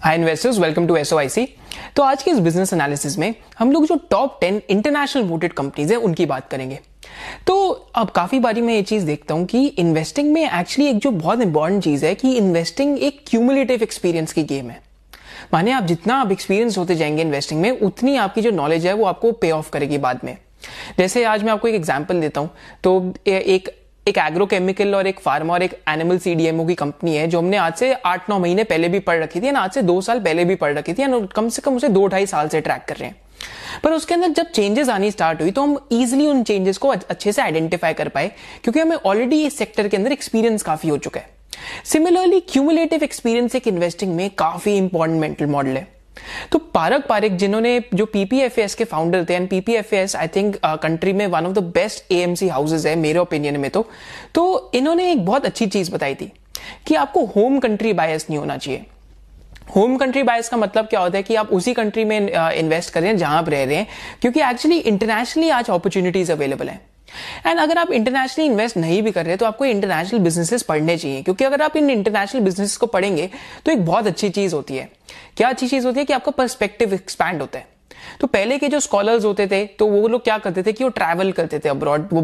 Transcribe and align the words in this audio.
Hi 0.00 0.14
investors 0.14 0.58
welcome 0.58 0.86
to 0.86 0.96
एस 0.96 1.12
तो 1.96 2.02
आज 2.02 2.22
के 2.22 2.30
इस 2.30 2.38
बिज़नेस 2.38 2.72
एनालिसिस 2.72 3.16
में 3.18 3.34
हम 3.58 3.72
लोग 3.72 3.86
जो 3.86 3.94
top 4.10 4.38
ten 4.40 4.60
international 4.70 5.22
voted 5.22 5.52
companies 5.52 5.92
है, 5.92 5.98
उनकी 5.98 6.26
बात 6.26 6.48
करेंगे। 6.48 6.78
तो 7.46 7.70
अब 7.94 8.10
काफ़ी 8.10 8.38
बारी 8.38 8.60
मैं 8.60 8.74
ये 8.74 8.82
चीज़ 8.82 9.04
देखता 9.06 9.34
हूँ 9.34 9.44
कि 9.46 9.66
इन्वेस्टिंग 9.66 10.32
में 10.32 10.42
एक्चुअली 10.42 10.88
एक 10.90 10.98
जो 10.98 11.10
बहुत 11.10 11.40
इंपॉर्टेंट 11.40 11.82
चीज़ 11.84 12.06
है 12.06 12.14
कि 12.14 12.32
इन्वेस्टिंग 12.36 12.98
एक 12.98 13.22
क्यूमुलेटिव 13.26 13.82
एक्सपीरियंस 13.82 14.32
की 14.32 14.42
गेम 14.44 14.70
है। 14.70 14.80
माने 15.52 15.72
आप 15.72 15.82
जितना 15.82 16.14
आप 16.14 16.32
एक्सपीरियंस 16.32 16.78
होते 16.78 16.94
जाएँगे 16.94 17.22
इन्वेस्टिंग 17.22 17.60
में, 17.60 17.70
उतनी 17.70 18.16
आपकी 18.16 18.40
जो 18.40 18.50
नॉलेज 18.50 18.86
है 18.86 18.92
वो 18.92 19.04
आपको 19.04 19.32
पे 19.32 19.50
ऑफ़ 19.50 19.70
करेगी 19.70 19.98
बाद 19.98 20.20
में। 20.24 20.36
जैसे 20.98 21.24
आज 21.24 21.44
मैं 21.44 21.52
आपको 21.52 21.68
एक 21.68 21.74
एग्ज़ाम्पल 21.74 22.20
देता 22.20 22.40
हूँ। 22.40 22.50
तो 22.84 23.14
एक 23.26 23.70
एक 24.06 24.18
एग्रोकेमिकल 24.18 24.94
और 24.94 25.06
एक 25.06 25.18
फार्मा 25.20 25.54
और 25.54 25.62
एक 25.62 25.72
एनिमल 25.88 26.18
सीडीएमओ 26.18 26.64
की 26.66 26.74
कंपनी 26.74 27.16
है, 27.16 27.26
जो 27.26 27.38
हमने 27.38 27.56
आज 27.56 27.74
से 27.74 27.92
आठ 27.94 28.30
नौ 28.30 28.38
महीने 28.38 28.64
पहले 28.64 28.88
भी 28.88 28.98
पढ़ 29.00 29.22
रखी 29.22 29.40
थी 29.40 29.48
आज 29.48 29.72
से 29.72 29.82
दो 29.82 30.00
साल 30.00 30.20
पहले 30.20 30.44
भी 30.44 30.54
पढ़ 30.54 30.72
रखी 30.74 30.92
थी 30.92 31.26
कम 31.34 31.48
से 31.48 31.62
कम 31.62 31.76
उसे 31.76 31.88
दो 31.88 32.06
ढाई 32.06 32.26
साल 32.26 32.48
से 32.48 32.60
ट्रैक 32.60 32.84
कर 32.88 32.96
रहे 32.96 33.08
हैं। 33.08 33.16
पर 33.84 33.92
उसके 33.92 34.14
अंदर 34.14 34.28
जब 34.30 34.50
चेंजेस 34.52 34.88
आनी 34.88 35.10
स्टार्ट 35.10 35.40
हुई 35.42 35.50
तो 35.50 35.62
हम 35.62 35.78
इजिली 35.92 36.26
उन 36.26 36.42
चेंजेस 36.42 36.78
को 36.78 36.88
अच्छे 36.88 37.32
से 37.32 37.42
आइडेंटिफाई 37.42 37.92
कर 37.92 38.08
पाए, 38.08 38.30
क्योंकि 38.64 38.80
हमें 38.80 38.96
ऑलरेडी 38.96 39.44
इस 39.46 39.58
सेक्टर 39.58 39.88
के 39.88 39.96
अंदर 39.96 40.12
एक्सपीरियंस 40.12 40.62
काफ़ी 40.62 40.88
हो 40.88 40.96
चुका 40.98 41.20
है। 41.20 41.28
सिमिलरली 41.84 42.40
क्यूमुलेटिव 42.42 43.04
एक्सपीरियंस 43.04 43.54
एक 43.54 43.68
इन्वेस्टिंग 43.68 44.14
में 44.16 44.28
काफ़ी 44.30 44.76
इंपॉर्टेंट 44.76 45.20
मेंटल 45.20 45.46
मॉडल 45.46 45.76
है। 45.76 45.86
तो 46.52 46.58
पारक 46.74 47.06
पारिक, 47.06 47.36
जिन्होंने 47.36 47.80
जो 47.94 48.06
पीपीएफएस 48.06 48.74
के 48.74 48.84
फाउंडर 48.84 49.24
थे 49.24 49.34
and 49.34 49.48
PPFS 49.48 50.16
I 50.16 50.28
think 50.28 50.56
country 50.82 51.12
में 51.12 51.26
one 51.28 51.46
of 51.46 51.52
the 51.52 51.62
best 51.74 52.12
AMC 52.12 52.48
houses 52.48 52.86
है, 52.86 52.94
मेरे 52.96 53.18
ओपिनियन 53.18 53.60
में 53.60 53.70
तो। 53.70 53.86
तो 54.34 54.70
इन्होंने 54.74 55.10
एक 55.12 55.24
बहुत 55.26 55.46
अच्छी 55.46 55.66
चीज़ 55.68 55.90
बताई 55.92 56.14
थी 56.14 56.32
कि 56.86 56.94
आपको 56.96 57.24
होम 57.26 57.58
कंट्री 57.58 57.92
बायस 57.94 58.26
नहीं 58.30 58.38
होना 58.38 58.56
चाहिए। 58.56 58.84
होम 59.74 59.96
कंट्री 59.96 60.22
बायस 60.22 60.48
का 60.48 60.56
मतलब 60.56 60.86
क्या 60.86 61.00
होता 61.00 61.16
है 61.18 61.22
कि 61.22 61.34
आप 61.34 61.50
उसी 61.52 61.72
कंट्री 61.74 62.04
में 62.04 62.18
इन्वेस्ट 62.20 62.92
करें 62.92 63.16
जहाँ 63.16 63.38
आप 63.38 63.48
रह 63.48 63.64
रहे 63.64 63.76
हैं, 63.76 63.86
क्योंकि 64.20 64.40
एक्चुअली 64.42 64.78
इंटरनेशनली 64.78 65.48
आज 65.50 65.70
अपॉर्चुनिटीज़ 65.70 66.32
अवेलेबल 66.32 66.68
है। 66.68 66.80
एंड 67.46 67.58
अगर 67.60 67.78
आप 67.78 67.90
इंटरनेशनली 67.92 68.46
इन्वेस्ट 68.46 68.76
नहीं 68.76 69.02
भी 69.02 69.10
कर 69.10 69.26
रहे 69.26 69.36
तो 69.36 69.46
आपको 69.46 69.64
इंटरनेशनल 69.64 70.20
बिजनेसेस 70.20 70.62
पढ़ने 70.62 70.96
चाहिए, 70.96 71.22
क्योंकि 71.22 71.44
अगर 71.44 71.62
आप 71.62 71.76
इन 71.76 71.90
इंटरनेशनल 71.90 72.42
बिज़नेस 72.42 72.76
को 72.76 72.86
पढ़ेंगे 72.88 73.28
तो 73.66 73.72
एक 73.72 73.84
बहुत 73.86 74.06
अच्छी 74.06 74.28
चीज़ 74.30 74.54
होती 74.54 74.76
है। 74.76 74.88
क्या 75.36 75.48
अच्छी 75.48 75.68
चीज़ 75.68 75.86
होती 75.86 75.98
है 75.98 76.04
कि 76.04 76.12
आपका 76.12 76.30
पर्सपेक्टिव 76.32 76.94
एक्सपैंड 76.94 77.40
होता 77.40 77.58
है। 77.58 77.68
तो 78.20 78.26
पहले 78.26 78.58
के 78.58 78.68
जो 78.68 78.80
स्कॉलर्स 78.80 79.24
होते 79.24 79.46
थे 79.46 79.64
तो 79.78 79.86
वो 79.86 80.08
लोग 80.08 80.24
क्या 80.24 80.36
करते 80.38 80.62
थे 80.62 80.72
कि 80.72 80.84
वो 80.84 80.90
ट्रैवल 80.90 81.32
करते 81.32 81.58
थे 81.58 81.68
अब्रॉड 81.68 82.08
वो 82.12 82.22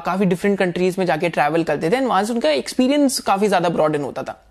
काफ़ी 0.00 0.26
डिफरेंट 0.26 0.58
कंट्रीज़ 0.58 0.98
में 0.98 1.06
जाके 1.06 1.28
ट्रैवल 1.28 1.64
करते 1.64 1.90
थे 1.90 1.96
एंड 1.96 2.06
वहाँ 2.06 2.22
से 2.24 2.32
उनका 2.32 2.50
एक्सपीरियंस 2.52 3.18
काफ़ी 3.20 3.48
ज़्यादा 3.48 3.68
ब्रॉडन 3.68 4.02
होता 4.02 4.22
था। 4.22 4.42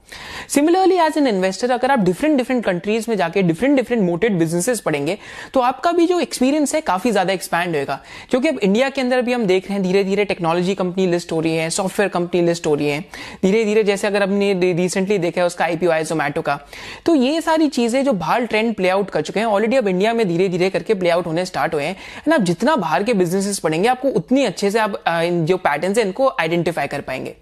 सिमिलरली 0.50 0.96
एज 0.98 1.18
एन 1.18 1.28
इन्वेस्टर 1.28 1.72
अगर 1.72 1.92
आप 1.92 2.00
डिफरेंट 2.00 2.38
डिफरेंट 2.38 2.64
कंट्रीज़ 2.66 3.06
में 3.10 3.16
जाके 3.18 3.42
डिफरेंट 3.44 3.76
डिफरेंट 3.76 4.04
मोटेड 4.04 4.38
बिजनेसेस 4.40 4.80
पढ़ेंगे 4.80 5.18
तो 5.54 5.60
आपका 5.62 5.92
भी 5.92 6.06
जो 6.08 6.20
एक्सपीरियंस 6.20 6.76
है 6.76 6.82
काफ़ी 6.84 7.12
ज़्यादा 7.12 7.34
एक्सपैंड 7.34 7.76
होगा 7.76 8.00
क्योंकि 8.30 8.48
अब 8.48 8.60
इंडिया 8.60 8.90
के 8.90 9.02
अंदर 9.02 9.22
भी 9.22 9.34
हम 9.34 9.46
देख 9.46 9.68
रहे 9.68 9.74
हैं 9.74 9.84
धीरे 9.84 10.04
धीरे 10.04 10.26
टेक्नोलॉजी 10.26 10.76
कंपनी 10.76 11.08
लिस्ट 11.08 11.32
हो 11.32 11.40
रही 11.40 11.56
है 11.56 11.70
सॉफ्टवेयर 11.70 12.10
कंपनी 12.10 12.42
लिस्ट 12.42 12.68
हो 12.68 12.74
रही 12.76 12.88
है। 12.88 13.00
धीरे 13.42 13.64
धीरे 13.66 13.84
जैसे 13.84 14.08
अगर 14.08 14.24
हमने 14.24 14.74
रिसेंटली 14.74 15.18
देखा 15.18 15.42
है 15.42 15.48
उसका 15.48 15.66
आईपीओ 15.66 15.92
आया 15.92 16.04
जोमैटो 16.04 16.42
का। 16.42 16.60
तो 17.06 17.16
ये 17.16 17.42
सारी 17.42 17.68
चीज़ें 17.70 18.04
जो 18.06 18.14
बाहर 18.14 18.46
ट्रेंड 18.46 18.74
प्ले 18.76 18.90
आउट 18.90 19.10
कर 19.10 19.22
चुके 19.22 19.40
हैं 19.40 19.48
ऑलरेडी 19.48 19.76
अब 19.76 19.88
इंडिया 19.88 20.14
में 20.14 20.28
धीरे 20.28 20.48
धीरे 20.50 20.70
करके 20.70 20.94
प्ले 20.94 21.10
आउट 21.10 21.26
होने 21.28 21.46
स्टार्ट 21.46 21.74
हुए 21.74 21.84
हैं। 21.84 21.96
एंड 22.18 22.34
आप 22.34 22.42
जितना 22.42 22.76
बाहर 22.78 23.04
के 23.04 23.14
बिजनेसेस 23.16 23.60
पढ़ेंगे, 23.60 23.88
आपको 23.90 24.10
उतनी 24.10 24.46
अच्छे 24.46 24.72
से 24.72 24.80
आप 24.80 25.04
जो 25.08 25.58
पैटर्न 25.58 25.94
है, 25.94 26.06
इनको 26.06 26.30
आइडेंटिफाई 26.40 26.88
कर 26.88 27.02
पाएँगे। 27.02 27.36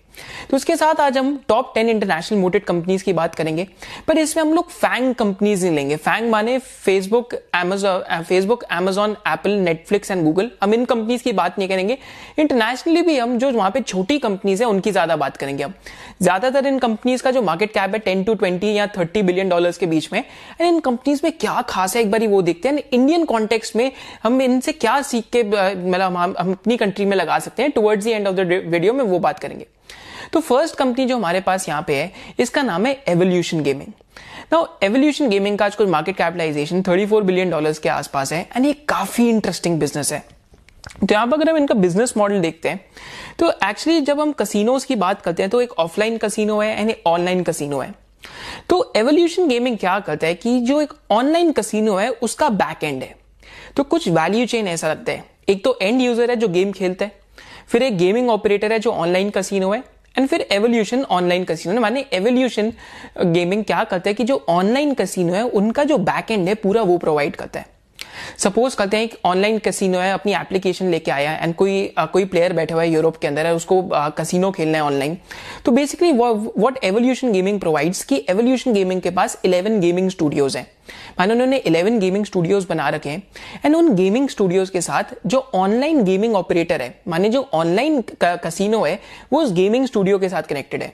तो 0.49 0.55
उसके 0.55 0.75
साथ 0.75 0.99
आज 1.01 1.17
हम 1.17 1.37
top 1.49 1.71
ten 1.75 1.89
international 1.89 2.39
moated 2.39 2.63
companies 2.65 3.03
की 3.03 3.13
बात 3.13 3.35
करेंगे। 3.35 3.67
पर 4.07 4.17
इसमें 4.17 4.43
हम 4.43 4.53
लोग 4.53 4.69
फैंग 4.71 5.13
कंपनीज़ 5.15 5.65
नहीं 5.65 5.75
लेंगे। 5.75 5.95
फैंग 5.97 6.29
माने 6.31 6.57
Facebook 6.59 7.33
Amazon 7.55 8.23
Facebook 8.23 8.63
Amazon 8.73 9.15
Apple 9.27 9.51
Netflix 9.59 10.11
and 10.11 10.23
Google 10.23 10.49
हम 10.63 10.73
इन 10.73 10.85
कंपनीज़ 10.85 11.23
की 11.23 11.31
बात 11.33 11.59
नहीं 11.59 11.69
करेंगे। 11.69 11.97
इंटरनेशनली 12.39 13.01
भी 13.01 13.17
हम 13.17 13.37
जो 13.37 13.51
वहाँ 13.51 13.71
पे 13.71 13.81
छोटी 13.81 14.17
कंपनीज़ 14.19 14.63
है, 14.63 14.69
उनकी 14.69 14.91
ज़्यादा 14.91 15.15
बात 15.15 15.37
करेंगे 15.37 15.63
अब। 15.63 15.73
ज़्यादातर 16.21 16.67
इन 16.67 16.79
कंपनीज़ 16.79 17.23
का 17.23 17.31
जो 17.31 17.41
मार्केट 17.41 17.73
कैप 17.73 17.93
है 17.93 17.99
टेन 17.99 18.23
टू 18.23 18.33
ट्वेंटी 18.35 18.73
या 18.73 18.87
थर्टी 18.89 19.21
बिलियन 19.23 19.49
डॉलर 19.49 19.71
के 19.79 19.85
बीच 19.85 20.09
में। 20.13 20.19
एंड 20.19 20.67
इन 20.67 20.79
कंपनीज़ 20.81 21.21
में 21.23 21.31
क्या 21.33 21.61
खास 21.69 21.95
है, 21.95 22.01
एक 22.01 22.11
बार 22.11 22.27
वो 22.27 22.41
देखते 22.41 22.69
हैं। 22.69 22.83
इंडियन 22.91 23.25
कॉन्टेक्स्ट 23.25 23.75
में 23.75 23.91
हम 24.23 24.41
इनसे 24.41 24.71
क्या 24.73 25.01
सीख 25.03 25.29
के 25.33 25.43
मतलब 25.43 26.15
हम 26.15 26.33
अपनी 26.33 26.77
कंट्री 26.77 27.05
में 27.05 27.15
लगा 27.17 27.39
सकते 27.39 27.63
हैं। 27.63 27.71
Towards 27.71 28.05
the 28.05 28.07
end 28.07 28.27
of 28.27 28.35
the 28.35 28.61
video 28.65 28.93
में 28.93 29.03
वो 29.05 29.19
बात 29.19 29.39
करेंगे। 29.39 29.67
तो 30.33 30.39
फ़र्स्ट 30.39 30.75
कंपनी 30.75 31.05
जो 31.05 31.17
हमारे 31.17 31.41
पास 31.41 31.67
यहाँ 31.69 31.83
पे 31.87 31.95
है, 31.95 32.11
इसका 32.39 32.61
नाम 32.61 32.85
है 32.85 32.93
Evolution 33.07 33.61
Gaming 33.63 33.91
now 34.53 34.65
Evolution 34.83 35.29
Gaming 35.29 35.57
का 35.57 35.69
कुछ 35.69 35.87
मार्केट 35.89 36.17
कैपिटलाइजेशन 36.17 36.81
34 36.83 37.21
बिलियन 37.21 37.49
डॉलर्स 37.49 37.79
के 37.79 37.89
आसपास 37.89 38.33
है 38.33 38.47
एंड 38.55 38.65
ये 38.65 38.73
काफ़ी 38.89 39.27
इंटरेस्टिंग 39.29 39.79
बिज़नेस 39.79 40.11
है. 40.13 40.23
तो 40.99 41.13
यहाँ 41.13 41.27
पर 41.27 41.33
अगर 41.33 41.49
हम 41.49 41.57
इनका 41.57 41.75
बिज़नेस 41.75 42.13
मॉडल 42.17 42.41
देखते 42.41 42.69
हैं 42.69 42.79
तो 43.39 43.51
एक्चुअली 43.63 44.01
जब 44.01 44.19
हम 44.19 44.31
कसिनोज 44.31 44.85
की 44.85 44.95
बात 44.95 45.21
करते 45.21 45.43
हैं 45.43 45.49
तो 45.49 45.61
एक 45.61 45.71
ऑफलाइन 45.79 46.17
कसिनो 46.17 46.59
है 46.59 46.79
एंड 46.79 46.93
ऑनलाइन 47.07 47.43
कसिनो 47.43 47.79
है. 47.79 47.93
तो 48.69 48.93
एवोल्यूशन 48.95 49.47
गेमिंग 49.47 49.77
क्या 49.77 49.99
करता 49.99 50.27
है 50.27 50.35
कि 50.35 50.59
जो 50.61 50.79
एक 50.81 50.93
ऑनलाइन 51.11 51.51
कसिनो 51.51 51.95
है, 51.95 52.09
उसका 52.09 52.49
बैक 52.51 52.83
एंड 52.83 53.03
है. 53.03 53.15
तो 53.75 53.83
कुछ 53.83 54.07
वैल्यू 54.09 54.45
चेन 54.45 54.67
ऐसा 54.67 54.89
लगता 54.89 55.11
है. 55.11 55.23
एक 55.49 55.63
तो 55.63 55.77
एंड 55.81 56.01
यूज़र 56.01 56.29
है 56.29 56.35
जो 56.35 56.47
गेम 56.49 56.71
खेलता 56.71 57.05
है, 57.05 57.11
फिर 57.67 57.83
एक 57.83 57.97
गेमिंग 57.97 58.29
ऑपरेटर 58.29 58.73
है 58.73 58.79
जो 58.79 58.91
ऑनलाइन 58.91 59.29
कसिनो 59.29 59.71
है 59.73 59.83
एंड 60.17 60.27
फिर 60.27 60.47
एवोल्यूशन 60.51 61.03
ऑनलाइन 61.03 61.43
कसिनो 61.43 61.81
माने 61.81 62.05
एवोल्यूशन 62.13 62.71
गेमिंग 63.21 63.63
क्या 63.63 63.83
करता 63.83 64.09
है 64.09 64.13
कि 64.13 64.23
जो 64.23 64.45
ऑनलाइन 64.49 64.93
कसिनो 64.93 65.33
है, 65.33 65.43
उनका 65.43 65.83
जो 65.83 65.97
बैक 65.97 66.31
एंड 66.31 66.47
है, 66.47 66.55
पूरा 66.55 66.81
वो 66.81 66.97
प्रोवाइड 66.97 67.35
करता 67.35 67.59
है। 67.59 67.74
सपोज़ 68.37 68.75
करते 68.77 68.97
हैं 68.97 69.09
ऑनलाइन 69.25 69.57
कसिनो 69.59 69.99
है 69.99 70.11
अपनी 70.13 70.33
एप्लीकेशन 70.33 70.89
लेके 70.89 71.11
आया 71.11 71.31
है 71.31 71.43
एंड 71.43 71.55
कोई 71.55 71.93
आ, 71.97 72.05
कोई 72.05 72.25
प्लेयर 72.25 72.53
बैठा 72.53 72.75
हुआ 72.75 72.83
है 72.83 72.89
यूरोप 72.91 73.17
के 73.17 73.27
अंदर 73.27 73.45
है 73.45 73.53
उसको 73.55 73.81
कसिनो 74.17 74.51
खेलना 74.51 74.77
है 74.77 74.83
ऑनलाइन 74.83 75.17
तो 75.65 75.71
basically 75.71 76.11
what 76.11 76.83
Evolution 76.83 77.31
Gaming 77.31 77.59
provides 77.59 78.03
कि 78.03 78.23
एवोल्यूशन 78.29 78.73
गेमिंग 78.73 79.01
के 79.01 79.09
पास 79.11 79.37
11 79.45 79.79
गेमिंग 79.81 80.09
स्टूडियोज 80.09 80.57
हैं. 80.57 80.67
मानो 81.19 81.33
उन्होंने 81.33 81.61
11 81.67 81.99
गेमिंग 81.99 82.25
स्टूडियोज 82.25 82.65
बना 82.69 82.89
रखे 82.89 83.09
हैं 83.09 83.23
एंड 83.65 83.75
उन 83.75 83.93
गेमिंग 83.95 84.27
स्टूडियोज 84.29 84.69
के 84.69 84.81
साथ 84.81 85.15
जो 85.25 85.39
ऑनलाइन 85.55 86.03
गेमिंग 86.03 86.35
ऑपरेटर 86.35 86.81
है 86.81 86.93
माने 87.07 87.29
जो 87.29 87.47
ऑनलाइन 87.53 88.03
कसिनो 88.23 88.83
है 88.83 88.99
वो 89.33 89.41
उस 89.41 89.53
गेमिंग 89.53 89.85
स्टूडियो 89.85 90.19
के 90.19 90.29
साथ 90.29 90.43
कनेक्टेड 90.43 90.83
है. 90.83 90.93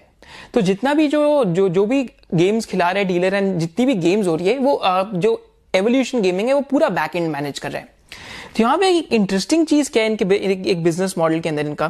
तो 0.53 0.61
जितना 0.61 0.93
भी 0.93 1.07
जो 1.07 1.43
जो 1.45 1.67
जो 1.69 1.85
भी 1.85 2.03
गेम्स 2.33 2.65
खिला 2.65 2.89
रहे 2.91 3.05
डीलर 3.05 3.33
एंड 3.33 3.57
जितनी 3.59 3.85
भी 3.85 3.95
गेम्स 3.95 4.27
हो 4.27 4.35
रही 4.35 4.47
है 4.47 4.57
वो 4.57 4.81
जो 5.15 5.35
एवोल्यूशन 5.73 6.21
गेमिंग 6.21 6.47
है, 6.47 6.53
वो 6.53 6.61
पूरा 6.61 6.89
बैक 6.89 7.15
एंड 7.15 7.29
मैनेज 7.31 7.59
कर 7.59 7.71
रहे 7.71 7.81
हैं। 7.81 7.89
तो 8.55 8.63
यहाँ 8.63 8.77
पे 8.77 8.89
एक 8.89 9.13
इंटरेस्टिंग 9.13 9.65
चीज़ 9.67 9.91
क्या 9.91 10.03
है 10.03 10.09
इनके 10.09 10.35
एक 10.71 10.83
बिज़नेस 10.83 11.13
मॉडल 11.17 11.39
के 11.39 11.49
अंदर 11.49 11.65
इनका, 11.65 11.87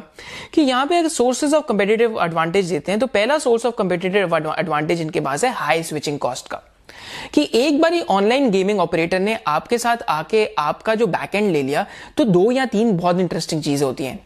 कि 0.54 0.62
यहाँ 0.62 0.86
पे 0.86 0.98
अगर 0.98 1.10
सोर्सेज 1.10 1.54
ऑफ़ 1.54 1.66
कंपेटेटिव 1.68 2.20
एडवांटेज 2.24 2.70
देते 2.70 2.92
हैं 2.92 3.00
तो 3.00 3.08
पहला 3.08 3.38
सोर्स 3.40 3.66
ऑफ़ 3.66 3.76
कंपेटेटिव 3.78 4.36
एडवांटेज 4.50 5.02
इनके 5.02 5.20
पास 5.20 5.44
है 5.44 5.52
हाई 5.54 5.84
स्विचिंग 5.84 6.20
कॉस्ट 6.20 6.48
का। 6.48 6.62
कि 7.34 7.50
एक 7.54 7.80
बार 7.82 8.00
ऑनलाइन 8.10 8.50
गेमिंग 8.52 8.80
ऑपरेटर 8.80 9.20
ने 9.20 9.38
आपके 9.48 9.78
साथ 9.78 9.98
आके 10.10 10.46
आपका 10.60 10.96
जो 10.96 11.08
बैकएंड 11.08 11.52
ले 11.52 11.64
लिया 11.64 11.86
तो 12.18 12.24
दो 12.26 12.52
या 12.52 12.66
तीन 12.66 12.96
बहुत 12.98 13.20
इंटरेस्टिंग 13.20 13.64
चीज़ें 13.64 13.86
होती 13.86 14.06
हैं। 14.06 14.20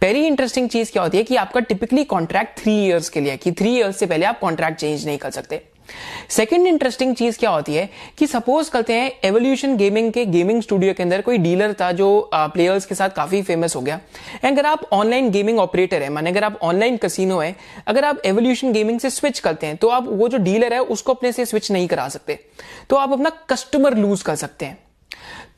पहली 0.00 0.26
इंटरेस्टिंग 0.26 0.68
चीज़ 0.68 0.92
क्या 0.92 1.02
होती 1.02 1.18
है 1.18 1.24
कि 1.24 1.36
आपका 1.36 1.60
टिपिकली 1.60 2.04
कॉन्ट्रैक्ट 2.06 2.58
थ्री 2.58 2.76
इयर्स 2.84 3.08
के 3.08 3.20
लिए 3.20 3.36
कि 3.36 3.52
थ्री 3.52 3.76
इयर्स 3.76 3.98
से 3.98 4.06
पहले 4.06 4.26
आप 4.26 4.38
कॉन्ट्रैक्ट 4.40 4.80
चेंज 4.80 5.06
नहीं 5.06 5.18
कर 5.18 5.30
सकते। 5.30 5.62
सेकेंड 6.30 6.66
इंटरेस्टिंग 6.66 7.14
चीज़ 7.16 7.38
क्या 7.38 7.50
होती 7.50 7.74
है 7.74 7.88
कि 8.18 8.26
सपोज़ 8.26 8.70
करते 8.70 8.92
हैं 8.92 9.10
एवोल्यूशन 9.24 9.76
गेमिंग 9.76 10.12
के 10.12 10.24
गेमिंग 10.26 10.62
स्टूडियो 10.62 10.94
के 10.94 11.02
अंदर 11.02 11.20
कोई 11.22 11.38
डीलर 11.38 11.72
था 11.72 11.90
जो 11.92 12.08
प्लेयर्स 12.34 12.86
के 12.86 12.94
साथ 12.94 13.10
काफ़ी 13.10 13.42
फ़ेमस 13.42 13.76
हो 13.76 13.80
गया। 13.80 14.00
अगर 14.44 14.66
आप 14.66 14.88
ऑनलाइन 14.92 15.30
गेमिंग 15.30 15.58
ऑपरेटर 15.58 16.02
है, 16.02 16.08
माने 16.08 16.30
अगर 16.30 16.44
आप 16.44 16.58
ऑनलाइन 16.62 16.96
कसिनो 16.96 17.38
है, 17.38 17.54
अगर 17.86 18.04
आप 18.04 18.20
एवोल्यूशन 18.26 18.72
गेमिंग 18.72 19.00
से 19.00 19.10
स्विच 19.10 19.38
करते 19.38 19.66
हैं 19.66 19.76
तो 19.76 19.88
आप 19.88 20.08
वो 20.08 20.28
जो 20.28 20.38
डीलर 20.38 20.72
है, 20.72 20.80
उसको 20.80 21.14
अपने 21.14 21.32
से 21.32 21.46
स्विच 21.46 21.70
नहीं 21.72 21.86
करा 21.88 22.08
सकते। 22.08 22.38
तो 22.90 22.96
आप 22.96 23.12
अपना 23.12 23.30
कस्टमर 23.50 23.96
लूज 23.96 24.22
कर 24.22 24.34
सकते 24.36 24.66
हैं। 24.66 24.78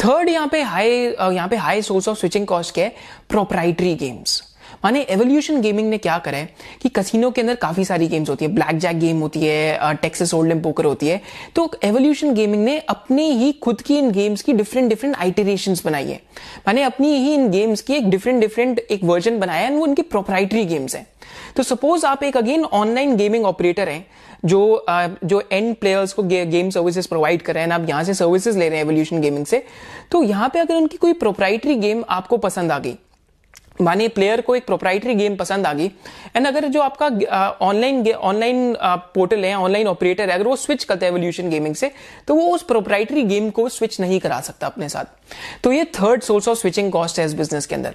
थर्ड 0.05 0.29
यहाँ 0.29 0.49
पे 0.49 0.61
हाई 0.63 0.91
यहाँ 0.91 1.49
पे 1.49 1.57
high 1.57 1.83
source 1.83 2.09
of 2.09 2.19
switching 2.19 2.47
cost 2.47 2.75
क्या 2.75 2.85
है? 2.85 2.95
प्रोप्राइटरी 3.31 3.95
गेम्स 3.97 4.43
माने 4.85 5.01
एवोल्यूशन 5.11 5.61
गेमिंग 5.61 5.89
ने 5.91 5.99
क्या 5.99 6.19
करा 6.19 6.39
है 6.39 6.49
कि 6.83 6.89
कसिनो 6.91 7.31
के 7.31 7.41
अंदर 7.41 7.55
काफ़ी 7.57 7.85
सारी 7.85 8.09
गेम्स 8.09 8.31
होती 8.31 8.45
है। 8.45 8.51
ब्लैक 8.55 8.79
जैक 8.79 8.99
गेम 8.99 9.21
होती 9.21 9.41
है 9.41 9.95
टेक्सस 9.95 10.35
होल्डम 10.35 10.61
पोकर 10.61 10.85
होती 10.85 11.09
है। 11.09 11.21
तो 11.57 11.71
एवोल्यूशन 11.85 12.35
गेमिंग 12.35 12.65
ने 12.65 12.79
अपने 12.89 13.31
ही 13.33 13.53
खुद 13.63 13.81
की 13.83 13.99
इन 13.99 14.11
गेम्स 14.13 14.43
की 14.43 14.53
डिफरेंट 14.55 14.89
डिफरेंट 14.89 15.17
आइटरेशन 15.17 15.77
बनाई 15.85 16.07
है। 16.07 16.21
माने 16.67 16.83
अपनी 16.83 17.15
ही 17.15 17.35
इन 17.35 17.51
गेम्स 17.51 17.81
की 17.81 17.95
एक 17.95 18.11
डिफरेंट 18.11 18.41
डिफरेंट 18.41 18.79
एक 18.81 19.05
वर्जन 19.05 19.39
बनाया 19.39 19.67
है 19.67 19.75
वो 19.75 19.85
उनकी 19.85 20.03
प्रोप्राइटरी 20.05 20.65
गेम्स 20.67 20.97
है। 20.97 21.07
तो 21.57 21.63
सपोज़ 21.63 22.07
आप 22.07 22.23
एक 22.23 22.37
अगेन 22.37 22.65
ऑनलाइन 22.65 23.17
गेमिंग 23.17 23.45
ऑपरेटर 23.45 23.89
हैं, 23.89 24.05
जो 24.45 24.85
जो 25.25 25.43
एंड 25.53 25.75
प्लेयर्स 25.77 26.13
को 26.13 26.23
गेम 26.23 26.71
सर्विसेज़ 26.71 27.09
प्रोवाइड 27.09 27.43
कर 27.43 27.55
रहे 27.55 27.65
हैं 27.65 27.73
आप 27.73 27.89
यहाँ 27.89 28.05
से 28.05 28.15
सर्विसेज़ 28.15 28.59
ले 28.59 28.69
रहे 28.69 28.79
हैं 28.79 28.85
एवोल्यूशन 28.85 29.21
गेमिंग 29.21 29.47
से 29.47 29.63
तो 30.13 30.23
यहाँ 30.23 30.49
पे 30.49 30.59
अगर 30.59 30.75
उनकी 30.75 30.97
कोई 30.97 31.13
प्रोप्राइटरी 31.15 31.75
गेम 31.77 32.05
आपको 32.09 32.37
पसंद 32.39 32.73
आ 32.73 32.79
गई 32.79 32.95
माने 33.81 34.07
प्लेयर 34.09 34.41
को 34.41 34.55
एक 34.57 34.67
प्रोप्राइटरी 34.67 35.15
गेम 35.15 35.37
पसंद 35.37 35.67
आ 35.67 35.73
गई। 35.73 35.91
एंड 36.37 36.47
अगर 36.47 36.67
जो 36.69 36.81
आपका 36.81 37.07
ऑनलाइन 37.63 38.11
ऑनलाइन 38.11 38.75
पोर्टल 39.15 39.45
है 39.45 39.55
ऑनलाइन 39.57 39.87
ऑपरेटर 39.87 40.29
है, 40.29 40.35
अगर 40.35 40.49
वो 40.49 40.57
स्विच 40.57 40.85
करता 40.85 41.07
है 41.07 41.13
एवोल्यूशन 41.13 41.51
गेमिंग 41.51 41.75
से 41.75 41.91
तो 42.29 42.35
वो 42.35 42.49
उस 42.55 42.63
प्रोप्राइटरी 42.65 43.23
गेम 43.25 43.51
को 43.51 43.69
स्विच 43.69 44.01
नहीं 44.01 44.21
करा 44.21 44.41
सकता 44.41 44.67
अपने 44.67 44.89
साथ। 44.89 45.05
तो 45.65 45.73
ये 45.73 45.85
third 45.95 46.23
source 46.23 46.49
of 46.49 46.59
switching 46.59 46.91
cost 46.93 47.19
है 47.19 47.25
इस 47.27 47.35
बिज़नेस 47.35 47.67
के 47.67 47.75
अंदर। 47.75 47.95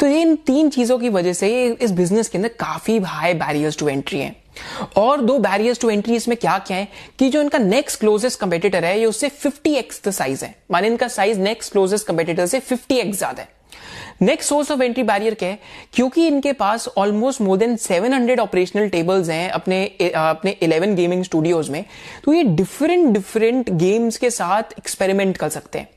तो 0.00 0.06
ये 0.06 0.20
इन 0.20 0.34
तीन 0.46 0.70
चीज़ों 0.70 0.98
की 0.98 1.08
वजह 1.08 1.32
से 1.32 1.66
इस 1.66 1.90
बिज़नेस 1.92 2.28
के 2.28 2.38
अंदर 2.38 2.48
काफ़ी 2.60 2.98
हाई 2.98 3.34
बैरियर्स 3.34 3.78
टू 3.78 3.88
एंट्री 3.88 4.20
है। 4.20 4.34
और 4.96 5.20
दो 5.20 5.38
बैरियर्स 5.38 5.80
टू 5.80 5.90
एंट्री 5.90 6.14
इसमें 6.14 6.36
क्या 6.36 6.58
क्या 6.58 6.76
है? 6.76 6.88
कि 7.18 7.28
जो 7.30 7.40
इनका 7.42 7.58
नेक्स्ट 7.58 8.00
क्लोजेस्ट 8.00 8.40
कंपेटिटर 8.40 8.84
है, 8.84 8.98
ये 8.98 9.06
उससे 9.06 9.28
50 9.38 9.76
एक्स 9.76 10.00
द 10.06 10.10
साइज़ 10.10 10.44
है। 10.44 10.54
माने 10.70 10.86
इनका 10.86 11.08
साइज़ 11.08 11.40
नेक्स्ट 11.40 11.72
क्लोजेस्ट 11.72 12.06
कंपेटिटर 12.06 12.46
से 12.46 12.60
50 12.62 12.98
एक्स 12.98 13.18
ज़्यादा 13.18 13.42
है। 13.42 13.48
Next 14.22 14.48
source 14.48 14.70
of 14.70 14.82
entry 14.82 15.02
barrier 15.02 15.34
क्या 15.34 15.48
है? 15.48 15.58
क्योंकि 15.94 16.26
इनके 16.26 16.52
पास 16.52 16.88
almost 16.96 17.40
more 17.40 17.58
than 17.58 17.76
700 17.76 18.38
operational 18.40 18.88
tables 18.88 19.28
हैं 19.28 19.50
अपने 19.50 19.84
अपने 20.16 20.56
11 20.62 20.94
गेमिंग 20.96 21.24
स्टूडियोज 21.24 21.70
में 21.70 21.84
तो 22.24 22.32
ये 22.32 22.42
डिफरेंट 22.42 23.12
डिफरेंट 23.14 23.70
गेम्स 23.70 24.16
के 24.16 24.30
साथ 24.30 24.78
एक्सपेरिमेंट 24.78 25.36
कर 25.36 25.48
सकते 25.48 25.78
हैं। 25.78 25.88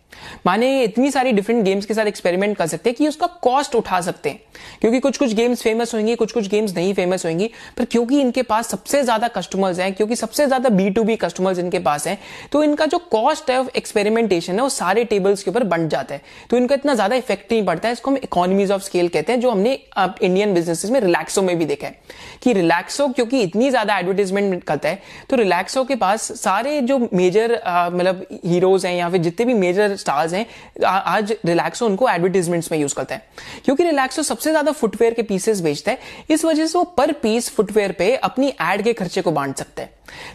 माने 0.45 0.83
इतनी 0.83 1.11
सारी 1.11 1.31
डिफरेंट 1.31 1.63
गेम्स 1.63 1.85
के 1.85 1.93
साथ 1.93 2.05
एक्सपेरिमेंट 2.05 2.55
कर 2.57 2.67
सकते 2.67 2.89
हैं 2.89 2.97
कि 2.97 3.07
उसका 3.07 3.27
कॉस्ट 3.43 3.75
उठा 3.75 3.99
सकते 4.01 4.29
हैं। 4.29 4.39
क्योंकि 4.81 4.99
कुछ 4.99 5.17
कुछ 5.17 5.33
गेम्स 5.33 5.61
फ़ेमस 5.63 5.93
होंगी 5.95 6.15
कुछ 6.15 6.31
कुछ 6.31 6.47
गेम्स 6.49 6.75
नहीं 6.75 6.93
फ़ेमस 6.93 7.25
होंगी, 7.25 7.49
पर 7.77 7.85
क्योंकि 7.85 8.19
इनके 8.21 8.41
पास 8.43 8.67
सबसे 8.69 9.01
ज़्यादा 9.03 9.27
कस्टमर्स 9.29 9.79
हैं, 9.79 9.93
क्योंकि 9.93 10.15
सबसे 10.15 10.45
ज़्यादा 10.47 10.69
बी 10.71 10.89
टू 10.89 11.03
बी 11.03 11.15
कस्टमर्स 11.17 11.59
इनके 11.59 11.79
पास 11.81 12.07
हैं 12.07 12.17
तो 12.51 12.63
इनका 12.63 12.85
जो 12.85 12.97
कॉस्ट 13.11 13.49
है 13.51 13.59
ऑफ़ 13.59 13.69
एक्सपेरिमेंटेशन 13.77 14.53
है, 14.53 14.61
वो 14.61 14.69
सारे 14.71 15.03
टेबल्स 15.05 15.43
के 15.43 15.51
ऊपर 15.51 15.63
बंट 15.65 15.89
जाता 15.91 16.13
है। 16.13 16.21
तो 16.49 16.57
इनका 16.57 16.75
इतना 16.75 16.93
ज़्यादा 16.93 17.15
इफ़ेक्ट 17.15 17.51
नहीं 17.51 17.65
पड़ता 17.65 17.87
है। 17.87 17.93
इसको 17.93 18.11
हम 18.11 18.17
इकोनॉमीज 18.19 18.71
ऑफ़ 18.71 18.81
स्केल 18.83 19.07
कहते 19.09 19.33
हैं, 19.33 19.39
जो 19.39 19.51
हमने 19.51 19.73
इंडियन 19.97 20.53
बिज़नेस 20.53 20.85
में 20.85 20.99
रिलैक्सो 21.01 21.41
में 21.41 21.57
भी 21.57 21.65
देखा 21.65 21.87
है। 21.87 21.99
कि 22.43 22.53
रिलैक्सो 22.53 23.07
क्योंकि 23.09 23.41
इतनी 23.41 23.69
ज़्यादा 23.69 23.97
एडवर्टीजमेंट 23.97 24.63
करता 24.63 24.89
है 24.89 25.01
तो 25.29 25.35
रिलैक्सो 25.35 25.83
के 25.85 25.95
पास 25.97 26.31
सारे 26.35 26.79
जो 26.83 26.97
मेजर 27.13 27.53
मतलब 27.65 28.25
हीरोज 28.45 28.85
हैं, 28.85 28.93
या 28.95 29.09
फिर 29.09 29.21
जितने 29.21 29.45
भी 29.45 29.53
मेजर 29.55 29.95
स्टार्स 30.05 30.33
हैं 30.33 30.45
आज 30.85 31.31
रिलैक्सो 31.45 31.85
उनको 31.85 32.09
एडवर्टीजमेंट्स 32.09 32.71
में 32.71 32.77
यूज़ 32.79 32.95
करते 32.95 33.13
हैं। 33.13 33.23
क्योंकि 33.65 33.83
रिलैक्सो 33.83 34.23
सबसे 34.23 34.49
ज़्यादा 34.49 34.71
फुटवेयर 34.73 35.13
के 35.13 35.23
पीसेस 35.23 35.61
बेचते 35.61 35.91
हैं, 35.91 35.97
इस 36.29 36.45
वजह 36.45 36.65
से 36.65 36.77
वो 36.77 36.83
पर 36.97 37.11
पीस 37.21 37.49
फुटवेयर 37.49 37.91
पे 37.91 38.15
अपनी 38.23 38.53
एड 38.63 38.83
के 38.83 38.93
खर्चे 38.93 39.21
को 39.21 39.31
बांट 39.31 39.55
सकते 39.57 39.81
हैं। 39.81 39.89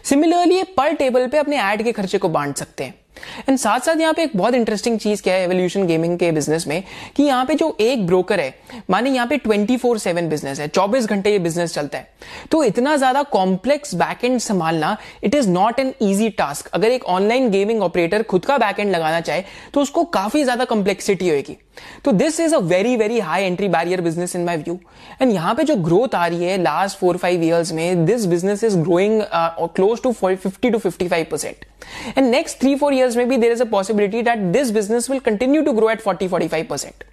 सिमिलरली 0.05 0.63
पर 0.77 0.93
टेबल 0.95 1.27
पे 1.27 1.37
अपने 1.37 1.61
एड 1.63 1.83
के 1.83 1.91
खर्चे 1.91 2.17
को 2.17 2.29
बांट 2.29 2.55
सकते 2.57 2.83
हैं। 2.83 2.93
एंड 3.49 3.57
साथ 3.57 3.79
साथ 3.79 3.99
यहाँ 3.99 4.13
पे 4.13 4.23
एक 4.23 4.35
बहुत 4.35 4.53
इंटरेस्टिंग 4.53 4.97
चीज़ 4.99 5.21
क्या 5.23 5.33
है 5.33 5.43
एवोल्यूशन 5.43 5.85
गेमिंग 5.87 6.17
के 6.19 6.31
बिज़नेस 6.31 6.67
में, 6.67 6.83
कि 7.15 7.23
यहाँ 7.23 7.45
पे 7.45 7.55
जो 7.55 7.75
एक 7.79 8.05
ब्रोकर 8.07 8.39
है, 8.39 8.53
माने 8.89 9.09
यहाँ 9.09 9.27
पे 9.27 9.37
24 9.39 9.97
सेवन 9.97 10.29
बिज़नेस 10.29 10.59
है 10.59 10.69
24 10.69 11.05
घंटे 11.05 11.31
ये 11.31 11.39
बिज़नेस 11.39 11.73
चलता 11.73 11.97
है। 11.97 12.09
तो 12.51 12.63
इतना 12.63 12.95
ज़्यादा 12.97 13.23
कॉम्प्लेक्स 13.31 13.95
बैकएंड 13.95 14.39
संभालना 14.39 14.95
it 15.23 15.35
is 15.35 15.49
not 15.49 15.79
an 15.79 15.93
easy 16.01 16.29
task 16.31 16.67
अगर 16.67 16.87
एक 16.87 17.05
ऑनलाइन 17.07 17.49
गेमिंग 17.51 17.81
ऑपरेटर 17.81 18.23
खुद 18.23 18.45
का 18.45 18.57
बैकएंड 18.57 18.91
लगाना 18.91 19.21
चाहे 19.21 19.43
तो 19.73 19.81
उसको 19.81 20.03
काफ़ी 20.11 20.43
ज़्यादा 20.43 20.65
कॉम्प्लेक्सिटी 20.65 21.29
होगी 21.29 21.57
तो 22.05 22.11
this 22.11 22.39
is 22.39 22.55
a 22.55 22.57
very 22.59 22.95
very 22.95 23.19
high 23.19 23.43
entry 23.43 23.67
barrier 23.67 24.01
business 24.01 24.35
in 24.35 24.43
my 24.45 24.57
view 24.57 24.79
and 25.21 25.31
यहाँ 25.31 25.53
पे 25.55 25.63
जो 25.63 25.75
ग्रोथ 25.75 26.15
आ 26.15 26.25
रही 26.27 26.43
है 26.43 26.57
लास्ट 26.61 26.97
फोर 26.97 27.17
फाइव 27.17 27.43
ईयर्स 27.43 27.71
में 27.73 28.05
this 28.05 28.25
business 28.25 28.63
is 28.63 28.77
growing 28.77 29.21
close 29.75 30.01
to 30.03 30.11
fifty 30.11 30.69
to 30.69 30.77
fifty 30.77 31.07
five 31.07 31.25
percent 31.31 31.65
and 32.17 32.27
next 32.27 32.59
three 32.61 32.75
four 32.75 32.93
years 32.93 33.17
में 33.17 33.27
भी 33.29 33.37
there 33.37 33.51
is 33.51 33.61
a 33.61 33.65
possibility 33.65 34.21
that 34.21 34.39
this 34.53 34.71
business 34.71 35.09
will 35.09 35.19
continue 35.19 35.61
to 35.61 35.71
grow 35.71 35.89
at 35.89 36.01
forty 36.01 36.27
forty 36.27 36.47
five 36.47 36.65
percent 36.69 37.03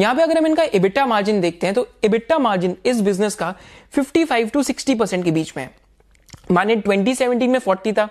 यहाँ 0.00 0.14
पे 0.14 0.22
अगर 0.22 0.38
हम 0.38 0.46
इनका 0.46 0.62
EBITDA 0.74 1.06
margin 1.06 1.40
देखते 1.40 1.66
हैं 1.66 1.74
तो 1.74 1.88
इबिटा 2.04 2.38
मार्जिन 2.38 2.76
इस 2.86 3.00
बिज़नेस 3.00 3.34
का 3.34 3.54
55 3.98 4.52
टू 4.52 4.62
60 4.62 4.98
परसेंट 4.98 5.24
के 5.24 5.30
बीच 5.30 5.52
में 5.56 5.62
है। 5.62 5.70
माने 6.52 6.76
2017 6.76 7.48
में 7.48 7.58
40 7.58 7.92
था, 7.98 8.06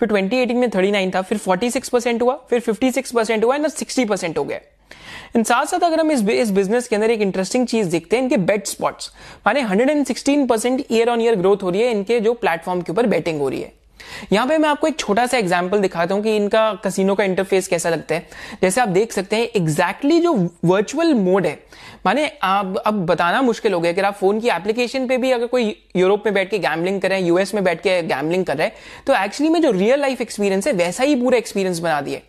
फिर 0.00 0.08
2018 0.08 0.54
में 0.54 0.68
39 0.68 1.14
था, 1.14 1.22
फिर 1.22 1.38
46 1.38 1.88
परसेंट 1.88 2.22
हुआ, 2.22 2.34
फिर 2.50 2.60
56 2.60 3.12
परसेंट 3.12 3.44
हुआ 3.44 3.56
ना 3.56 3.68
60 3.68 4.08
परसेंट 4.08 4.38
हो 4.38 4.44
गया 4.44 4.58
इन 5.36 5.42
साथ 5.42 5.66
साथ 5.66 5.80
अगर 5.80 6.00
हम 6.00 6.10
इस 6.10 6.22
इस 6.22 6.50
बिज़नेस 6.50 6.88
के 6.88 6.96
अंदर 6.96 7.10
एक 7.10 7.20
इंटरेस्टिंग 7.20 7.66
चीज़ 7.66 7.88
देखते 7.88 8.16
हैं, 8.16 8.22
इनके 8.22 8.36
बेट 8.36 8.66
स्पॉट्स 8.66 9.10
माने 9.46 9.62
116 9.62 10.48
percent 10.48 10.84
year 10.90 11.08
on 11.08 11.20
year 11.20 11.36
growth 11.36 11.62
हो 11.62 11.70
रही 11.70 11.82
है, 11.82 11.90
इनके 11.90 12.20
जो 12.20 12.32
प्लेटफॉर्म 12.34 12.80
के 12.80 12.92
ऊपर 12.92 13.06
बैटिंग 13.06 13.40
हो 13.40 13.48
रही 13.48 13.60
है। 13.60 13.72
यहाँ 14.32 14.46
पे 14.46 14.58
मैं 14.58 14.68
आपको 14.68 14.86
एक 14.86 14.98
छोटा 14.98 15.26
सा 15.26 15.38
एग्ज़ाम्पल 15.38 15.80
दिखाता 15.80 16.14
हूँ 16.14 16.22
कि 16.22 16.36
इनका 16.36 16.72
कसिनो 16.84 17.14
का 17.14 17.24
इंटरफेस 17.24 17.68
कैसा 17.68 17.90
लगता 17.90 18.14
है। 18.14 18.26
जैसे 18.62 18.80
आप 18.80 18.88
देख 18.90 19.12
सकते 19.12 19.36
हैं 19.36 19.48
एग्जैक्टली 19.56 20.20
exactly 20.20 20.22
जो 20.22 20.68
वर्चुअल 20.68 21.14
मोड 21.14 21.46
है, 21.46 21.58
माने 22.06 22.30
आप, 22.42 22.76
अब 22.76 23.04
बताना 23.06 23.40
मुश्किल 23.42 23.72
हो 23.72 23.80
गया 23.80 23.92
अगर 23.92 24.04
आप 24.04 24.14
फ़ोन 24.14 24.40
की 24.40 24.48
एप्लीकेशन 24.48 25.06
पे 25.06 25.16
भी 25.18 25.30
अगर 25.30 25.46
कोई 25.46 25.74
यूरोप 25.96 26.22
में 26.26 26.34
बैठ 26.34 26.50
के 26.50 26.58
गैमलिंग 26.58 27.00
कर 27.00 27.12
यूएस 27.14 27.54
में 27.54 27.62
बैठ 27.64 27.80
के 27.80 28.00
गैमलिंग 28.04 28.44
कर 28.44 28.56
रहे 28.56 28.66
हैं 28.66 29.04
तो 29.06 29.14
एक्चुअली 29.14 29.52
में 29.52 29.60
जो 29.62 29.70
रियल 29.70 30.00
लाइफ 30.00 30.20
एक्सपीरियंस 30.20 30.66
है, 30.66 30.72
वैसा 30.74 31.04
ही 31.04 31.16
पूरा 31.16 31.38
एक्सपीरियंस 31.38 31.78
बना 31.78 32.00
दिए 32.00 32.22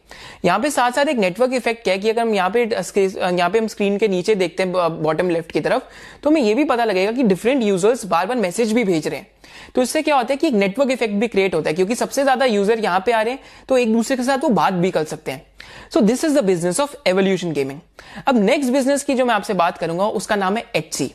यहाँ 0.45 0.59
पे 0.59 0.69
साथ 0.69 0.91
साथ 0.91 1.05
एक 1.05 1.17
नेटवर्क 1.17 1.53
इफ़ेक्ट 1.53 1.83
क्या 1.83 1.93
है 1.93 1.99
कि 1.99 2.09
अगर 2.09 2.21
हम 2.21 2.33
यहाँ 2.35 2.49
पे 2.49 2.63
यहाँ 2.63 3.49
पे 3.49 3.59
हम 3.59 3.67
स्क्रीन 3.67 3.97
के 3.97 4.07
नीचे 4.07 4.35
देखते 4.35 4.63
हैं 4.63 5.01
बॉटम 5.03 5.29
लेफ़्ट 5.29 5.51
की 5.51 5.59
तरफ़ 5.61 5.83
तो 6.23 6.29
हमें 6.29 6.41
ये 6.41 6.53
भी 6.53 6.63
पता 6.65 6.85
लगेगा 6.85 7.11
कि 7.11 7.23
डिफरेंट 7.23 7.63
यूज़र्स 7.63 8.05
बार 8.05 8.25
बार 8.25 8.37
मैसेज 8.37 8.73
भी 8.73 8.83
भेज 8.83 9.07
रहे 9.07 9.19
हैं। 9.19 9.27
तो 9.75 9.81
इससे 9.81 10.01
क्या 10.01 10.15
होता 10.15 10.33
है 10.33 10.37
कि 10.37 10.47
एक 10.47 10.53
नेटवर्क 10.55 10.91
इफ़ेक्ट 10.91 11.13
भी 11.13 11.27
क्रिएट 11.27 11.55
होता 11.55 11.69
है, 11.69 11.75
क्योंकि 11.75 11.95
सबसे 11.95 12.23
ज़्यादा 12.23 12.45
यूज़र 12.47 12.79
यहाँ 12.79 13.03
पे 13.05 13.11
आ 13.11 13.21
रहे 13.21 13.33
हैं 13.33 13.65
तो 13.69 13.77
एक 13.77 13.93
दूसरे 13.93 14.17
के 14.17 14.23
साथ 14.23 14.37
वो 14.39 14.49
बात 14.51 14.73
भी 14.75 14.91
कर 14.91 15.03
सकते 15.05 15.31
हैं। 15.31 15.45
So 15.93 16.01
this 16.01 16.23
is 16.25 16.39
the 16.39 16.43
business 16.45 16.79
of 16.79 16.95
Evolution 17.07 17.51
Gaming 17.53 17.79
अब 18.27 18.37
नेक्स्ट 18.39 18.71
बिज़नेस 18.71 19.03
की 19.03 19.15
जो 19.15 19.25
मैं 19.25 19.33
आपसे 19.35 19.53
बात 19.55 19.77
करूँगा, 19.77 20.05
उसका 20.05 20.35
नाम 20.35 20.57
है 20.57 20.65
एचसी 20.75 21.11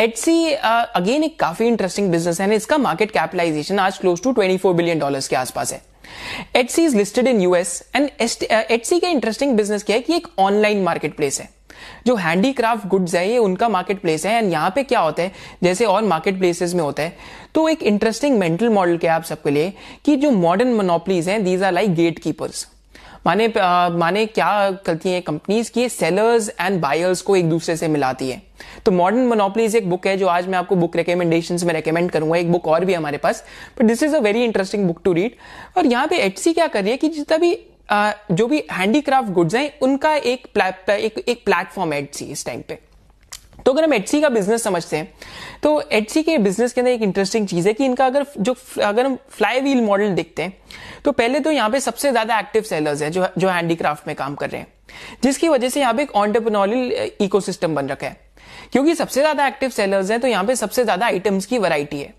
एचसी 0.00 0.52
अगेन 0.52 1.24
एक 1.24 1.38
काफ़ी 1.40 1.66
इंटरेस्टिंग 1.66 2.10
बिज़नेस 2.10 2.40
है 2.40 2.54
इसका 2.56 2.78
मार्केट 2.78 3.10
कैपिटलाइजेशन 3.10 3.78
आज 3.78 3.98
क्लोज 3.98 4.22
टू 4.22 4.32
24 4.34 4.72
बिलियन 4.74 4.98
डॉलर्स 4.98 5.28
के 5.28 5.36
आसपास 5.36 5.72
है। 5.72 5.80
HC 6.56 6.84
is 6.84 6.96
listed 6.96 7.26
in 7.26 7.40
US 7.40 7.82
and 7.96 8.08
HC 8.20 8.98
का 9.00 9.08
इंटरेस्टिंग 9.08 9.56
बिज़नेस 9.56 9.82
क्या 9.82 9.96
है 9.96 10.02
कि 10.02 10.14
एक 10.16 10.28
ऑनलाइन 10.38 10.82
मार्केट 10.82 11.16
प्लेस 11.16 11.40
है। 11.40 11.48
जो 12.06 12.14
हैंडीक्राफ्ट 12.16 12.86
गुड्स 12.86 13.14
है 13.14 13.28
ये 13.30 13.38
उनका 13.38 13.68
मार्केट 13.68 14.00
प्लेस 14.00 14.26
है। 14.26 14.34
एंड 14.34 14.52
यहाँ 14.52 14.72
पे 14.74 14.82
क्या 14.84 15.00
होता 15.00 15.22
है? 15.22 15.32
जैसे 15.62 15.84
और 15.84 16.02
मार्केट 16.04 16.38
प्लेसेस 16.38 16.74
में 16.74 16.82
होता 16.82 17.02
है। 17.02 17.16
तो 17.54 17.68
एक 17.68 17.82
इंटरेस्टिंग 17.82 18.38
मेंटल 18.38 18.68
मॉडल 18.68 18.96
क्या 18.96 19.14
आप 19.14 19.24
सबके 19.24 19.50
लिए 19.50 19.72
कि 20.04 20.16
जो 20.16 20.30
मॉडर्न 20.30 20.74
मोनोपलीज 20.74 21.28
हैं 21.28 21.44
these 21.44 21.62
are 21.62 21.72
like 21.72 21.94
gate 21.94 22.18
keepers 22.18 22.66
माने 23.26 23.46
आ, 23.48 23.88
माने 23.88 24.24
क्या 24.26 24.70
करती 24.86 25.10
हैं 25.10 25.22
कंपनीज़ 25.22 25.70
की 25.72 25.88
सेलर्स 25.88 26.48
एंड 26.60 26.80
बायर्स 26.80 27.22
को 27.22 27.36
एक 27.36 27.48
दूसरे 27.50 27.76
से 27.76 27.88
मिलाती 27.88 28.28
है। 28.30 28.40
तो 28.86 28.92
मॉडर्न 28.92 29.26
मोनोपलीज 29.26 29.74
एक 29.76 29.88
बुक 29.90 30.06
है 30.06 30.16
जो 30.16 30.26
आज 30.26 30.46
मैं 30.48 30.58
आपको 30.58 30.76
बुक 30.76 30.96
रिकमेंडेशन 30.96 31.58
में 31.64 31.72
रेकमेंड 31.74 32.10
करूँगा। 32.10 32.36
एक 32.36 32.52
बुक 32.52 32.66
और 32.68 32.84
भी 32.84 32.94
हमारे 32.94 33.18
पास। 33.18 33.44
But 33.78 33.84
this 33.84 34.02
is 34.02 34.16
a 34.16 34.18
very 34.18 34.44
interesting 34.44 34.86
book 34.86 35.00
to 35.04 35.12
read 35.12 35.34
और 35.76 35.86
यहाँ 35.86 36.06
पे 36.06 36.18
एचसी 36.18 36.52
क्या 36.52 36.66
कर 36.66 36.82
रही 36.82 36.90
है 36.90 36.96
कि 36.96 37.08
जितना 37.08 37.38
भी 37.38 37.52
जो 37.88 38.46
भी 38.46 38.62
हैंडीक्राफ्ट 38.72 39.30
गुड्स 39.30 39.54
हैं 39.54 39.72
उनका 39.82 40.14
एक 40.14 40.46
एक, 40.90 41.18
एक 41.18 41.44
प्लेटफॉर्म 41.44 41.92
है 41.92 41.98
एडसी 41.98 42.24
इस 42.26 42.44
टाइम 42.46 42.62
पे। 42.68 42.78
तो 43.58 43.72
अगर 43.72 43.84
हम 43.84 43.92
एडसी 43.94 44.20
का 44.20 44.28
बिज़नेस 44.28 44.62
समझते 44.62 44.96
हैं 44.96 45.12
तो 45.62 45.80
एडसी 45.92 46.22
के 46.22 46.36
बिज़नेस 46.38 46.72
के 46.72 46.80
अंदर 46.80 46.90
एक 46.90 47.02
इंटरेस्टिंग 47.02 47.46
चीज़ 47.48 47.68
है 47.68 47.72
कि 47.74 47.84
इनका 47.84 48.06
अगर 48.06 48.26
जो 48.38 48.54
अगर 48.82 49.06
हम 49.06 49.16
फ्लाई 49.30 49.60
व्हील 49.60 49.80
मॉडल 49.82 50.14
देखते 50.14 50.42
हैं 50.42 50.56
तो 51.04 51.12
पहले 51.12 51.40
तो 51.40 51.50
यहाँ 51.50 51.70
पे 51.70 51.80
सबसे 51.80 52.10
ज़्यादा 52.10 52.38
एक्टिव 52.40 52.62
सेलर्स 52.62 53.02
है 53.02 53.10
जो 53.10 53.26
जो 53.38 53.48
हैंडीक्राफ्ट 53.48 54.06
में 54.08 54.14
काम 54.16 54.34
कर 54.34 54.50
रहे 54.50 54.60
हैं। 54.60 54.66
जिसकी 55.22 55.48
वजह 55.48 55.68
से 55.68 55.80
यहाँ 55.80 55.94
पे 55.94 56.02
एक 56.02 56.14
ऑन्टरप्रनोरियल 56.16 57.10
इकोसिस्टम 57.20 57.74
बन 57.74 57.88
रखा 57.88 58.06
है। 58.06 58.20
क्योंकि 58.72 58.94
सबसे 58.94 59.20
ज़्यादा 59.20 59.46
एक्टिव 59.46 59.70
सेलर्स 59.70 60.10
हैं 60.10 60.20
तो 60.20 60.28
यहाँ 60.28 60.44
पे 60.44 60.56
सबसे 60.56 60.84
ज़्यादा 60.84 61.06
आइटम्स 61.06 61.46
की 61.46 61.58
वैरायटी 61.58 61.98
है। 61.98 62.14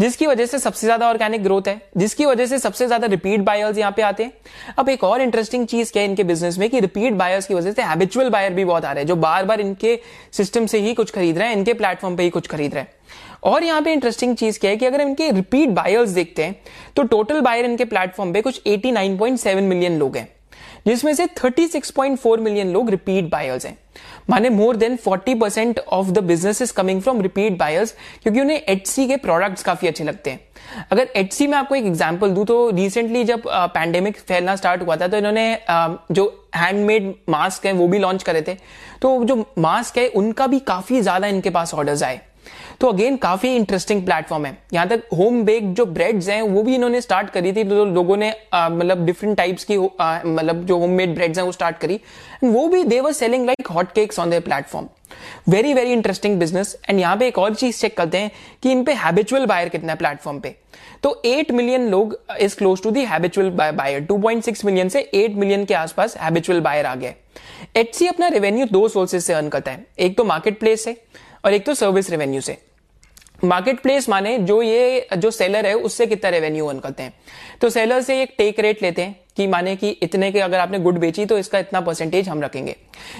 जिसकी 0.00 0.26
वजह 0.26 0.46
से 0.46 0.58
सबसे 0.58 0.86
ज़्यादा 0.86 1.08
ऑर्गेनिक 1.08 1.42
ग्रोथ 1.42 1.68
है, 1.68 1.80
जिसकी 1.96 2.24
वजह 2.26 2.46
से 2.46 2.58
सबसे 2.58 2.86
ज़्यादा 2.86 3.06
रिपीट 3.06 3.40
बायर्स 3.40 3.78
यहाँ 3.78 3.92
पे 3.92 4.02
आते 4.02 4.24
हैं। 4.24 4.32
अब 4.78 4.88
एक 4.88 5.04
और 5.04 5.22
इंटरेस्टिंग 5.22 5.66
चीज़ 5.66 5.92
क्या 5.92 6.02
है 6.02 6.08
इनके 6.08 6.24
बिज़नेस 6.24 6.58
में 6.58 6.68
कि 6.70 6.80
रिपीट 6.80 7.12
बायर्स 7.14 7.46
की 7.46 7.54
वजह 7.54 7.72
से 7.72 7.82
हैबिचुअल 7.82 8.28
बायर 8.30 8.52
भी 8.52 8.64
बहुत 8.64 8.84
आ 8.84 8.92
रहे 8.92 9.02
हैं, 9.02 9.08
जो 9.08 9.16
बार 9.16 9.44
बार 9.44 9.60
इनके 9.60 9.98
सिस्टम 10.32 10.66
से 10.66 10.78
ही 10.78 10.94
कुछ 10.94 11.10
खरीद 11.10 11.38
रहे 11.38 11.48
हैं, 11.48 11.56
इनके 11.56 11.72
प्लेटफॉर्म 11.74 12.16
पे 12.16 12.22
ही 12.22 12.30
कुछ 12.30 12.46
खरीद 12.46 12.74
रहे 12.74 12.82
हैं। 12.82 12.92
और 13.44 13.64
यहाँ 13.64 13.82
पे 13.82 13.92
इंटरेस्टिंग 13.92 14.36
चीज़ 14.36 14.58
क्या 14.58 14.70
है 14.70 14.76
कि 14.76 14.86
अगर 14.86 15.00
इनके 15.00 15.30
रिपीट 15.30 15.68
बायर्स 15.70 16.10
देखते 16.10 16.44
हैं 16.44 16.54
तो 16.96 17.02
टोटल 17.04 17.40
बायर 17.40 17.64
इनके 17.64 17.84
प्लेटफॉर्म 17.86 18.32
पे 18.32 18.40
कुछ 18.42 18.60
89.7 18.66 19.62
मिलियन 19.62 19.98
लोग 19.98 20.16
हैं, 20.16 20.28
जिसमें 20.86 21.14
से 21.14 21.26
36.4 21.36 22.40
मिलियन 22.40 22.72
लोग 22.72 22.90
रिपीट 22.90 23.30
बायर्स 23.30 23.66
हैं। 23.66 23.76
माने 24.28 24.50
more 24.50 24.76
than 24.76 24.96
40 24.98 25.40
percent 25.40 25.78
of 25.78 26.10
the 26.10 26.18
business 26.24 26.62
is 26.62 26.72
coming 26.72 27.00
from 27.02 27.20
repeat 27.20 27.58
buyers 27.58 27.94
क्योंकि 28.22 28.40
उन्हें 28.40 28.56
एचसी 28.58 29.06
के 29.08 29.16
प्रोडक्ट्स 29.18 29.62
काफ़ी 29.62 29.88
अच्छे 29.88 30.04
लगते 30.04 30.30
हैं। 30.30 30.40
अगर 30.92 31.08
एचसी 31.16 31.46
में 31.46 31.56
आपको 31.58 31.74
एक 31.74 31.84
एग्ज़ाम्पल 31.86 32.30
दू 32.30 32.44
तो 32.44 32.70
रिसेंटली 32.70 33.24
जब 33.24 33.42
पैंडेमिक 33.46 34.18
फैलना 34.18 34.56
स्टार्ट 34.56 34.82
हुआ 34.82 34.96
था 34.96 35.08
तो 35.08 35.16
इन्होंने 35.16 35.58
जो 35.68 36.50
हैंडमेड 36.56 37.14
मास्क 37.28 37.66
है, 37.66 37.72
वो 37.72 37.88
भी 37.88 37.98
लॉन्च 37.98 38.22
करे 38.22 38.42
थे। 38.42 38.54
तो 39.02 39.24
जो 39.24 39.44
मास्क 39.58 39.98
है, 39.98 40.08
उनका 40.08 40.46
भी 40.46 40.58
काफ़ी 40.62 41.00
ज़्यादा 41.00 41.26
इनके 41.26 41.50
पास 41.50 41.74
ऑर्डर्स 41.74 42.02
आए। 42.02 42.20
तो 42.80 42.88
अगेन 42.88 43.16
काफ़ी 43.16 43.54
इंटरेस्टिंग 43.56 44.04
प्लेटफॉर्म 44.04 44.46
है। 44.46 44.56
यहाँ 44.72 44.86
तक 44.88 45.02
होम 45.16 45.42
बेक 45.44 45.72
जो 45.74 45.86
ब्रेड्स 45.86 46.28
हैं, 46.28 46.40
वो 46.42 46.62
भी 46.62 46.74
इन्होंने 46.74 47.00
स्टार्ट 47.00 47.30
करी 47.30 47.52
थी 47.52 47.64
तो 47.64 47.84
लोगों 47.84 48.16
ने 48.16 48.32
मतलब 48.54 49.04
डिफरेंट 49.06 49.36
टाइप्स 49.36 49.64
की 49.64 49.78
मतलब 49.78 50.64
जो 50.66 50.78
होम 50.78 50.90
मेड 50.92 51.14
ब्रेड्स 51.14 51.38
हैं, 51.38 51.44
वो 51.44 51.52
स्टार्ट 51.52 51.78
करी। 51.78 52.00
वो 52.44 52.66
भी 52.68 52.82
they were 52.84 53.12
selling 53.12 53.46
like 53.46 53.66
hot 53.66 53.92
cakes 53.92 54.18
on 54.18 54.30
their 54.30 54.42
platform 54.42 54.88
very 55.48 55.72
very 55.74 55.92
interesting 55.92 56.38
business 56.38 56.76
and 56.88 57.00
यहाँ 57.00 57.16
पे 57.16 57.26
एक 57.28 57.38
और 57.38 57.54
चीज़ 57.54 57.80
चेक 57.80 57.96
करते 57.96 58.18
हैं 58.18 58.30
कि 58.62 58.70
इन 58.72 58.84
पे 58.84 58.92
हैबिचुअल 58.94 59.46
बायर 59.46 59.68
कितना 59.68 59.92
है 59.92 59.98
प्लेटफॉर्म 59.98 60.38
पे। 60.40 60.54
तो 61.02 61.10
8 61.26 61.50
मिलियन 61.50 61.88
लोग 61.88 62.16
is 62.40 62.56
close 62.56 62.82
to 62.82 62.90
the 62.90 63.04
habitual 63.04 63.50
buyer 63.50 64.06
2.6 64.06 64.64
million 64.64 64.88
से 64.88 65.02
8 65.14 65.34
मिलियन 65.36 65.64
के 65.64 65.74
आसपास 65.74 66.16
हैबिचुअल 66.16 66.60
बायर 66.60 66.86
आ 66.86 66.94
गए 66.94 67.14
एचसी 67.76 68.06
अपना 68.06 68.28
रेवेन्यू 68.28 68.66
दो 68.66 68.86
सोर्सेज 68.88 69.22
से 69.22 69.32
अर्न 69.32 69.48
करता 69.48 69.70
है। 69.70 69.86
एक 69.98 70.16
तो 70.16 70.24
मार्केट 70.24 70.58
प्लेस 70.60 70.84
से 70.84 70.96
और 71.44 71.52
एक 71.52 71.66
तो 71.66 71.74
सर्विस 71.74 72.10
रेवेन्यू 72.10 72.40
से। 72.40 72.56
मार्केट 73.44 73.80
प्लेस 73.80 74.08
माने 74.08 74.36
जो 74.38 74.62
ये, 74.62 75.08
जो 75.16 75.30
सेलर 75.30 75.66
है, 75.66 75.74
उससे 75.74 76.06
कितना 76.06 76.30
रेवेन्यू 76.30 76.66
अर्न 76.66 76.78
करते 76.78 77.02
हैं। 77.02 77.12
तो 77.60 77.70
सेलर 77.70 78.00
से 78.00 78.20
एक 78.22 78.34
टेक 78.38 78.60
रेट 78.60 78.82
लेते 78.82 79.02
हैं 79.02 79.16
कि 79.36 79.46
माने 79.46 79.74
कि 79.76 79.88
इतने 80.02 80.30
के 80.32 80.40
अगर 80.40 80.58
आपने 80.58 80.78
गुड 80.78 80.98
बेची 80.98 81.24
तो 81.26 81.38
इसका 81.38 81.58
इतना 81.58 81.80
परसेंटेज 81.80 82.28
हम 82.28 82.42
रखेंगे। 82.42 82.76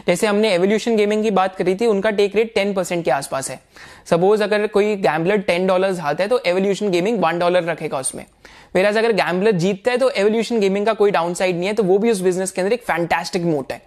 जैसे 0.06 0.26
हमने 0.26 0.52
एवोल्यूशन 0.54 0.96
गेमिंग 0.96 1.22
की 1.22 1.30
बात 1.30 1.56
करी 1.56 1.74
थी, 1.74 1.86
उनका 1.86 2.10
टेक 2.10 2.36
रेट 2.36 2.54
टेन 2.54 2.74
परसेंट 2.74 3.04
के 3.04 3.10
आसपास 3.10 3.50
है। 3.50 3.60
सपोज़ 4.06 4.42
अगर 4.42 4.66
कोई 4.68 4.94
गैम्बलर 4.98 5.38
टेन 5.42 5.66
डॉलर 5.66 5.98
हाथ 6.00 6.14
है 6.14 6.28
तो 6.28 6.40
एवोल्यूशन 6.46 6.90
गेमिंग 6.90 7.18
वन 7.20 7.38
डॉलर 7.38 7.64
रखेगा 7.64 7.98
उसमें। 7.98 8.24
वेराज 8.74 8.96
अगर 8.96 9.12
गैम्बलर 9.12 9.52
जीतता 9.52 9.90
है 9.90 9.98
तो 9.98 10.08
एवोल्यूशन 10.10 10.60
गेमिंग 10.60 10.86
का 10.86 10.92
कोई 10.92 11.10
डाउन 11.10 11.34
साइड 11.34 11.56
नहीं 11.56 11.66
है 11.66 11.72
तो 11.74 11.82
वो 11.82 11.98
भी 11.98 12.10
उस 12.10 12.20
बिज़नेस 12.20 12.50
के 12.50 12.60
अंदर 12.60 12.72
एक 12.72 12.82
फैंटास्टिक 12.82 13.42
मोट 13.42 13.72
है। 13.72 13.80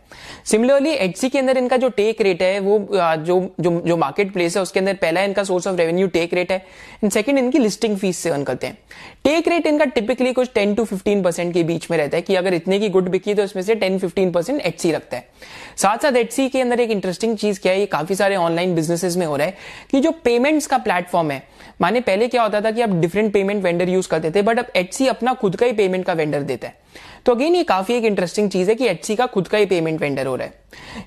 सिमिलरली 0.46 0.92
एचसी 0.92 1.30
के 1.30 1.40
अंदर 1.40 1.58
इनका 1.58 1.78
जो 1.78 1.90
टेक 1.90 2.22
रेट 2.22 2.42
है, 2.42 2.60
वो 2.60 2.78
जो 2.90 3.40
जो 3.60 3.82
जो 3.82 3.98
मार्केट 3.98 4.32
प्लेस 4.34 4.56
है, 4.58 4.62
उसके 4.62 4.80
अंदर 4.80 4.94
पहला 4.96 5.22
इनका 5.22 5.44
source 5.44 5.68
of 5.68 5.76
revenue 5.78 6.08
take 6.10 6.34
rate 6.34 6.52
है 6.52 6.58
एंड 7.04 7.12
सेकंड 7.12 7.38
इनकी 7.38 7.60
लिस्टिंग 7.60 7.98
फ़ीस 7.98 8.18
से 8.18 8.30
अर्न 8.30 8.44
करते 8.44 8.68
हैं। 8.68 8.78
टेक 9.24 9.48
रेट 9.48 9.68
इनका 9.68 9.86
टिपिकली 9.88 10.34
कुछ 10.34 10.50
टेन 10.54 10.76
टू 10.76 10.84
फिफ्टीन 10.86 11.24
परसेंट 11.24 11.54
के 11.54 11.64
बीच 11.64 11.90
में 11.92 11.98
रहता 11.98 12.18
है, 12.18 12.22
कि 12.22 12.36
अगर 12.36 12.54
इतने 12.54 12.80
की 12.80 12.90
गुड 12.90 13.10
बिकी 13.10 13.34
तो 13.34 13.44
इसमें 13.44 13.64
से 13.64 13.76
टेन 13.76 14.00
फिफ्टीन 14.00 14.32
परसेंट 14.32 14.62
एचसी 14.62 14.92
रखता 14.92 15.18
है। 15.18 15.28
साथ 15.78 15.98
साथ 15.98 16.16
एचसी 16.16 16.48
के 16.50 16.62
अंदर 16.62 16.80
एक 16.80 16.92
इंटरेस्टिंग 16.92 17.38
चीज़ 17.38 17.60
क्या 17.60 17.74
है, 17.74 17.80
ये 17.80 17.86
काफ़ी 17.86 18.16
सारे 18.16 18.36
ऑनलाइन 18.36 18.76
बिजनेसेस 18.76 19.18
में 19.18 19.26
हो 19.26 19.36
रहा 19.36 19.48
है 19.48 19.58
कि 19.92 20.00
जो 20.00 20.12
पेमेंट्स 20.24 20.68
का 20.68 20.78
प्लेटफॉर्म 20.78 21.32
है, 21.32 21.44
माने 21.82 22.00
पहले 22.02 22.28
क्या 22.28 22.44
होता 22.44 22.62
था 22.62 22.72
कि 22.72 22.82
आप 22.82 22.90
डिफरेंट 22.92 23.34
पेमेंट 23.34 23.64
वेंडर 23.64 23.90
यूज़ 23.90 24.08
करते 24.08 24.32
थे 24.32 24.42
बट 24.42 24.60
अब 24.60 24.72
एचसी 24.76 25.08
अपना 25.08 25.34
खुद 25.34 25.56
का 25.56 25.66
ही 25.66 25.74
पेमेंट 25.74 26.06
का 26.06 26.14
वेंडर 26.14 26.42
देता 26.42 26.68
है। 26.68 26.86
तो 27.26 27.34
अगेन 27.36 27.56
ये 27.56 27.64
काफ़ी 27.64 27.96
एक 27.96 28.04
इंटरेस्टिंग 28.06 28.50
चीज़ 28.50 28.70
है 28.70 28.76
कि 28.76 28.88
एचसी 28.88 29.16
का 29.16 29.26
खुद 29.26 29.48
का 29.48 29.58
ही 29.58 29.66
पेमेंट 29.66 30.00
वेंडर 30.02 30.26
हो 30.26 30.36
रहा 30.36 30.48
है। 30.48 30.54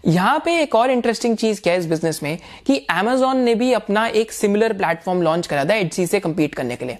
यहाँ 0.07 0.43
पे 0.45 0.59
एक 0.63 0.75
और 0.75 0.91
इंटरेस्टिंग 0.91 1.37
चीज़ 1.37 1.61
क्या 1.63 1.73
है 1.73 1.79
इस 1.79 1.87
बिज़नेस 1.87 2.23
में 2.23 2.39
कि 2.67 2.77
एमेजॉन 2.93 3.39
ने 3.39 3.55
भी 3.55 3.73
अपना 3.73 4.07
एक 4.07 4.33
सिमिलर 4.33 4.73
प्लेटफॉर्म 4.73 5.23
लॉन्च 5.23 5.47
करा 5.47 5.65
था 5.65 5.75
एचसी 5.75 6.07
से 6.07 6.21
कंपीट 6.21 6.55
करने 6.55 6.77
के 6.77 6.85
लिए। 6.85 6.99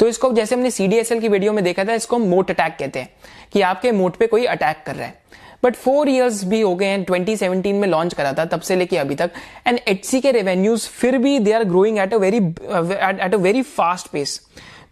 तो 0.00 0.08
इसको 0.08 0.32
जैसे 0.32 0.54
हमने 0.54 0.70
सीडीएसएल 0.70 1.20
की 1.20 1.28
वीडियो 1.28 1.52
में 1.52 1.62
देखा 1.64 1.84
था, 1.84 1.94
इसको 1.94 2.18
मोट 2.18 2.50
अटैक 2.50 2.76
कहते 2.78 2.98
हैं, 2.98 3.08
कि 3.52 3.60
आपके 3.60 3.92
मोट 3.92 4.16
पे 4.16 4.26
कोई 4.26 4.44
अटैक 4.46 4.82
कर 4.86 4.94
रहा 4.94 5.06
है। 5.06 5.18
बट 5.62 5.74
फोर 5.76 6.08
इयर्स 6.08 6.42
भी 6.44 6.60
हो 6.60 6.74
गए 6.74 6.86
हैं 6.86 7.04
2017 7.06 7.72
में 7.74 7.86
लॉन्च 7.88 8.14
करा 8.14 8.32
था, 8.32 8.44
तब 8.44 8.60
से 8.60 8.76
लेके 8.76 8.96
अभी 8.98 9.14
तक। 9.14 9.30
एंड 9.66 9.78
एचसी 9.88 10.20
के 10.20 10.32
रेवेन्यूज 10.32 10.86
फिर 10.90 11.18
भी 11.18 11.38
they 11.38 11.52
are 11.52 11.64
growing 11.66 11.98
at 11.98 12.14
a 12.14 12.16
very 12.18 12.36
at 12.36 13.34
a 13.34 13.38
very 13.38 13.62
fast 13.62 14.08
pace 14.08 14.40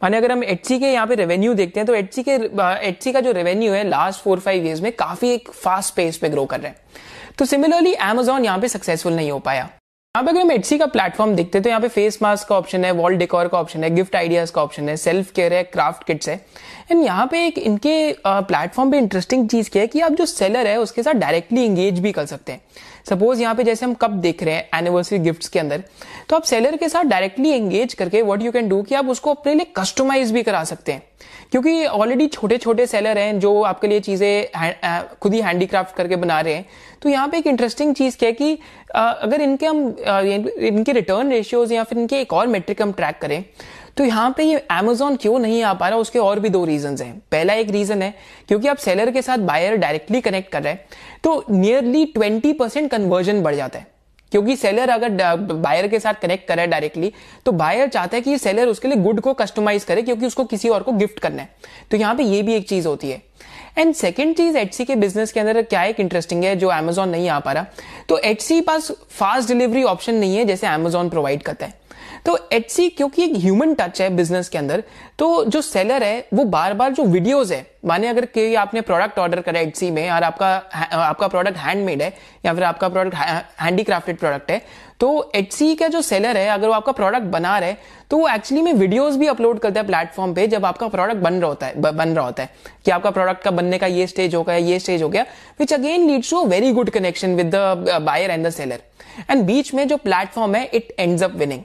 माने 0.03 0.17
अगर 0.17 0.33
हम 0.33 0.45
एचसी 0.45 0.79
के 0.79 0.87
यहाँ 0.87 1.07
पे 1.07 1.15
रेवेन्यू 1.15 1.55
देखते 1.55 1.81
हैं 1.81 1.87
तो 1.87 1.95
एचसी 1.95 2.23
के 2.23 2.33
एचसी 2.89 3.13
का 3.13 3.21
जो 3.21 3.33
रेवेन्यू 3.33 3.73
है 3.73 3.89
लास्ट 3.89 4.23
फोर 4.23 4.41
फाइव 4.41 4.67
ईयर्स 4.67 4.81
में 4.81 4.93
काफ़ी 4.95 5.31
एक 5.31 5.51
फास्ट 5.55 5.95
पेस 5.95 6.17
पे 6.17 6.29
ग्रो 6.29 6.45
कर 6.47 6.61
रहे 6.61 6.69
हैं। 6.69 6.77
तो 7.39 7.45
सिमिलरली 7.45 7.95
एमेजॉन 8.03 8.45
यहाँ 8.45 8.59
पे 8.59 8.69
सक्सेसफुल 8.69 9.13
नहीं 9.13 9.31
हो 9.31 9.39
पाया। 9.41 9.63
यहाँ 9.63 10.25
पे 10.25 10.31
अगर 10.31 10.41
हम 10.41 10.53
एचसी 10.53 10.79
का 10.79 10.87
प्लेटफॉर्म 10.89 11.35
देखते 11.35 11.59
हैं 11.59 11.63
तो 11.63 11.69
यहाँ 11.69 11.81
पे 11.81 11.89
फेस 11.89 12.19
मास्क 12.23 12.49
का 12.49 12.57
ऑप्शन 12.57 12.85
है 12.85 12.91
वॉल 12.93 13.17
डेकोर 13.17 13.49
का 13.49 13.59
ऑप्शन 13.59 13.85
है 13.85 13.91
गिफ्ट 13.95 14.17
आइडियाज़ 14.17 14.53
का 14.53 14.63
ऑप्शन 14.63 14.89
है 14.89 14.97
सेल्फ 14.97 15.31
केयर 15.33 15.55
है 15.55 15.63
क्राफ्ट 15.65 16.05
किट्स 16.05 16.29
है। 16.29 16.41
एंड 16.91 17.05
यहाँ 17.05 17.27
पे 17.27 17.47
एक 17.47 17.59
इनके 17.59 18.13
प्लेटफॉर्म 18.27 18.91
पे 18.91 18.99
इंटरेस्टिंग 18.99 19.49
चीज़ 19.49 19.71
क्या 19.71 19.83
है 19.83 19.89
कि 19.89 20.01
आप 20.01 20.13
जो 20.13 20.27
सेलर 20.27 20.67
है, 20.67 20.77
उसके 20.79 21.03
साथ 21.03 21.15
डायरेक्टली 21.15 21.65
एंगेज 21.65 21.99
भी 22.01 22.13
कर 22.13 22.27
सकते 22.27 22.53
हैं। 22.53 22.61
सपोज़ 23.09 23.41
यहाँ 23.41 23.55
पे 23.55 23.65
जैसे 23.65 23.85
हम 23.87 23.93
कब 23.95 24.21
देख 24.21 24.43
रहे 24.43 24.55
हैं 24.55 24.69
एनिवर्सरी 24.75 25.19
गिफ्ट्स 25.19 25.49
के 25.49 25.59
अंदर 25.59 25.83
तो 26.29 26.37
आप 26.37 26.43
सेलर 26.45 26.77
के 26.77 26.89
साथ 26.89 27.05
डायरेक्टली 27.05 27.51
एंगेज 27.51 27.95
करके 27.95 28.23
व्हाट 28.23 28.43
यू 28.43 28.53
कैन 28.53 28.69
डू 28.69 28.83
कि 28.83 28.95
आप 28.95 29.09
उसको 29.09 29.35
अपने 29.35 29.55
लिए 29.55 29.67
कस्टमाइज 29.77 30.33
भी 30.33 30.43
करा 30.43 30.63
सकते 30.65 30.93
हैं। 30.93 31.03
क्योंकि 31.51 31.85
ऑलरेडी 31.87 32.27
छोटे 32.27 32.57
छोटे 32.59 32.87
सेलर 32.87 33.19
हैं 33.19 33.39
जो 33.41 33.61
आपके 33.63 33.87
लिए 33.89 34.01
चीज़ें 34.01 35.07
खुद 35.21 35.35
ही 35.35 35.41
हैंडीक्राफ्ट 35.41 35.97
करके 35.97 36.17
बना 36.17 36.41
रहे 36.41 36.55
हैं। 36.55 36.67
तो 37.03 37.09
यहाँ 37.09 37.29
पे 37.29 37.39
एक 37.39 37.47
इंटरेस्टिंग 37.47 37.95
चीज़ 37.95 38.17
क्या 38.19 38.29
है 38.29 38.33
कि 38.33 38.59
अगर 38.95 39.41
इनके 39.41 39.67
हम 39.67 39.79
इनके 39.99 40.93
रिटर्न 40.93 41.31
रेशियोज 41.31 41.73
या 41.73 41.85
फिर 41.85 41.99
इनके 41.99 42.21
एक 42.21 42.33
और 42.33 42.47
मेट्रिक 42.47 42.83
हम 42.83 42.93
ट्रैक 42.93 43.19
करें 43.23 43.43
तो 43.99 44.05
यहाँ 44.05 44.33
पे 44.37 44.45
ये 44.45 44.59
अमेजोन 44.71 45.17
क्यों 45.17 45.39
नहीं 45.39 45.63
आ 45.63 45.73
पा 45.75 45.89
रहा? 45.89 45.99
उसके 45.99 46.19
और 46.19 46.41
भी 46.41 46.49
दो 46.49 46.65
रीजन 46.65 46.97
हैं। 46.97 47.19
पहला 47.33 47.55
एक 47.55 47.71
रीजन 47.71 48.03
है, 48.03 48.13
क्योंकि 48.49 48.69
आप 48.69 48.77
सेलर 48.77 49.11
के 49.11 49.23
साथ 49.23 49.39
बायर 49.39 49.77
डायरेक्टली 49.77 50.21
कनेक्ट 50.21 50.51
कर 50.53 50.63
रहे 50.63 50.73
हैं 50.73 50.85
तो 51.25 51.45
नियरली 51.51 52.05
ट्वेंटी 52.07 52.53
परसेंट 52.53 52.91
कन्वर्जन 52.91 53.43
बढ़ 53.43 53.55
जाता 53.55 53.79
है। 53.79 53.87
क्योंकि 54.33 54.57
सेलर 54.57 54.89
अगर 54.89 55.37
बायर 55.37 55.87
के 55.89 55.99
साथ 56.01 56.15
कनेक्ट 56.15 56.47
करे 56.49 56.67
डायरेक्टली 56.67 57.13
तो 57.47 57.53
बायर 57.55 57.89
चाहता 57.89 58.17
है 58.17 58.21
कि 58.23 58.37
सेलर 58.39 58.69
उसके 58.69 58.89
लिए 58.89 58.97
गुड 58.99 59.21
को 59.21 59.33
कस्टमाइज 59.35 59.85
करे, 59.85 60.03
क्योंकि 60.03 60.27
उसको 60.27 60.45
किसी 60.45 60.69
और 60.69 60.83
को 60.83 60.93
गिफ्ट 60.93 61.19
करना 61.19 61.43
है। 61.43 61.49
तो 61.91 61.97
यहाँ 61.97 62.15
पे 62.15 62.23
ये 62.23 62.43
भी 62.43 62.55
एक 62.55 62.69
चीज़ 62.69 62.87
होती 62.89 63.11
है। 63.11 63.23
एंड 63.79 63.95
सेकेंड 63.95 64.37
चीज़ 64.37 64.57
एचसी 64.59 64.85
के 64.85 64.95
बिज़नेस 64.97 65.33
के 65.33 65.41
अंदर 65.41 65.63
क्या 65.63 65.83
एक 65.85 66.01
इंटरेस्टिंग 66.01 66.45
है, 66.45 66.55
जो 66.57 66.69
अमेजोन 66.69 67.09
नहीं 67.09 67.29
आ 67.29 67.39
पा 67.41 67.53
रहा? 67.53 67.67
तो 68.09 68.19
एचसी 68.19 68.61
पास 68.61 68.91
फास्ट 69.11 69.49
डिलीवरी 69.49 69.83
ऑप्शन 69.85 70.15
नहीं 70.15 70.37
है, 70.37 70.45
जैसे 70.45 70.67
अमेजोन 70.67 71.09
प्रोवाइड 71.09 71.43
करता 71.43 71.67
है। 71.67 71.87
तो 72.27 72.39
एटसी 72.53 72.89
क्योंकि 72.91 73.25
एक 73.25 73.37
ह्यूमन 73.37 73.75
टच 73.75 74.01
है 74.01 74.09
बिज़नेस 74.17 74.49
के 74.49 74.59
अंदर 74.59 74.83
तो 75.19 75.45
जो 75.45 75.61
सेलर 75.63 76.03
है, 76.03 76.27
वो 76.35 76.45
बार 76.47 76.75
बार 76.75 76.93
जो 76.93 77.05
वीडियोस 77.05 77.53
है, 77.53 77.67
माने 77.87 78.09
अगर 78.09 78.25
कि 78.27 78.55
आपने 78.57 78.81
प्रोडक्ट 78.81 79.19
ऑर्डर 79.19 79.41
करा 79.41 79.61
एटसी 79.61 79.91
में 79.91 80.11
और 80.11 80.23
आपका 80.23 80.49
आपका 80.99 81.29
प्रोडक्ट 81.29 81.57
हैंडमेड 81.59 82.03
है, 82.03 82.13
या 82.47 82.55
फिर 82.55 82.65
आपका 82.65 82.89
प्रोडक्ट 82.89 83.15
हैंडीक्राफ्टेड 83.61 84.19
प्रोडक्ट 84.19 84.51
है 84.51 84.63
तो 85.01 85.31
एचसी 85.35 85.75
का 85.75 85.89
जो 85.89 86.01
सेलर 86.03 86.37
है, 86.37 86.49
अगर 86.49 86.67
वो 86.69 86.73
आपका 86.75 86.93
प्रोडक्ट 86.93 87.27
बना 87.27 87.59
रहे 87.59 87.75
तो 88.11 88.17
वो 88.19 88.29
एक्चुअली 88.29 88.63
में 88.63 88.73
वीडियोस 88.73 89.17
भी 89.17 89.27
अपलोड 89.27 89.59
करता 89.59 89.81
है 89.81 89.87
प्लेटफॉर्म 89.87 90.33
पे 90.35 90.47
जब 90.47 90.65
आपका 90.67 90.89
प्रोडक्ट 90.89 91.19
बन 91.19 91.35
रहा 91.35 91.49
होता 91.49 91.67
है 91.67 91.81
बन 91.83 92.09
रहा 92.09 92.25
होता 92.25 92.43
है। 92.43 92.51
कि 92.85 92.91
आपका 92.91 93.11
प्रोडक्ट 93.11 93.43
का 93.43 93.51
बनने 93.51 93.79
का 93.79 93.87
ये 93.87 94.07
स्टेज 94.07 94.35
हो 94.35 94.43
गया, 94.43 94.57
ये 94.57 94.79
स्टेज 94.79 95.03
हो 95.03 95.09
गया 95.09 95.25
which 95.61 95.73
again 95.75 96.07
leads 96.07 96.31
to 96.31 96.41
a 96.41 96.47
very 96.47 96.73
good 96.73 96.91
connection 96.91 97.35
with 97.37 97.55
the 97.55 98.01
buyer 98.03 98.31
and 98.31 98.47
the 98.47 98.51
seller 98.51 98.81
and 99.31 99.43
बीच 99.45 99.73
में 99.75 99.87
जो 99.89 99.97
प्लेटफॉर्म 99.99 100.55
है 100.55 100.65
it 100.65 100.95
ends 100.99 101.23
up 101.23 101.35
winning 101.37 101.63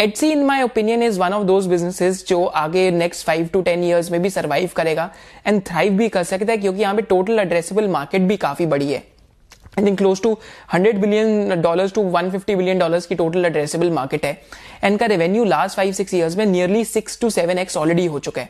Etsy 0.00 0.30
in 0.32 0.44
my 0.44 0.62
opinion 0.62 1.02
is 1.02 1.20
one 1.20 1.32
of 1.32 1.44
those 1.44 1.66
businesses 1.66 2.24
जो 2.28 2.44
आगे 2.44 2.90
next 2.90 3.26
five 3.26 3.48
to 3.52 3.62
ten 3.62 3.84
years 3.84 4.10
में 4.10 4.20
भी 4.22 4.30
survive 4.30 4.70
करेगा 4.76 5.10
and 5.46 5.62
thrive 5.66 5.92
भी 5.92 6.08
कर 6.08 6.22
सकता 6.24 6.52
है, 6.52 6.58
क्योंकि 6.58 6.82
यहाँ 6.82 6.94
पे 6.94 7.02
टोटल 7.04 7.38
एड्रेसेबल 7.38 7.88
मार्केट 7.88 8.22
भी 8.22 8.36
काफ़ी 8.38 8.66
बड़ी 8.66 8.92
है। 8.92 9.02
I 9.78 9.84
think 9.84 9.96
close 9.98 10.22
to 10.22 10.36
100 10.74 10.98
billion 11.00 11.60
dollar 11.62 11.90
to 11.94 12.02
150 12.10 12.56
billion 12.56 12.78
dollars 12.78 13.06
की 13.06 13.14
टोटल 13.14 13.44
एड्रेसेबल 13.44 13.90
मार्केट 13.90 14.24
है। 14.24 14.32
एंड 14.84 14.98
का 14.98 15.06
revenue 15.06 15.44
last 15.44 15.76
five 15.76 15.92
six 15.92 16.14
years 16.14 16.36
में 16.36 16.44
nearly 16.46 16.84
six 16.84 17.20
to 17.20 17.30
seven 17.30 17.58
x 17.58 17.76
already 17.76 18.06
हो 18.06 18.18
चुका 18.18 18.42
है। 18.42 18.48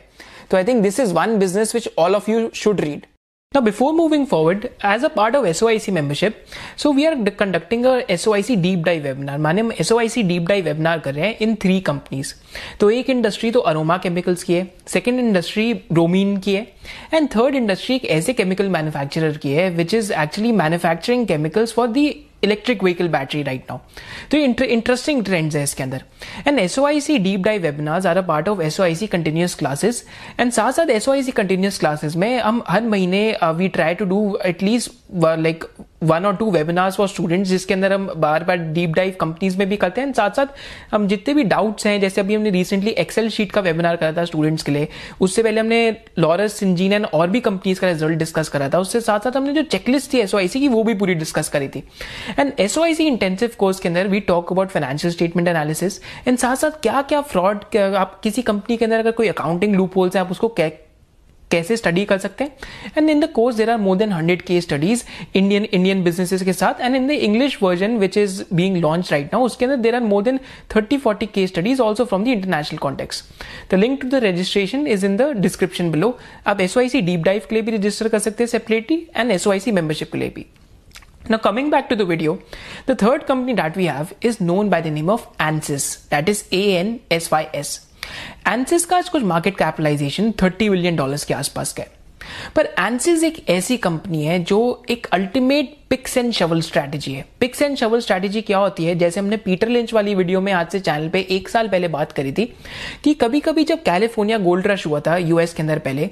तो 0.51 0.57
I 0.57 0.63
think 0.63 0.81
this 0.83 0.99
is 0.99 1.13
one 1.13 1.37
business 1.39 1.75
which 1.75 1.89
all 1.97 2.15
of 2.15 2.31
you 2.31 2.49
should 2.55 2.81
read 2.81 3.05
Now, 3.53 3.61
before 3.61 3.93
moving 3.93 4.25
forward, 4.25 4.71
as 4.81 5.03
a 5.03 5.09
part 5.09 5.35
of 5.35 5.43
SOIC 5.45 5.93
membership, 5.93 6.47
so 6.75 6.89
we 6.89 7.05
are 7.05 7.15
conducting 7.33 7.85
a 7.85 8.01
SOIC 8.09 8.59
deep 8.63 8.83
dive 8.83 9.03
webinar. 9.03 9.37
माने 9.39 9.61
हम 9.61 9.71
SOIC 9.81 10.23
deep 10.29 10.47
dive 10.47 10.65
webinar 10.65 10.99
कर 11.03 11.13
रहे 11.13 11.27
हैं 11.27 11.37
in 11.41 11.53
three 11.63 11.79
companies 11.89 12.33
तो 12.79 12.89
एक 12.91 13.09
industry 13.09 13.51
तो 13.51 13.59
aroma 13.71 13.97
chemicals 14.05 14.43
की 14.43 14.53
है 14.53 14.67
सेकेंड 14.87 15.19
इंडस्ट्री 15.19 15.73
ब्रोमीन 15.91 16.35
की 16.37 16.55
है 16.55 16.67
एंड 17.13 17.29
थर्ड 17.35 17.55
इंडस्ट्री 17.55 17.95
एक 17.95 18.05
ऐसे 18.17 18.33
केमिकल 18.33 18.69
मैन्युफैक्चरर 18.69 19.37
की 19.43 19.51
है 19.51 19.69
which 19.75 19.93
is 19.93 20.11
actually 20.13 20.51
manufacturing 20.63 21.27
chemicals 21.27 21.73
for 21.73 21.87
the 21.87 22.07
electric 22.43 22.83
vehicle 22.83 23.07
battery 23.07 23.43
right 23.43 23.65
now 23.69 23.77
तो 24.31 24.37
इंटरेस्टिंग 24.37 25.23
ट्रेंड्स 25.25 25.55
है 25.55 25.63
इसके 25.63 25.83
अंदर. 25.83 26.03
And 26.47 26.59
S O 26.59 26.85
I 26.85 27.01
C 27.01 27.17
deep 27.19 27.41
dive 27.41 27.61
webinars 27.61 28.05
are 28.05 28.17
a 28.17 28.21
part 28.27 28.49
of 28.49 28.61
S O 28.61 28.83
I 28.83 28.95
C 28.95 29.07
continuous 29.07 29.55
classes 29.55 30.03
and 30.39 30.51
साथ 30.51 30.71
साथ 30.71 30.89
S O 30.89 31.11
I 31.11 31.23
C 31.23 31.31
continuous 31.31 31.79
classes 31.79 32.15
में 32.15 32.39
हम 32.39 32.63
हर 32.67 32.81
महीने 32.85 33.21
we 33.43 33.67
try 33.69 33.95
to 33.95 34.05
do 34.05 34.21
at least 34.45 34.91
like 35.15 35.63
one 36.03 36.25
और 36.25 36.35
two 36.35 36.49
webinars 36.51 36.95
for 36.95 37.07
students 37.07 37.49
जिसके 37.49 37.73
अंदर 37.73 37.93
हम 37.93 38.07
बार 38.17 38.43
बार 38.43 38.57
डीप 38.57 38.89
डाइव 38.89 39.15
कंपनीज़ 39.19 39.57
में 39.57 39.67
भी 39.69 39.75
करते 39.77 40.01
हैं। 40.01 40.11
साथ 40.13 40.31
साथ 40.31 40.45
हम 40.91 41.07
जितने 41.07 41.33
भी 41.33 41.43
डाउट्स 41.43 41.85
हैं, 41.87 41.99
जैसे 42.01 42.21
अभी 42.21 42.35
हमने 42.35 42.49
रिसेंटली 42.49 42.91
एक्सेल 42.91 43.29
शीट 43.29 43.51
का 43.51 43.61
वेबिनार 43.61 43.95
करा 43.95 44.11
था 44.13 44.25
स्टूडेंट्स 44.25 44.63
के 44.63 44.71
लिए, 44.71 44.87
उससे 45.21 45.43
पहले 45.43 45.59
हमने 45.61 45.95
लॉरस 46.19 46.53
सिंजीन 46.53 46.93
एंड 46.93 47.05
और 47.05 47.29
भी 47.29 47.39
कंपनीज़ 47.41 47.79
का 47.79 47.87
रिज़ल्ट 47.87 48.17
डिस्कस 48.19 48.49
करा 48.49 48.69
था। 48.69 48.79
उससे 48.79 49.01
साथ 49.01 49.19
साथ 49.19 49.37
हमने 49.37 49.53
जो 49.53 49.61
चेकलिस्ट 49.63 50.13
थी 50.13 50.19
एसओआईसी 50.19 50.59
की, 50.59 50.67
वो 50.67 50.83
भी 50.83 50.93
पूरी 50.93 51.13
डिस्कस 51.15 51.49
करी 51.49 51.67
थी। 51.67 51.83
एंड 52.39 52.51
एसओआईसी 52.59 53.07
इंटेंसिव 53.07 53.51
कोर्स 53.59 53.79
के 53.79 53.89
अंदर 53.89 54.07
we 54.07 54.19
talk 54.21 54.51
about 54.51 54.69
financial 54.69 55.13
statement 55.13 55.47
analysis 55.47 55.99
and 56.27 56.37
साथ 56.37 56.55
साथ 56.55 56.81
क्या 56.81 57.01
क्या 57.01 57.21
फ्रॉड 57.23 57.77
आप 57.77 58.19
किसी 58.23 58.41
कंपनी 58.43 58.77
के 58.77 58.85
अंदर 58.85 58.99
अगर 58.99 59.11
कोई 59.11 59.27
अकाउंटिंग 59.27 59.75
लूप 59.75 59.97
होल्स 59.97 60.15
है, 60.15 60.21
आप 60.21 60.31
उसको 60.31 60.47
कैसे 61.53 61.77
स्टडी 61.77 62.05
कर 62.05 62.17
सकते 62.17 62.43
हैं? 62.43 62.51
And 62.97 63.09
in 63.09 63.19
the 63.19 63.29
course 63.33 63.55
there 63.55 63.69
are 63.69 63.77
more 63.77 63.97
than 63.97 64.11
hundred 64.11 64.41
case 64.41 64.59
studies 64.61 65.03
Indian 65.35 65.65
Indian 65.65 66.03
businesses 66.03 66.43
के 66.43 66.53
साथ 66.53 66.81
and 66.81 66.95
in 66.95 67.07
the 67.07 67.11
English 67.11 67.57
version 67.63 67.97
which 67.97 68.17
is 68.17 68.41
being 68.53 68.77
launch 68.77 69.11
right 69.11 69.33
now 69.33 69.45
उसके 69.45 69.65
अंदर 69.65 69.77
there 69.77 69.95
are 69.95 70.01
more 70.03 70.23
than 70.23 70.39
thirty 70.75 70.97
forty 70.97 71.25
case 71.35 71.47
studies 71.47 71.81
also 71.81 72.05
from 72.05 72.23
the 72.23 72.27
international 72.27 72.77
context 72.77 73.23
the 73.71 73.75
link 73.75 74.01
to 74.01 74.07
the 74.07 74.23
registration 74.23 74.87
is 74.87 75.05
in 75.05 75.17
the 75.17 75.31
description 75.37 75.91
below 75.91 76.17
आप 76.47 76.61
S 76.61 76.77
deep 76.95 77.23
dive 77.23 77.41
के 77.49 77.55
लिए 77.55 77.63
भी 77.63 77.77
register 77.77 78.07
कर 78.07 78.19
सकते 78.19 78.43
हैं 78.43 78.49
separately 78.51 79.07
and 79.15 79.31
S 79.31 79.47
membership 79.47 80.11
के 80.11 80.17
लिए 80.17 80.29
भी. 80.35 80.45
Now, 81.31 81.37
coming 81.37 81.69
back 81.69 81.85
to 81.89 81.95
the 81.95 82.05
video, 82.07 82.31
the 82.85 82.95
third 82.95 83.21
company 83.27 83.53
that 83.53 83.77
we 83.77 83.85
have 83.85 84.09
is 84.29 84.41
known 84.41 84.71
by 84.73 84.81
the 84.81 84.91
name 84.91 85.11
of 85.13 85.29
ANSYS, 85.39 85.85
that 86.09 86.27
is 86.27 86.43
A 86.51 86.63
ANSYS 88.47 88.85
का 88.85 88.97
आज 88.97 89.09
कुछ 89.09 89.23
मार्केट 89.23 89.57
कैपिटलाइजेशन 89.57 90.31
30 90.31 90.69
बिलियन 90.69 90.95
डॉलर्स 90.95 91.25
के 91.25 91.33
आसपास 91.33 91.73
का 91.73 91.83
है। 91.83 92.01
पर 92.55 92.65
एंसिस 92.79 93.23
एक 93.23 93.49
ऐसी 93.49 93.77
कंपनी 93.77 94.25
है 94.25 94.37
जो 94.43 94.83
एक 94.89 95.07
ultimate 95.13 95.75
picks 95.89 96.17
and 96.17 96.31
shovel 96.33 96.61
strategy 96.61 97.13
है। 97.13 97.25
पिक्स 97.39 97.61
एंड 97.61 97.75
शवल 97.77 97.99
स्ट्रैटेजी 97.99 98.41
क्या 98.41 98.57
होती 98.57 98.85
है? 98.85 98.95
जैसे 98.95 99.19
हमने 99.19 99.37
पीटर 99.37 99.67
लिंच 99.67 99.93
वाली 99.93 100.15
वीडियो 100.15 100.41
में 100.41 100.51
आज 100.53 100.69
से 100.69 100.79
चैनल 100.79 101.09
पे 101.09 101.27
एक 101.29 101.49
साल 101.49 101.67
पहले 101.67 101.87
बात 101.87 102.11
करी 102.11 102.31
थी 102.31 102.45
कि 103.03 103.13
कभी 103.13 103.39
कभी 103.39 103.63
जब 103.63 103.83
कैलिफ़ोर्निया 103.83 104.37
गोल्ड 104.37 104.67
रश 104.67 104.85
हुआ 104.87 104.99
था 104.99 105.17
यूएस 105.17 105.53
के 105.53 105.61
अंदर 105.63 105.79
पहले 105.79 106.09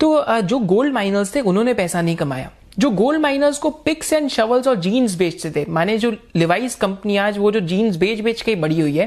तो 0.00 0.24
जो 0.40 0.58
गोल्ड 0.58 0.94
माइनर्स 0.94 1.34
थे, 1.34 1.40
उन्होंने 1.40 1.74
पैसा 1.74 2.02
नहीं 2.02 2.16
कमाया। 2.16 2.50
जो 2.78 2.90
गोल्ड 2.90 3.20
माइनर्स 3.20 3.58
को 3.58 3.70
पिक्स 3.70 4.12
एंड 4.12 4.28
शवल्स 4.30 4.66
और 4.68 4.76
जीन्स 4.76 5.14
बेचते 5.18 5.50
थे, 5.50 5.64
माने 5.68 5.96
जो 5.98 6.10
लिवाइस 6.36 6.74
कंपनी 6.76 7.16
आज 7.16 7.38
वो 7.38 7.50
जो 7.52 7.60
जीन्स 7.62 7.96
बेच 7.96 8.20
बेच 8.20 8.42
के 8.42 8.54
बड़ी 8.56 8.80
हुई 8.80 8.96
है 8.96 9.06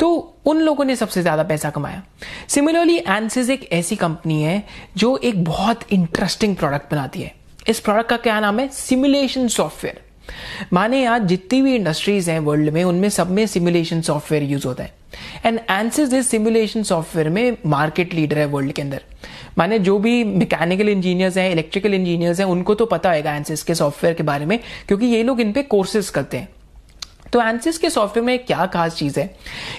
तो 0.00 0.10
उन 0.46 0.60
लोगों 0.60 0.84
ने 0.84 0.96
सबसे 0.96 1.22
ज़्यादा 1.22 1.42
पैसा 1.42 1.70
कमाया। 1.70 2.02
सिमिलरली 2.48 2.96
एंसिस 2.98 3.50
एक 3.50 3.68
ऐसी 3.72 3.96
कंपनी 3.96 4.42
है 4.42 4.62
जो 4.96 5.16
एक 5.18 5.44
बहुत 5.44 5.92
इंटरेस्टिंग 5.92 6.56
प्रोडक्ट 6.56 6.92
बनाती 6.92 7.20
है। 7.20 7.34
इस 7.68 7.80
प्रोडक्ट 7.80 8.08
का 8.08 8.16
क्या 8.18 8.38
नाम 8.40 8.60
है? 8.60 8.68
सिमुलेशन 8.68 9.48
सॉफ्टवेयर 9.48 10.08
माने 10.72 11.04
आज 11.06 11.22
जितनी 11.22 11.60
भी 11.62 11.74
इंडस्ट्रीज़ 11.74 12.30
हैं 12.30 12.38
वर्ल्ड 12.40 12.70
में, 12.70 12.82
उनमें 12.84 13.08
सब 13.08 13.30
में 13.30 13.46
सिमुलेशन 13.46 14.00
सॉफ्टवेयर 14.02 14.42
यूज़ 14.44 14.66
होता 14.66 14.84
है। 14.84 14.98
एंड 15.46 15.58
एंसिस 15.60 16.12
इस 16.14 16.28
सिमुलेशन 16.28 16.82
सॉफ्टवेयर 16.82 17.28
में 17.28 17.56
मार्केट 17.66 18.14
लीडर 18.14 18.38
है 18.38 18.44
वर्ल्ड 18.46 18.72
के 18.72 18.82
अंदर। 18.82 19.02
माने 19.58 19.78
जो 19.78 19.98
भी 19.98 20.22
मैकेनिकल 20.24 20.88
इंजीनियर्स 20.88 21.36
हैं 21.36 21.50
इलेक्ट्रिकल 21.52 21.94
इंजीनियर्स 21.94 22.40
हैं, 22.40 22.46
उनको 22.46 22.74
तो 22.74 22.86
पता 22.86 23.12
होगा 23.12 23.34
एंसिस 23.34 23.62
के 23.62 23.74
सॉफ्टवेयर 23.74 24.14
के 24.14 24.22
बारे 24.22 24.46
में, 24.46 24.58
क्योंकि 24.88 25.06
ये 25.06 25.22
लोग 25.22 25.40
इन 25.40 25.52
पे 25.52 25.62
कोर्सेज 25.64 26.08
करते 26.10 26.36
हैं। 26.36 26.48
तो 27.32 27.40
एंसिस 27.40 27.78
के 27.78 27.90
सॉफ्टवेयर 27.90 28.26
में 28.26 28.38
क्या 28.38 28.64
खास 28.66 28.94
चीज़ 28.94 29.18
है 29.20 29.28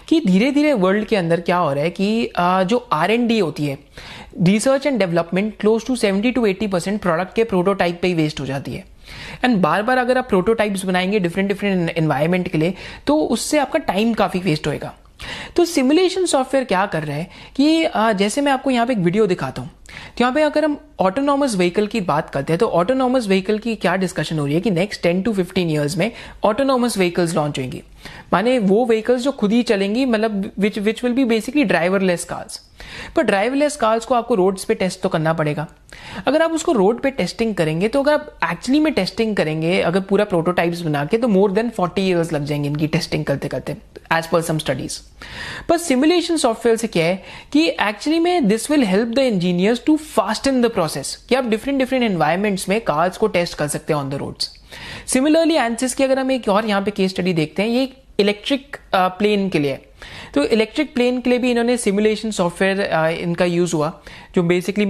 कि 0.07 0.19
धीरे 0.25 0.51
धीरे 0.51 0.73
वर्ल्ड 0.73 1.05
के 1.05 1.15
अंदर 1.15 1.41
क्या 1.41 1.57
हो 1.57 1.73
रहा 1.73 1.83
है 1.83 1.89
कि 1.89 2.31
जो 2.37 2.77
आर 2.91 3.11
एन 3.11 3.27
डी 3.27 3.39
होती 3.39 3.65
है 3.65 3.77
research 4.41 4.85
and 4.85 4.99
development 4.99 5.53
close 5.59 5.85
to 5.85 5.95
seventy 5.95 6.31
to 6.31 6.45
eighty 6.45 6.67
percent 6.67 7.01
product 7.01 7.35
के 7.35 7.43
प्रोटोटाइप 7.43 7.99
पे 8.01 8.07
ही 8.07 8.13
वेस्ट 8.13 8.39
हो 8.39 8.45
जाती 8.45 8.73
है। 8.73 8.85
एंड 9.43 9.57
बार 9.57 9.83
बार 9.83 9.97
अगर 9.97 10.17
आप 10.17 10.29
प्रोटोटाइप्स 10.29 10.85
बनाएँगे 10.85 11.19
डिफरेंट 11.19 11.47
डिफरेंट 11.49 11.89
एनवायरमेंट 11.89 12.47
के 12.47 12.57
लिए 12.57 12.73
तो 13.07 13.17
उससे 13.17 13.57
आपका 13.59 13.79
टाइम 13.81 14.13
काफ़ी 14.13 14.39
वेस्ट 14.39 14.67
होएगा। 14.67 14.93
तो 15.55 15.65
सिमुलेशन 15.65 16.25
सॉफ्टवेयर 16.25 16.65
क्या 16.65 16.85
कर 16.85 17.03
रहा 17.03 17.17
है 17.17 17.29
कि 17.55 17.87
जैसे 18.17 18.41
मैं 18.41 18.51
आपको 18.51 18.71
यहाँ 18.71 18.87
पे 18.87 18.93
एक 18.93 18.99
वीडियो 18.99 19.27
दिखाता 19.27 19.61
हूँ। 19.61 19.69
तो 20.17 20.23
यहाँ 20.23 20.33
पे 20.33 20.41
अगर 20.41 20.65
हम 20.65 20.77
ऑटोनॉमस 20.99 21.55
व्हीकल 21.55 21.87
की 21.87 22.01
बात 22.01 22.29
करते 22.29 22.53
हैं 22.53 22.59
तो 22.59 22.67
ऑटोनॉमस 22.69 23.27
व्हीकल 23.27 23.57
की 23.59 23.75
क्या 23.75 23.95
डिस्कशन 23.95 24.39
हो 24.39 24.45
रही 24.45 24.55
है 24.55 24.61
कि 24.61 24.71
next 24.71 25.03
ten 25.03 25.21
to 25.21 25.33
fifteen 25.33 25.69
years 25.69 25.97
में 25.97 26.11
ऑटोनॉमस 26.43 26.97
व्हीकल्स 26.97 27.35
लॉन्च 27.35 27.59
होंगी। 27.59 27.81
माने 28.33 28.57
वो 28.59 28.85
व्हीकल्स 28.85 29.21
जो 29.21 29.31
खुद 29.31 29.51
ही 29.51 29.61
चलेंगी 29.63 30.05
मतलब 30.05 30.51
which 30.59 30.77
which 30.79 31.03
will 31.03 31.13
be 31.13 31.25
basically 31.25 31.63
driverless 31.63 32.23
cars 32.23 32.59
पर 33.15 33.23
ड्राइवरलेस 33.23 33.75
कार्स 33.75 34.05
को 34.05 34.15
आपको 34.15 34.35
रोड्स 34.35 34.63
पे 34.63 34.73
टेस्ट 34.75 35.01
तो 35.01 35.09
करना 35.09 35.33
पड़ेगा। 35.33 35.67
अगर 36.27 36.41
आप 36.41 36.51
उसको 36.51 36.71
रोड 36.71 37.01
पे 37.01 37.09
टेस्टिंग 37.11 37.53
करेंगे 37.55 37.87
तो 37.87 38.01
अगर 38.03 38.13
आप 38.13 38.37
एक्चुअली 38.51 38.79
में 38.79 38.93
टेस्टिंग 38.93 39.35
करेंगे, 39.35 39.79
अगर 39.81 39.99
पूरा 39.99 40.25
प्रोटोटाइप्स 40.25 40.81
बना 40.81 41.03
के 41.05 41.17
तो 41.17 41.27
मोर 41.27 41.51
देन 41.51 41.69
फोर्टी 41.69 42.01
ईयर्स 42.01 42.33
लग 42.33 42.45
जाएँगे 42.45 42.69
इनकी 42.69 42.87
टेस्टिंग 42.87 43.25
करते 43.25 43.47
करते 43.47 43.77
एज 44.13 44.27
पर 44.27 44.41
सम 44.41 44.57
स्टडीज़ 44.57 44.99
पर 45.69 45.77
सिमुलेशन 45.77 46.37
सॉफ्टवेयर 46.37 46.77
से 46.77 46.87
क्या 46.87 47.05
है 47.05 47.23
कि 47.53 47.67
एक्चुअली 47.69 48.19
में 48.19 48.47
this 48.47 48.69
will 48.71 48.83
help 48.83 49.09
the 49.09 49.19
engineers 49.19 49.79
to 49.85 49.95
fast 49.97 50.47
in 50.47 50.61
the 50.61 50.71
process 50.71 51.15
कि 51.29 51.35
आप 51.35 51.45
डिफरेंट 51.45 51.79
डिफरेंट 51.79 52.03
एनवायरमेंट्स 52.03 52.67
में 52.69 52.79
कार्स 52.81 53.17
को 53.17 53.27
टेस्ट 53.27 53.57
कर 53.57 53.67
सकते 53.67 53.93
हैं 53.93 53.99
on 53.99 54.09
the 54.09 54.13
roads 54.13 54.49
similarly 55.05 55.55
Ansys 55.55 55.93
की 55.95 56.03
अगर 56.03 56.19
हम 56.19 56.31
एक 56.31 56.49
और 56.49 56.65
यहाँ 56.65 56.81
पे 56.81 56.91
केस 56.91 57.11
स्टडी 57.11 57.33
देखते 57.33 57.63
हैं 57.63 57.69
ये 57.69 57.91
इलेक्ट्रिक 58.19 58.77
प्लेन 58.95 59.45
uh, 59.45 59.51
के 59.51 59.59
लिए 59.59 59.79
तो 60.33 60.43
इलेक्ट्रिक 60.45 60.93
प्लेन 60.93 61.19
के 61.21 61.29
लिए 61.29 61.39
भी 61.39 61.51
इन्होंने 61.51 61.77
सिमुलेशन 61.77 62.31
सॉफ्टवेयर 62.31 62.79
इनका 63.11 63.45
यूज़ 63.45 63.75
हुआ, 63.75 63.91
जो 64.35 64.43
बेसिकली 64.43 64.85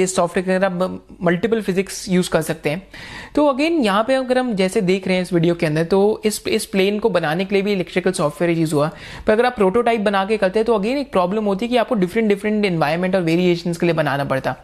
ये 0.00 0.06
सॉफ्टवेयर 0.06 0.46
के 0.46 0.52
अंदर 0.52 0.66
आप 0.66 1.18
मल्टीपल 1.22 1.60
फिजिक्स 1.62 2.08
यूज़ 2.08 2.30
कर 2.30 2.42
सकते 2.42 2.70
हैं। 2.70 2.86
तो 3.34 3.46
अगेन 3.46 3.80
यहाँ 3.82 4.04
पे 4.04 4.14
अगर 4.14 4.38
हम 4.38 4.52
जैसे 4.54 4.80
देख 4.82 5.06
रहे 5.08 5.16
हैं 5.16 5.22
इस 5.22 5.32
वीडियो 5.32 5.54
के 5.54 5.66
अंदर 5.66 5.84
तो 5.86 6.00
इस 6.24 6.42
इस 6.48 6.66
प्लेन 6.66 6.98
को 6.98 7.10
बनाने 7.10 7.44
के 7.44 7.54
लिए 7.54 7.62
भी 7.62 7.72
इलेक्ट्रिकल 7.72 8.12
सॉफ्टवेयर 8.12 8.58
यूज़ 8.58 8.74
हुआ। 8.74 8.90
पर 9.26 9.32
अगर 9.32 9.46
आप 9.46 9.56
प्रोटोटाइप 9.56 10.00
बना 10.00 10.24
के 10.24 10.36
करते 10.36 10.58
हैं 10.58 10.66
तो 10.66 10.74
अगेन 10.74 10.98
एक 10.98 11.10
प्रॉब्लम 11.12 11.44
होती 11.44 11.64
है 11.64 11.70
कि 11.70 11.76
आपको 11.76 11.94
डिफरेंट 11.94 12.28
डिफरेंट 12.28 12.64
इन्वायरमेंट 12.64 13.14
और 13.14 13.22
वेरिएशन 13.22 13.72
के 13.72 13.86
लिए 13.86 13.94
बनाना 13.94 14.24
पड़ता। 14.24 14.54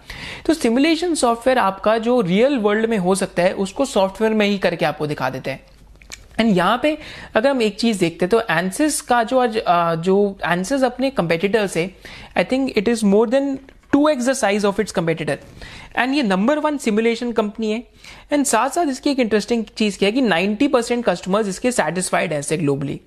तो 0.47 0.55
सिमुलेशन 0.55 1.15
सॉफ्टवेयर 1.15 1.59
आपका 1.59 1.97
जो 1.99 2.21
रियल 2.21 2.59
वर्ल्ड 2.59 2.87
में 2.87 2.99
हो 2.99 3.15
सकता 3.15 3.43
है, 3.43 3.53
उसको 3.55 3.85
सॉफ्टवेयर 3.87 4.35
में 4.35 4.47
ही 4.47 4.59
करके 4.59 4.85
आपको 4.85 5.07
दिखा 5.07 5.31
देते 5.31 5.51
हैं। 5.51 5.61
एंड 6.41 6.57
यहाँ 6.57 6.79
पे 6.83 6.97
अगर 7.35 7.51
हम 7.51 7.63
एक 7.63 7.79
चीज़ 7.81 8.01
देखते 8.01 8.25
हैं 8.25 8.31
तो 8.31 8.41
एंसिस 8.51 9.01
का 9.01 9.23
जो 9.23 9.39
आज 9.39 9.61
जो 10.05 10.39
एंसिस 10.47 10.85
अपने 10.85 11.11
कंपेटिटर 11.11 11.67
से 11.67 11.91
I 12.37 12.45
think 12.45 12.73
it 12.79 12.89
is 12.89 13.05
more 13.07 13.29
than 13.29 13.59
to 13.93 14.09
exercise 14.09 14.65
of 14.65 14.81
its 14.81 14.93
competitor 14.93 15.39
and 15.97 16.15
ये 16.15 16.23
नंबर 16.23 16.59
वन 16.59 16.77
सिमुलेशन 16.79 17.33
कंपनी 17.33 17.71
है. 17.73 17.83
एंड 18.33 18.45
साथ 18.47 18.71
साथ 18.71 18.87
इसकी 18.87 19.11
एक 19.11 19.19
इंटरेस्टिंग 19.19 19.65
चीज़ 19.77 19.99
क्या 19.99 20.09
है 20.09 20.13
कि 20.13 20.23
90 20.23 20.69
परसेंट 20.73 21.05
कस्टमर्स 21.05 21.49
इसके 21.49 21.73
सेटिस्फाइड 21.73 22.33
है 22.33 22.57
ग्लोबली 22.57 23.01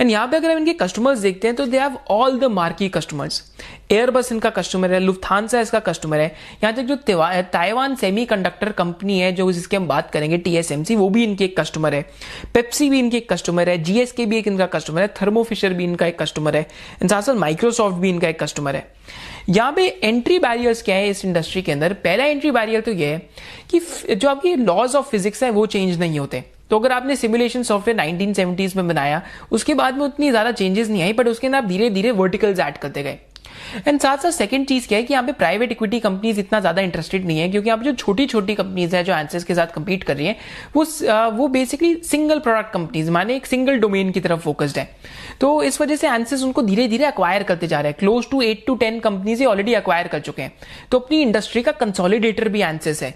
एंड 0.00 0.10
यहाँ 0.10 0.26
पे 0.28 0.36
अगर 0.36 0.50
हम 0.50 0.58
इनके 0.58 0.72
कस्टमर्स 0.74 1.18
देखते 1.18 1.48
हैं 1.48 1.56
तो 1.56 1.66
they 1.66 1.78
have 1.78 1.98
all 2.10 2.38
the 2.38 2.44
marquee 2.52 2.88
customers 2.88 3.42
Airbus 3.92 4.30
इनका 4.32 4.50
कस्टमर 4.50 4.92
है 4.92 4.98
लुफ्थानसा 5.00 5.60
इसका 5.60 5.78
कस्टमर 5.80 6.18
है. 6.18 6.34
यहाँ 6.62 6.74
तक 6.74 6.82
जो 6.82 6.96
ताइवान 7.52 7.94
सेमी 7.94 8.24
कंडक्टर 8.26 8.72
कंपनी 8.72 9.18
है, 9.18 9.32
जो 9.32 9.50
जिसकी 9.52 9.76
हम 9.76 9.86
बात 9.88 10.10
करेंगे 10.10 10.38
टीएसएमसी 10.38 10.96
वो 10.96 11.08
भी 11.08 11.24
इनके 11.24 11.44
एक 11.44 11.58
कस्टमर 11.60 11.94
है. 11.94 12.02
पेप्सी 12.54 12.88
भी 12.90 12.98
इनके 12.98 13.16
एक 13.16 13.32
कस्टमर 13.32 13.68
है. 13.68 13.76
जीएसके 13.78 14.26
भी 14.26 14.38
एक 14.38 14.48
इनका 14.48 14.66
कस्टमर 14.68 15.00
है. 15.00 15.08
थर्मोफिशर 15.20 15.72
भी 15.72 15.84
इनका 15.84 16.06
एक 16.06 16.18
कस्टमर 16.22 16.56
है. 16.56 16.66
साथ 17.04 17.34
माइक्रोसॉफ्ट 17.36 17.96
भी 17.96 18.08
इनका 18.08 18.28
एक 18.28 18.42
कस्टमर 18.42 18.76
है. 18.76 18.86
यहाँ 19.48 19.72
पे 19.72 19.86
एंट्री 20.04 20.38
बैरियर्स 20.38 20.82
क्या 20.82 20.96
है 20.96 21.08
इस 21.10 21.24
इंडस्ट्री 21.24 21.62
के 21.62 21.72
अंदर? 21.72 21.92
पहला 21.94 22.24
एंट्री 22.24 22.50
बैरियर 22.50 22.80
तो 22.80 22.92
यह 22.92 23.08
है 23.08 23.18
कि 23.70 24.14
जो 24.14 24.28
आपकी 24.28 24.54
लॉज 24.56 24.94
ऑफ़ 24.96 25.10
फिजिक्स 25.10 25.42
है, 25.42 25.50
वो 25.50 25.66
चेंज 25.66 25.98
नहीं 26.00 26.18
होते. 26.18 26.44
तो 26.72 26.78
अगर 26.78 26.92
आपने 26.92 27.14
सिमुलेशन 27.16 27.62
सॉफ्टवेयर 27.62 27.98
1970s 27.98 28.76
में 28.76 28.86
बनाया, 28.88 29.20
उसके 29.52 29.74
बाद 29.74 29.94
में 29.94 30.04
उतनी 30.04 30.30
ज़्यादा 30.30 30.52
चेंजेस 30.52 30.88
नहीं 30.88 31.02
आई 31.02 31.12
बट 31.12 31.28
उसके 31.28 31.46
अंदर 31.46 31.58
आप 31.58 31.64
धीरे 31.64 31.90
धीरे 31.90 32.10
वर्टिकल्स 32.12 32.58
ऐड 32.60 32.78
करते 32.78 33.02
गए। 33.02 33.18
एंड 33.86 34.00
साथ 34.00 34.18
साथ 34.18 34.30
सेकंड 34.30 34.66
चीज़ 34.66 34.86
क्या 34.88 34.98
है 34.98 35.04
कि 35.04 35.12
यहाँ 35.12 35.24
पे 35.26 35.32
प्राइवेट 35.34 35.72
इक्विटी 35.72 36.00
कंपनीज़ 36.00 36.40
इतना 36.40 36.60
ज़्यादा 36.60 36.82
इंटरेस्टेड 36.82 37.24
नहीं 37.26 37.38
है, 37.38 37.48
क्योंकि 37.48 37.68
यहाँ 37.68 37.78
पे 37.78 37.84
जो 37.84 37.92
छोटी 37.94 38.26
छोटी 38.26 38.54
कंपनीज़ 38.54 38.96
है, 38.96 39.02
जो 39.04 39.14
एंसेस 39.14 39.44
के 39.44 39.54
साथ 39.54 39.74
कम्पीट 39.74 40.04
कर 40.04 40.16
रही 40.16 40.26
है, 40.26 40.36
वो 40.76 40.84
वो 41.32 41.48
बेसिकली 41.48 41.94
सिंगल 42.04 42.38
प्रोडक्ट 42.40 42.72
कंपनीज़ 42.72 43.10
माने 43.10 43.36
एक 43.36 43.46
सिंगल 43.46 43.78
डोमेन 43.80 44.10
की 44.12 44.20
तरफ़ 44.20 44.40
फोकस्ड 44.40 44.78
है। 44.78 44.88
तो 45.40 45.62
इस 45.62 45.80
वजह 45.80 45.96
से 45.96 46.08
एंसेस 46.08 46.42
उनको 46.42 46.62
धीरे 46.62 46.86
धीरे 46.88 47.04
अक्वायर 47.04 47.42
करते 47.42 47.66
जा 47.66 47.80
रहे 47.80 47.90
हैं। 47.90 47.98
Close 47.98 48.28
to 48.30 48.42
eight 48.42 48.64
to 48.66 48.74
ten 48.76 49.00
companies 49.00 49.44
already 49.44 49.74
acquire 49.74 50.08
कर 50.08 50.20
चुके 50.20 50.42
हैं। 50.42 50.52
तो 50.90 50.98
अपनी 50.98 51.20
इंडस्ट्री 51.22 51.62
का 51.62 51.72
कंसोलिडेटर 51.74 52.48
भी 52.48 52.62
एंसेस 52.62 53.02
है। 53.02 53.14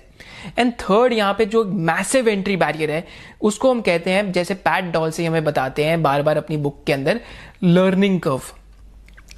एंड 0.58 0.72
थर्ड 0.80 1.12
यहाँ 1.12 1.34
पे 1.34 1.44
जो 1.46 1.64
मैसिव 1.64 2.28
एंट्री 2.28 2.56
बैरियर 2.56 2.90
है, 2.90 3.06
उसको 3.42 3.70
हम 3.70 3.80
कहते 3.80 4.10
हैं, 4.10 4.30
जैसे 4.32 4.54
पैट 4.56 4.92
डॉल 4.92 5.10
से 5.10 5.26
हमें 5.26 5.44
बताते 5.44 5.84
हैं 5.84 6.02
बार 6.02 6.22
बार 6.22 6.36
अपनी 6.36 6.56
बुक 6.58 6.82
के 6.86 6.92
अंदर 6.92 7.20
लर्निंग 7.64 8.20
कर्व 8.20 8.52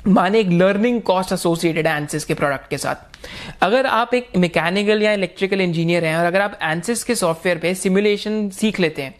माने 0.06 0.40
एक 0.40 0.48
लर्निंग 0.50 1.00
कॉस्ट 1.02 1.32
एसोसिएटेड 1.32 1.86
है 1.86 1.96
एंसिस 1.96 2.24
के 2.24 2.34
प्रोडक्ट 2.34 2.68
के 2.70 2.78
साथ। 2.78 3.16
अगर 3.62 3.86
आप 3.86 4.14
एक 4.14 4.28
मैकेनिकल 4.36 5.02
या 5.02 5.12
इलेक्ट्रिकल 5.12 5.60
इंजीनियर 5.60 6.04
हैं 6.04 6.16
और 6.16 6.24
अगर 6.24 6.40
आप 6.40 6.58
एंसिस 6.62 7.04
के 7.04 7.14
सॉफ्टवेयर 7.14 7.58
पे 7.58 7.74
सिमुलेशन 7.74 8.48
सीख 8.50 8.80
लेते 8.80 9.02
हैं 9.02 9.14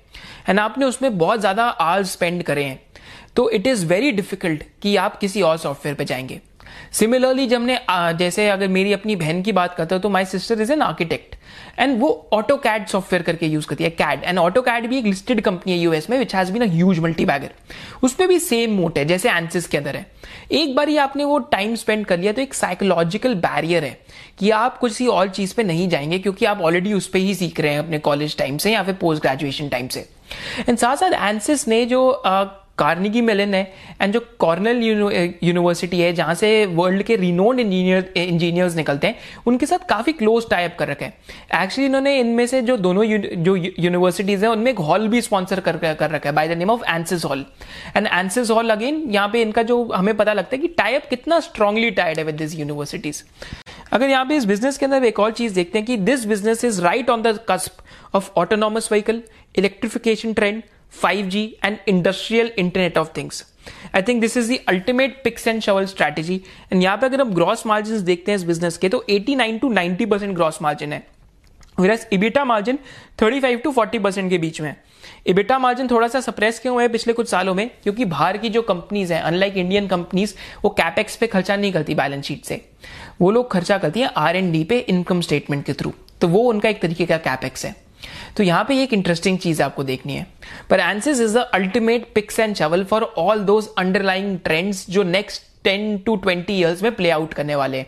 एंड 0.48 0.60
आपने 0.60 0.84
उसमें 0.84 1.16
बहुत 1.18 1.40
ज़्यादा 1.40 1.64
आवर्स 1.64 2.12
स्पेंड 2.12 2.42
करे 2.42 2.64
हैं 2.64 2.80
तो 3.36 3.48
इट 3.50 3.66
इज़ 3.66 3.86
वेरी 3.86 4.10
डिफ़िकल्ट 4.12 4.62
कि 4.82 4.96
आप 4.96 5.18
किसी 5.18 5.42
और 5.42 5.56
सॉफ्टवेयर 5.58 5.96
पे 5.96 6.04
जाएँगे। 6.04 6.40
सिमिलरली 6.92 7.46
जब 7.46 7.62
ने 7.62 7.78
जैसे 7.90 8.48
अगर 8.48 8.68
मेरी 8.68 8.92
अपनी 8.92 9.16
बहन 9.16 9.40
की 9.42 9.52
बात 9.52 9.74
करता 9.74 9.94
हूँ 9.96 10.02
तो 10.02 10.08
my 10.08 10.24
sister 10.24 10.60
is 10.60 10.72
an 10.72 10.82
architect 10.82 11.34
and 11.78 11.98
वो 12.00 12.08
ऑटो 12.32 12.56
कैड 12.56 12.86
सॉफ्टवेयर 12.86 13.22
करके 13.22 13.46
यूज़ 13.46 13.66
करती 13.66 13.84
है 13.84 13.90
कैड 13.92 14.24
एंड 14.24 14.38
ऑटो 14.38 14.62
कैड 14.62 14.86
भी 14.86 14.98
एक 14.98 15.04
लिस्टेड 15.04 15.40
कंपनी 15.40 15.72
है 15.72 15.78
यूएस 15.78 16.08
में 16.10 16.18
which 16.18 16.34
has 16.34 16.52
been 16.52 16.62
a 16.62 16.70
huge 16.72 16.98
multi 16.98 17.24
bagger 17.24 17.50
उसमें 18.02 18.28
भी 18.28 18.38
सेम 18.38 18.74
मोट 18.76 18.98
है, 18.98 19.04
जैसे 19.04 19.30
एंसिस 19.30 19.66
के 19.66 19.78
अंदर 19.78 19.96
है। 19.96 20.06
एक 20.52 20.74
बार 20.76 20.88
ही 20.88 20.96
आपने 20.96 21.24
वो 21.24 21.38
टाइम 21.38 21.74
स्पेंड 21.74 22.04
कर 22.06 22.18
लिया 22.18 22.32
तो 22.32 22.42
एक 22.42 22.54
साइकोलॉजिकल 22.54 23.34
बैरियर 23.34 23.84
है 23.84 23.98
कि 24.38 24.50
आप 24.50 24.78
किसी 24.80 25.06
और 25.06 25.28
चीज़ 25.28 25.54
पे 25.54 25.62
नहीं 25.62 25.88
जाएँगे, 25.88 26.18
क्योंकि 26.18 26.44
आप 26.44 26.60
ऑलरेडी 26.60 26.92
उस 26.92 27.06
पर 27.06 27.18
ही 27.18 27.34
सीख 27.34 27.60
रहे 27.60 27.72
हैं 27.72 27.78
अपने 27.78 27.98
कॉलेज 27.98 28.36
टाइम 28.36 28.58
से 28.58 28.72
या 28.72 28.82
फिर 28.82 28.94
पोस्ट 28.94 29.22
ग्रेजुएशन 29.22 29.68
टाइम 29.68 29.88
से। 29.88 30.08
एंड 30.68 30.78
साथ 30.78 30.96
साथ 30.96 31.12
एंसिस 31.12 31.66
ने 31.68 31.84
जो 31.84 32.10
कार्निगी 32.78 33.20
मेलन 33.22 33.54
है 33.54 33.62
एंड 34.00 34.12
जो 34.12 34.20
कॉर्नल 34.40 34.82
यूनिवर्सिटी 34.82 36.00
है, 36.00 36.12
जहाँ 36.12 36.34
से 36.34 36.50
वर्ल्ड 36.66 37.02
के 37.02 37.16
रिनोन्ड 37.16 37.60
इंजीनियर 37.60 38.12
इंजीनियर्स 38.16 38.76
निकलते 38.76 39.06
हैं, 39.06 39.16
उनके 39.46 39.66
साथ 39.66 39.88
काफ़ी 39.88 40.12
क्लोज 40.12 40.48
टाइप 40.50 40.76
कर 40.78 40.88
रखे 40.88 41.04
हैं। 41.04 41.62
एक्चुअली 41.62 41.86
इन्होंने 41.86 42.18
इनमें 42.20 42.46
से 42.46 42.62
जो 42.62 42.76
दोनों 42.78 43.04
जो 43.04 43.56
यूनिवर्सिटीज 43.56 44.44
है, 44.44 44.50
उनमें 44.50 44.70
एक 44.70 44.78
हॉल 44.80 45.08
भी 45.08 45.20
स्पॉन्सर 45.20 45.60
कर 45.60 45.76
कर 45.94 46.10
रखा 46.10 46.28
है 46.28 46.34
by 46.34 46.48
the 46.48 46.58
name 46.58 46.70
of 46.70 46.84
Ansys 46.88 47.24
hall 47.24 47.44
and 47.96 48.06
Ansys 48.06 48.50
hall 48.50 48.70
again 48.70 49.02
यहाँ 49.10 49.28
पे 49.28 49.42
इनका 49.42 49.62
जो 49.64 49.82
हमें 49.92 50.16
पता 50.16 50.32
लगता 50.32 50.56
है 50.56 50.62
कि 50.62 50.68
टाइप 50.78 51.06
कितना 51.10 51.40
स्ट्रांगली 51.40 51.90
टाइड 51.92 52.18
है 52.18 52.24
विद 52.24 52.34
दिस 52.36 52.58
यूनिवर्सिटीज 52.58 53.24
अगर 53.92 54.08
यहाँ 54.08 54.24
पे 54.24 54.36
इस 54.36 54.44
बिज़नेस 54.44 54.78
के 54.78 54.86
अंदर 54.86 55.04
एक 55.04 55.20
और 55.20 55.30
चीज़ 55.32 55.54
देखते 55.54 55.78
हैं 55.78 55.86
कि 55.86 55.96
this 55.98 56.24
business 56.26 56.64
is 56.64 56.80
right 56.82 57.10
on 57.10 57.22
the 57.22 57.38
cusp 57.50 58.16
of 58.16 58.30
autonomous 58.36 58.88
vehicle 58.92 59.22
electrification 59.58 60.32
trend 60.32 60.62
5G 60.92 61.46
and 61.64 61.78
industrial 61.88 62.50
internet 62.58 62.98
of 62.98 63.08
things 63.16 63.44
I 63.94 64.02
think 64.02 64.20
this 64.20 64.36
is 64.36 64.52
the 64.52 64.58
ultimate 64.68 65.20
picks 65.24 65.46
and 65.48 65.60
shovel 65.62 65.86
strategy 65.86 66.40
and 66.72 66.82
यहाँ 66.82 66.96
पे 66.96 67.06
अगर 67.06 67.20
हम 67.20 67.34
ग्रॉस 67.34 67.66
मार्जिन 67.66 68.04
देखते 68.04 68.32
हैं 68.32 68.38
इस 68.38 68.44
business 68.44 68.78
के 68.78 68.88
तो 68.88 69.04
89 69.10 69.60
to 69.60 69.72
90 69.74 70.06
percent 70.10 70.34
gross 70.34 70.58
margin 70.62 70.92
है। 70.92 71.06
Versus 71.80 72.06
EBITDA 72.12 72.44
margin 72.44 72.78
35 73.22 73.62
to 73.64 73.72
40 73.72 74.02
percent 74.02 74.30
के 74.30 74.38
बीच 74.38 74.60
में 74.60 74.74
इबिटा 75.26 75.58
मार्जिन 75.58 75.88
थोड़ा 75.88 76.08
सा 76.08 76.20
सप्रेस 76.20 76.58
क्यों 76.60 76.80
है 76.82 76.88
पिछले 76.88 77.12
कुछ 77.12 77.28
सालों 77.28 77.54
में? 77.54 77.70
क्योंकि 77.82 78.04
बाहर 78.04 78.36
की 78.36 78.48
जो 78.48 78.62
कंपनीज़ 78.62 79.12
हैं 79.12 79.20
अनलाइक 79.22 79.56
इंडियन 79.56 79.86
कंपनीज़ 79.88 80.34
वो 80.64 80.70
कैपेक्स 80.70 81.16
पे 81.16 81.26
खर्चा 81.26 81.56
नहीं 81.56 81.72
करती 81.72 81.94
बैलेंस 81.94 82.24
शीट 82.24 82.44
से। 82.44 82.60
वो 83.20 83.30
लोग 83.30 83.50
खर्चा 83.50 83.78
करती 83.78 84.00
है 84.00 84.10
आर 84.16 84.36
एंड 84.36 84.66
पे 84.68 84.78
इनकम 84.78 85.20
स्टेटमेंट 85.20 85.64
के 85.66 85.72
थ्रू 85.72 85.92
तो 86.20 86.28
वो 86.28 86.42
उनका 86.44 86.68
एक 86.68 86.80
तरीके 86.82 87.06
का 87.06 87.16
कैपेक्स 87.18 87.64
है। 87.64 87.74
तो 88.36 88.42
यहाँ 88.42 88.64
पे 88.64 88.82
एक 88.82 88.92
इंटरेस्टिंग 88.92 89.38
चीज़ 89.38 89.62
आपको 89.62 89.84
देखनी 89.84 90.14
है। 90.14 90.26
पर 90.70 90.80
Ansys 90.80 91.20
is 91.20 91.38
the 91.38 91.48
ultimate 91.54 92.12
picks 92.14 92.38
and 92.40 92.54
shovel 92.54 92.84
for 92.84 93.02
all 93.18 93.40
those 93.44 93.68
underlying 93.78 94.38
trends 94.44 94.88
जो 94.90 95.02
next 95.02 95.46
ten 95.64 95.96
to 95.98 96.14
twenty 96.16 96.52
years 96.52 96.82
में 96.82 96.94
प्ले 96.94 97.10
आउट 97.10 97.32
करने 97.34 97.54
वाले 97.54 97.84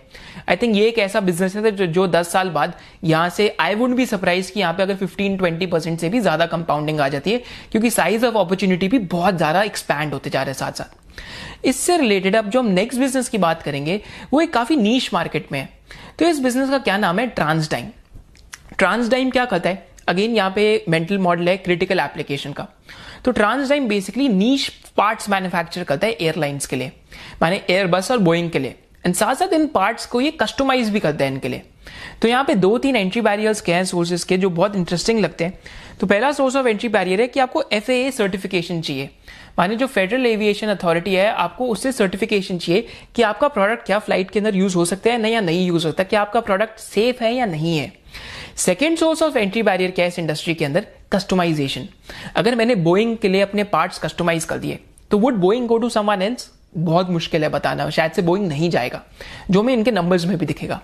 आई 0.48 0.56
थिंक 0.56 0.74
ये 0.76 0.86
एक 0.88 0.98
ऐसा 0.98 1.20
बिज़नेस 1.20 1.54
है 1.56 1.70
जो, 1.70 1.86
जो 1.86 2.06
दस 2.06 2.32
साल 2.32 2.48
बाद 2.50 2.72
यहाँ 3.04 3.28
से 3.28 3.48
आई 3.60 3.74
वुड 3.74 3.94
भी 3.96 4.06
सरप्राइज़ 4.06 4.50
कि 4.52 4.60
यहाँ 4.60 4.72
पे 4.74 4.82
अगर 4.82 4.94
फिफ्टीन 4.96 5.36
ट्वेंटी 5.36 5.66
परसेंट 5.66 5.98
से 6.00 6.08
भी 6.08 6.20
ज़्यादा 6.20 6.46
कंपाउंडिंग 6.46 7.00
आ 7.00 7.08
जाती 7.08 7.32
है 7.32 7.42
क्योंकि 7.72 7.90
साइज़ 7.90 8.26
ऑफ़ 8.26 8.36
अपॉर्चुनिटी 8.38 8.88
भी 8.88 8.98
बहुत 8.98 9.36
ज़्यादा 9.36 9.62
एक्सपैंड 9.62 10.12
होते 10.12 10.30
जा 10.30 10.42
रहे 10.42 10.52
हैं 10.52 10.58
साथ 10.58 10.72
साथ। 10.72 11.66
इससे 11.66 11.96
रिलेटेड 11.96 12.36
अब 12.36 12.48
जो 12.50 12.60
हम 12.60 12.66
नेक्स्ट 12.72 13.00
बिज़नेस 13.00 13.28
की 13.28 13.38
बात 13.38 13.62
करेंगे 13.62 14.00
वो 14.32 14.40
एक 14.40 14.52
काफ़ी 14.52 14.76
नीच 14.76 15.10
मार्केट 15.14 15.52
में 15.52 15.58
है। 15.60 15.68
तो 16.18 16.26
इस 16.26 16.40
बिज़नेस 16.40 16.70
का 16.70 16.78
क्या 16.80 16.96
नाम 16.98 17.18
है? 17.18 17.26
ट्रांसडाइम 17.28 17.88
ट्रांसडाइम 18.78 19.30
क्या 19.30 19.44
कहता 19.44 19.68
है? 19.68 19.89
अगेन 20.10 20.36
यहाँ 20.36 20.52
पे 20.56 20.84
मेंटल 20.88 21.18
मॉडल 21.18 21.48
है 21.48 21.56
क्रिटिकल 21.58 22.00
एप्लीकेशन 22.00 22.52
का। 22.52 22.66
तो 23.24 23.30
TransDigm 23.32 23.88
basically 23.88 24.28
niche 24.28 24.68
parts 24.96 25.30
manufacture 25.30 25.84
करता 25.84 26.06
है 26.06 26.12
एयरलाइंस 26.12 26.66
के 26.66 26.76
लिए। 26.76 26.92
माने 27.42 27.62
एयरबस 27.70 28.10
और 28.10 28.18
बोइंग 28.20 28.50
के 28.50 28.58
लिए। 28.58 28.74
एंड 29.06 29.14
साथ 29.14 29.34
साथ 29.34 29.52
इन 29.52 29.66
पार्ट्स 29.66 30.06
को 30.06 30.20
ये 30.20 30.30
कस्टमाइज 30.40 30.88
भी 30.90 31.00
करते 31.00 31.24
हैं 31.24 31.32
इनके 31.32 31.48
लिए। 31.48 31.62
तो 32.22 32.28
यहाँ 32.28 32.44
पे 32.44 32.54
दो 32.54 32.76
तीन 32.78 32.96
एंट्री 32.96 33.20
बैरियर्स 33.20 33.60
के 33.60 33.72
हैं 33.72 33.84
सोर्सेज 33.84 34.24
के, 34.24 34.36
जो 34.38 34.50
बहुत 34.50 34.76
इंटरेस्टिंग 34.76 35.20
लगते 35.20 35.44
हैं। 35.44 35.58
तो 36.00 36.06
पहला 36.06 36.32
सोर्स 36.32 36.56
ऑफ़ 36.56 36.66
एंट्री 36.68 36.88
बैरियर 36.88 37.20
है 37.20 37.26
कि 37.28 37.40
आपको 37.40 37.62
एफ़ 37.72 37.90
सर्टिफिकेशन 38.12 38.80
चाहिए। 38.80 39.08
माने 39.58 39.76
जो 39.76 39.86
फेडरल 39.86 40.26
एविएशन 40.26 40.68
अथॉरिटी 40.68 41.14
है, 41.14 41.26
आपको 41.26 41.66
उससे 41.66 41.92
सर्टिफिकेशन 41.92 42.58
चाहिए 42.58 42.86
कि 43.14 43.22
आपका 43.22 43.48
प्रोडक्ट 43.48 43.86
क्या 43.86 43.98
फ़्लाइट 43.98 44.30
के 44.30 44.38
अंदर 44.38 44.56
यूज़ 44.56 44.76
हो 44.76 44.84
सकता 44.84 45.10
है 45.10 45.18
नहीं, 45.18 45.32
या 45.32 45.40
नहीं 45.40 45.66
यूज़ 45.66 45.86
होता 45.86 46.04
क्या 46.04 46.20
आपका 46.20 46.40
प्रोडक्ट 46.40 46.78
सेफ़ 46.80 47.22
है 47.24 47.34
या 47.34 47.46
नहीं 47.46 47.76
है। 47.78 47.92
Second 48.56 48.98
source 48.98 49.22
of 49.22 49.38
entry 49.38 49.62
barrier 49.62 49.90
क्या 49.90 50.04
है 50.04 50.08
इस 50.08 50.18
इंडस्ट्री 50.18 50.54
के 50.54 50.64
अंदर 50.64 50.86
कस्टमाइजेशन 51.12 51.88
अगर 52.36 52.54
मैंने 52.54 52.74
बोइंग 52.76 53.16
के 53.16 53.28
लिए 53.28 53.40
अपने 53.40 53.64
पार्ट्स 53.66 53.98
कस्टमाइज 53.98 54.44
कर 54.44 54.58
दिए 54.58 54.78
तो 55.10 55.18
would 55.18 55.34
Boeing 55.36 55.66
go 55.68 55.78
to 55.78 55.88
someone 55.88 56.22
else 56.22 56.50
बहुत 56.72 57.08
मुश्किल 57.10 57.42
है 57.42 57.48
बताना, 57.50 57.88
शायद 57.90 58.12
से 58.12 58.22
बोइंग 58.22 58.46
नहीं 58.48 58.68
जाएगा, 58.70 59.00
जो 59.50 59.62
मैं 59.62 59.72
इनके 59.74 59.90
नंबर्स 59.90 60.24
में 60.26 60.36
भी 60.38 60.46
दिखेगा। 60.46 60.80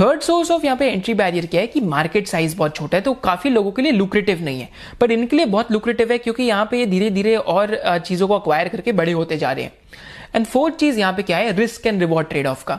थर्ड 0.00 0.20
सोर्स 0.20 0.50
ऑफ़ 0.50 0.64
यहाँ 0.64 0.76
पे 0.76 0.90
एंट्री 0.90 1.14
बैरियर 1.14 1.46
क्या 1.46 1.60
है 1.60 1.66
कि 1.66 1.80
मार्केट 1.82 2.28
साइज़ 2.28 2.56
बहुत 2.56 2.76
छोटा 2.76 2.96
है 2.96 3.02
तो 3.02 3.14
काफ़ी 3.14 3.50
लोगों 3.50 3.72
के 3.72 3.82
लिए 3.82 3.92
लुक्रेटिव 3.92 4.44
नहीं 4.44 4.60
है। 4.60 4.68
पर 5.00 5.12
इनके 5.12 5.36
लिए 5.36 5.46
बहुत 5.46 5.72
लुक्रेटिव 5.72 6.12
है, 6.12 6.18
क्योंकि 6.18 6.42
यहाँ 6.42 6.68
पे 6.70 6.84
धीरे 6.86 7.10
धीरे 7.10 7.34
और 7.36 7.76
चीज़ों 7.98 8.28
को 8.28 8.34
अक्वायर 8.34 8.68
करके 8.68 8.92
बड़े 8.92 9.12
होते 9.12 9.36
जा 9.36 9.52
रहे 9.52 9.64
हैं। 9.64 9.72
एंड 10.34 10.46
फोर्थ 10.46 10.74
चीज़ 10.76 10.98
यहाँ 10.98 11.12
पे 11.12 11.22
क्या 11.22 11.36
है? 11.38 11.52
Risk 11.52 11.86
and 11.86 12.00
reward 12.00 12.28
trade 12.28 12.46
off 12.46 12.64
का। 12.64 12.74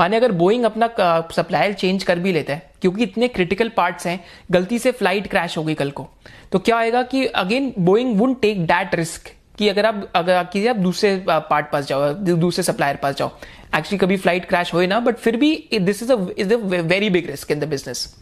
माने 0.00 0.16
अगर 0.16 0.32
बोइंग 0.34 0.64
अपना 0.64 0.88
सप्लायर 1.32 1.72
चेंज 1.74 2.04
कर 2.04 2.18
भी 2.18 2.32
लेता 2.32 2.52
है, 2.52 2.70
क्योंकि 2.82 3.02
इतने 3.02 3.28
क्रिटिकल 3.28 3.68
पार्ट्स 3.76 4.06
हैं, 4.06 4.20
गलती 4.50 4.78
से 4.78 4.92
फ़्लाइट 4.92 5.26
क्रैश 5.26 5.56
हो 5.58 5.64
गई 5.64 5.74
कल 5.74 5.90
को 5.90 6.08
तो 6.52 6.58
क्या 6.58 6.76
आएगा 6.76 7.02
कि 7.04 7.24
again 7.26 7.72
Boeing 7.78 8.16
would 8.18 8.40
take 8.40 8.66
that 8.66 8.94
risk 8.94 9.30
कि 9.58 9.68
अगर 9.68 9.86
आप, 9.86 10.10
अगर 10.14 10.42
किसी 10.44 10.66
आप 10.66 10.76
दूसरे 10.76 11.24
पार्ट 11.28 11.70
पास 11.72 11.86
जाओ 11.86 12.12
दूसरे 12.14 12.62
सप्लायर 12.64 12.96
पास 12.96 13.14
जाओ। 13.16 13.30
एक्चुअली 13.76 13.98
कभी 13.98 14.16
फ़्लाइट 14.16 14.48
क्रैश 14.48 14.72
हो 14.74 14.82
ना 14.86 14.98
बट 15.00 15.16
फिर 15.16 15.36
भी 15.36 15.68
this 15.74 16.02
is 16.02 16.12
is 16.12 16.52
a 16.54 16.56
very 16.82 17.10
big 17.10 17.30
risk 17.30 17.50
in 17.50 17.60
the 17.60 17.64
business 17.68 18.14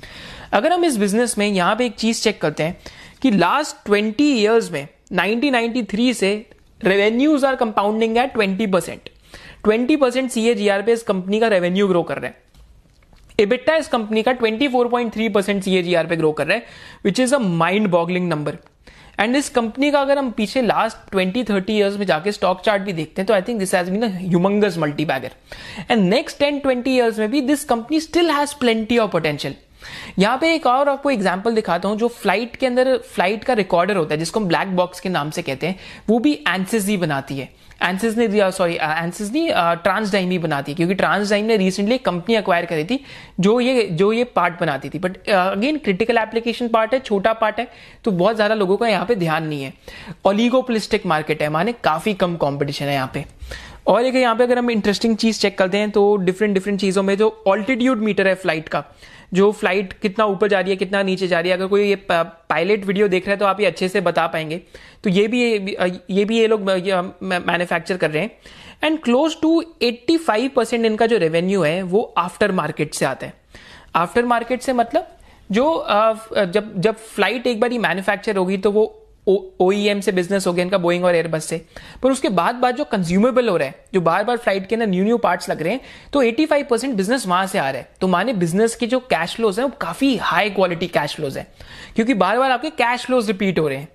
अगर 0.52 0.72
हम 0.72 0.84
इस 0.84 0.96
बिज़नेस 0.96 1.36
में 1.38 1.46
यहाँ 1.46 1.74
पे 1.76 1.86
एक 1.86 1.94
चीज़ 1.96 2.22
चेक 2.22 2.40
करते 2.40 2.62
हैं 2.62 2.76
कि 3.22 3.30
लास्ट 3.30 3.84
ट्वेंटी 3.86 4.30
ईयर्स 4.32 4.70
में 4.72 4.86
1993 5.12 6.12
से 6.14 6.34
revenues 6.80 7.44
are 7.44 7.56
compounding 7.56 8.18
at 8.18 8.32
twenty 8.32 8.66
percent 8.66 9.08
twenty 9.64 9.96
percent 9.96 10.30
सी 10.30 10.54
पे 10.82 10.92
इस 10.92 11.02
कंपनी 11.02 11.40
का 11.40 11.48
रेवेन्यू 11.48 11.88
ग्रो 11.88 12.02
कर 12.02 12.18
रहे 12.18 12.30
हैं। 12.30 12.42
इबिटा 13.40 13.76
इस 13.76 13.88
कंपनी 13.88 14.22
का 14.22 14.32
24.3 14.32 15.32
परसेंट 15.34 15.62
सीएजीआर 15.62 16.06
पे 16.06 16.16
ग्रो 16.16 16.30
कर 16.32 16.46
रहा 16.46 16.56
है 16.56 16.66
which 17.04 17.20
is 17.20 17.34
a 17.34 17.38
mind 17.38 17.88
boggling 17.90 18.28
number 18.28 18.58
and 19.20 19.36
इस 19.36 19.48
कंपनी 19.48 19.90
का 19.90 20.00
अगर 20.00 20.18
हम 20.18 20.30
पीछे 20.30 20.62
लास्ट 20.62 21.14
20 21.16 21.44
30 21.50 21.70
इयर्स 21.70 21.96
में 21.98 22.04
जाके 22.06 22.32
स्टॉक 22.32 22.60
चार्ट 22.60 22.82
भी 22.82 22.92
देखते 22.92 23.22
हैं 23.22 23.26
तो 23.26 23.34
I 23.34 23.42
think 23.42 23.58
this 23.58 23.74
has 23.74 23.90
been 23.90 24.02
a 24.02 24.08
humongous 24.18 24.78
multi 24.78 25.04
bagger 25.04 25.30
and 25.90 26.02
next 26.02 26.42
10 26.42 26.60
20 26.66 26.88
years 26.88 27.18
में 27.18 27.30
भी 27.30 27.40
this 27.40 27.64
company 27.64 28.00
still 28.00 28.30
has 28.30 28.54
plenty 28.60 28.98
of 28.98 29.10
potential 29.10 29.54
यहाँ 30.18 30.38
पे 30.38 30.54
एक 30.54 30.66
और 30.66 30.88
आपको 30.88 31.10
एग्जांपल 31.10 31.54
दिखाता 31.54 31.88
हूँ, 31.88 31.96
जो 31.98 32.08
फ़्लाइट 32.10 32.56
के 32.56 32.66
अंदर 32.66 32.96
फ़्लाइट 33.06 33.44
का 33.44 33.52
रिकॉर्डर 33.54 33.96
होता 33.96 34.14
है, 34.14 34.18
जिसको 34.18 34.40
हम 34.40 34.46
ब्लैक 34.48 34.76
बॉक्स 34.76 35.00
के 35.00 35.08
नाम 35.08 35.30
से 35.30 35.42
कहते 35.42 35.66
हैं, 35.66 35.78
वो 36.08 36.18
भी 36.18 36.32
एंसिस 36.48 36.86
ही 36.86 36.96
बनाती 36.96 37.38
है। 37.38 37.52
एंसिस 37.82 38.16
ने 38.16 38.50
सॉरी 38.52 38.74
एंसिस 38.74 39.32
नहीं 39.32 39.48
ट्रांसडाइम 39.82 40.30
ही 40.30 40.38
बनाती 40.38 40.72
है, 40.72 40.76
क्योंकि 40.76 40.94
ट्रांसडाइम 40.94 41.46
ने 41.46 41.56
रिसेंटली 41.56 41.98
कंपनी 42.00 42.34
अक्वायर 42.34 42.66
करी 42.66 42.84
थी, 42.84 42.98
जो 43.40 43.58
ये 43.60 43.82
जो 43.92 44.12
ये 44.12 44.24
पार्ट 44.36 44.60
बनाती 44.60 44.88
थी। 44.88 44.98
But 44.98 45.16
again 45.28 45.78
critical 45.78 46.18
application 46.18 46.68
part 46.68 46.94
है, 46.94 47.00
छोटा 47.00 47.32
पार्ट 47.34 47.58
है 47.58 47.68
तो 48.04 48.10
बहुत 48.12 48.36
ज़्यादा 48.36 48.54
लोगों 48.54 48.76
का 48.76 48.88
यहाँ 48.88 49.06
पे 49.06 49.14
ध्यान 49.16 49.46
नहीं 49.46 49.62
है। 49.62 49.72
ऑलिगोपोलिस्टिक 50.26 51.06
मार्केट 51.06 51.42
है, 51.42 51.48
माने 51.48 51.72
काफ़ी 51.84 52.14
कम 52.14 52.36
कॉम्पिटिशन 52.36 52.84
है 52.84 52.94
यहाँ 52.94 53.10
पे। 53.14 53.24
और 53.86 54.04
एक 54.04 54.14
यहाँ 54.14 54.34
पे 54.36 54.44
अगर 54.44 54.58
हम 54.58 54.70
इंटरेस्टिंग 54.70 55.16
चीज़ 55.16 55.40
चेक 55.40 55.58
करते 55.58 55.78
हैं 55.78 55.90
तो 55.90 56.16
डिफरेंट 56.18 56.54
डिफरेंट 56.54 56.80
चीज़ों 56.80 57.02
में 57.02 57.16
जो 57.16 57.28
ऑल्टीट्यूड 57.48 57.98
मीटर 58.00 58.28
है 58.28 58.34
फ़्लाइट 58.34 58.68
का 58.68 58.84
जो 59.34 59.50
फ़्लाइट 59.52 59.92
कितना 59.92 60.24
ऊपर 60.26 60.48
जा 60.48 60.60
रही 60.60 60.70
है, 60.70 60.76
कितना 60.76 61.02
नीचे 61.02 61.26
जा 61.28 61.40
रही 61.40 61.50
है, 61.50 61.56
अगर 61.56 61.66
कोई 61.66 61.88
ये 61.88 61.96
पायलट 62.10 62.84
वीडियो 62.84 63.08
देख 63.08 63.26
रहा 63.26 63.32
है 63.32 63.38
तो 63.38 63.46
आप 63.46 63.60
ये 63.60 63.66
अच्छे 63.66 63.88
से 63.88 64.00
बता 64.02 64.26
पाएँगे। 64.26 64.60
तो 65.04 65.10
ये 65.10 65.26
भी 65.28 65.42
ये 66.10 66.24
भी 66.24 66.38
ये 66.38 66.46
लोग 66.46 66.62
मैन्युफैक्चर 66.62 67.96
कर 67.96 68.10
रहे 68.10 68.22
हैं। 68.22 68.30
एंड 68.84 68.98
क्लोज 69.02 69.36
टू 69.42 69.62
85 69.82 70.48
परसेंट 70.48 70.84
इनका 70.86 71.06
जो 71.06 71.18
रेवेन्यू 71.18 71.62
है, 71.62 71.82
वो 71.82 72.02
आफ्टर 72.18 72.52
मार्केट 72.52 72.94
से 72.94 73.04
आता 73.04 73.26
है। 73.26 73.34
आफ्टर 73.96 74.24
मार्केट 74.24 74.62
से 74.62 74.72
मतलब 74.72 75.06
जो 75.50 75.64
जब 76.34 76.72
जब 76.76 76.96
फ़्लाइट 76.96 77.46
एक 77.46 77.60
बार 77.60 77.72
ही 77.72 77.78
मैन्युफैक्चर 77.78 78.36
होगी 78.36 78.56
तो 78.58 78.70
वो 78.72 78.84
ओईएम 79.26 80.00
e 80.00 80.04
से 80.04 80.12
बिज़नेस 80.12 80.46
हो 80.46 80.52
गया 80.52 80.64
इनका 80.64 80.78
बोइंग 80.78 81.04
और 81.04 81.14
एयरबस 81.14 81.44
से। 81.44 81.60
पर 82.02 82.10
उसके 82.10 82.28
बाद 82.30 82.54
बाद 82.54 82.76
जो 82.76 82.84
कंज्यूमेबल 82.84 83.48
हो 83.48 83.56
रहा 83.56 83.68
है, 83.68 83.84
जो 83.94 84.00
बार 84.00 84.24
बार 84.24 84.36
फ़्लाइट 84.36 84.66
के 84.66 84.74
अंदर 84.74 84.86
न्यू 84.86 85.04
न्यू 85.04 85.18
पार्ट्स 85.18 85.48
लग 85.50 85.62
रहे 85.62 85.72
हैं 85.72 85.80
तो 86.12 86.22
85 86.22 86.62
परसेंट 86.62 86.94
बिज़नेस 86.94 87.26
वहाँ 87.26 87.46
से 87.46 87.58
आ 87.58 87.70
रहा 87.70 87.80
है। 87.80 87.88
तो 88.00 88.08
माने 88.08 88.32
बिज़नेस 88.32 88.74
की 88.74 88.86
जो 88.86 89.00
कैश 89.00 89.34
फ्लोज 89.36 89.58
है, 89.58 89.64
वो 89.64 89.72
काफ़ी 89.80 90.16
हाई 90.16 90.50
क्वालिटी 90.50 90.86
कैश 90.88 91.14
फ्लोज 91.16 91.38
है। 91.38 91.46
क्योंकि 91.96 92.14
बार 92.14 92.38
बार 92.38 92.50
आपके 92.50 92.70
कैश 92.70 93.06
फ्लोज 93.06 93.26
रिपीट 93.26 93.58
हो 93.58 93.68
रहे 93.68 93.78
हैं। 93.78 93.88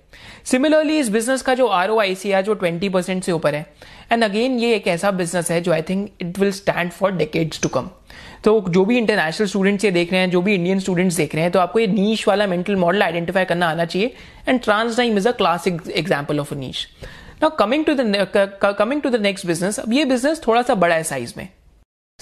सिमिलरली 0.44 0.98
इस 0.98 1.08
बिज़नेस 1.08 1.42
का 1.42 1.54
जो 1.54 1.66
आर 1.66 1.90
ओ 1.90 1.98
आई 2.00 2.16
है, 2.24 2.42
जो 2.42 2.54
ट्वेंटी 2.54 2.88
परसेंट 2.88 3.22
से 3.24 3.32
ऊपर 3.32 3.54
है। 3.54 3.66
एंड 4.12 4.24
अगेन 4.24 4.58
ये 4.58 4.74
एक 4.74 4.86
ऐसा 4.86 5.10
बिज़नेस 5.10 5.50
है, 5.50 5.60
जो 5.60 5.72
I 5.72 5.82
think 5.82 6.10
it 6.20 6.38
will 6.38 6.52
stand 6.52 6.90
for 6.90 7.12
decades 7.12 7.60
to 7.62 7.68
come 7.68 7.90
तो 8.44 8.60
जो 8.68 8.84
भी 8.84 8.96
इंटरनेशनल 8.98 9.46
स्टूडेंट्स 9.46 9.84
ये 9.84 9.90
देख 9.90 10.12
रहे 10.12 10.20
हैं, 10.20 10.30
जो 10.30 10.42
भी 10.42 10.54
इंडियन 10.54 10.78
स्टूडेंट्स 10.80 11.16
देख 11.16 11.34
रहे 11.34 11.42
हैं 11.44 11.52
तो 11.52 11.58
आपको 11.58 11.78
ये 11.78 11.86
नीच 11.86 12.26
वाला 12.28 12.46
मेंटल 12.46 12.76
मॉडल 12.76 13.02
आइडेंटिफाई 13.02 13.44
करना 13.44 13.68
आना 13.68 13.84
चाहिए। 13.84 14.14
And 14.48 14.60
TransDigm 14.96 15.18
is 15.18 15.28
a 15.28 15.32
classic 15.32 15.82
example 15.88 16.40
of 16.40 16.54
a 16.54 16.58
niche 16.58 16.86
now 17.42 17.56
coming 17.58 17.84
to 17.84 17.94
the 17.94 18.74
coming 18.78 19.02
to 19.02 19.10
the 19.10 19.20
next 19.22 19.46
business 19.46 19.80
अब 19.80 19.92
ये 19.92 20.04
बिज़नेस 20.06 20.42
थोड़ा 20.46 20.62
सा 20.62 20.74
बड़ा 20.76 20.94
है 20.94 21.02
साइज़ 21.04 21.34
में। 21.36 21.48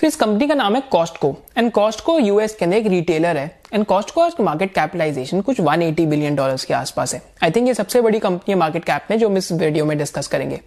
तो 0.01 0.07
इस 0.07 0.17
कंपनी 0.17 0.47
का 0.49 0.55
नाम 0.55 0.75
है 0.75 0.81
कॉस्टको 0.81 1.35
एंड 1.59 1.71
कॉस्टको 1.73 2.19
यूएस 2.19 2.55
के 2.55 2.65
अंदर 2.65 2.77
एक 2.77 2.87
रिटेलर 2.87 3.37
है. 3.37 3.59
एंड 3.75 3.85
कॉस्टको 3.85 4.29
का 4.29 4.45
मार्केट 4.45 4.73
कैपिटलाइजेशन 4.75 5.41
कुछ 5.41 5.61
180 5.61 6.07
बिलियन 6.07 6.35
डॉलर्स 6.35 6.65
के 6.65 6.75
आसपास 6.75 7.15
है. 7.15 7.23
आई 7.43 7.51
थिंक 7.51 7.69
ये 7.69 7.75
सबसे 7.75 8.01
बड़ी 8.01 8.19
कंपनी 8.19 8.53
है 8.53 8.59
मार्केट 8.59 8.85
कैप 8.85 9.07
में, 9.11 9.19
जो 9.19 9.29
हम 9.29 9.37
इस 9.37 9.53
वीडियो 9.53 9.85
में 9.85 9.99
डिस्कस 9.99 10.27
करेंगे. 10.27 10.61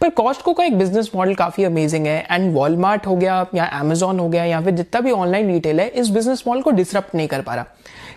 पर 0.00 0.08
कॉस्टको 0.08 0.52
का 0.52 0.64
एक 0.64 0.78
बिज़नेस 0.78 1.10
मॉडल 1.14 1.34
काफ़ी 1.34 1.64
अमेजिंग 1.64 2.06
है. 2.06 2.26
एंड 2.30 2.54
वॉलमार्ट 2.54 3.06
हो 3.06 3.16
गया, 3.16 3.46
या 3.54 3.70
एमेजॉन 3.80 4.18
हो 4.18 4.28
गया, 4.28 4.44
या 4.44 4.60
फिर 4.60 4.74
जितना 4.74 5.00
भी 5.00 5.10
ऑनलाइन 5.10 5.52
रिटेल 5.52 5.80
है, 5.80 5.88
इस 5.88 6.08
बिज़नेस 6.08 6.44
मॉडल 6.48 6.62
को 6.62 6.70
डिसरप्ट 6.70 7.14
नहीं 7.14 7.28
कर 7.28 7.40
पा 7.40 7.54
रहा. 7.54 7.66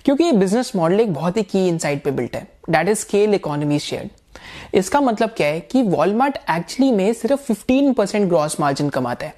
क्योंकि 0.06 0.24
ये 0.24 0.32
बिज़नेस 0.32 0.72
मॉडल 0.76 1.00
एक 1.00 1.14
बहुत 1.14 1.38
ही 1.38 1.44
की 1.44 1.68
इनसाइट 1.68 2.04
पे 2.04 2.12
बिल्ट 2.12 2.36
है. 2.36 2.48
That 2.70 2.90
is 2.90 2.98
scale 2.98 3.34
economy 3.34 3.80
share 3.80 4.10
इसका 4.74 5.02
मतलब 5.02 5.30
क्या 5.30 5.48
है 5.48 5.60
कि 5.62 5.82
वॉलमार्ट 5.84 6.38
एक्चुअली 6.52 6.92
में 6.92 7.14
सिर्फ़ 7.14 7.52
15 7.52 7.94
परसेंट 7.94 8.28
ग्रॉस 8.30 8.60
मार्जिन 8.60 8.90
कमाता 8.90 9.26
है। 9.26 9.34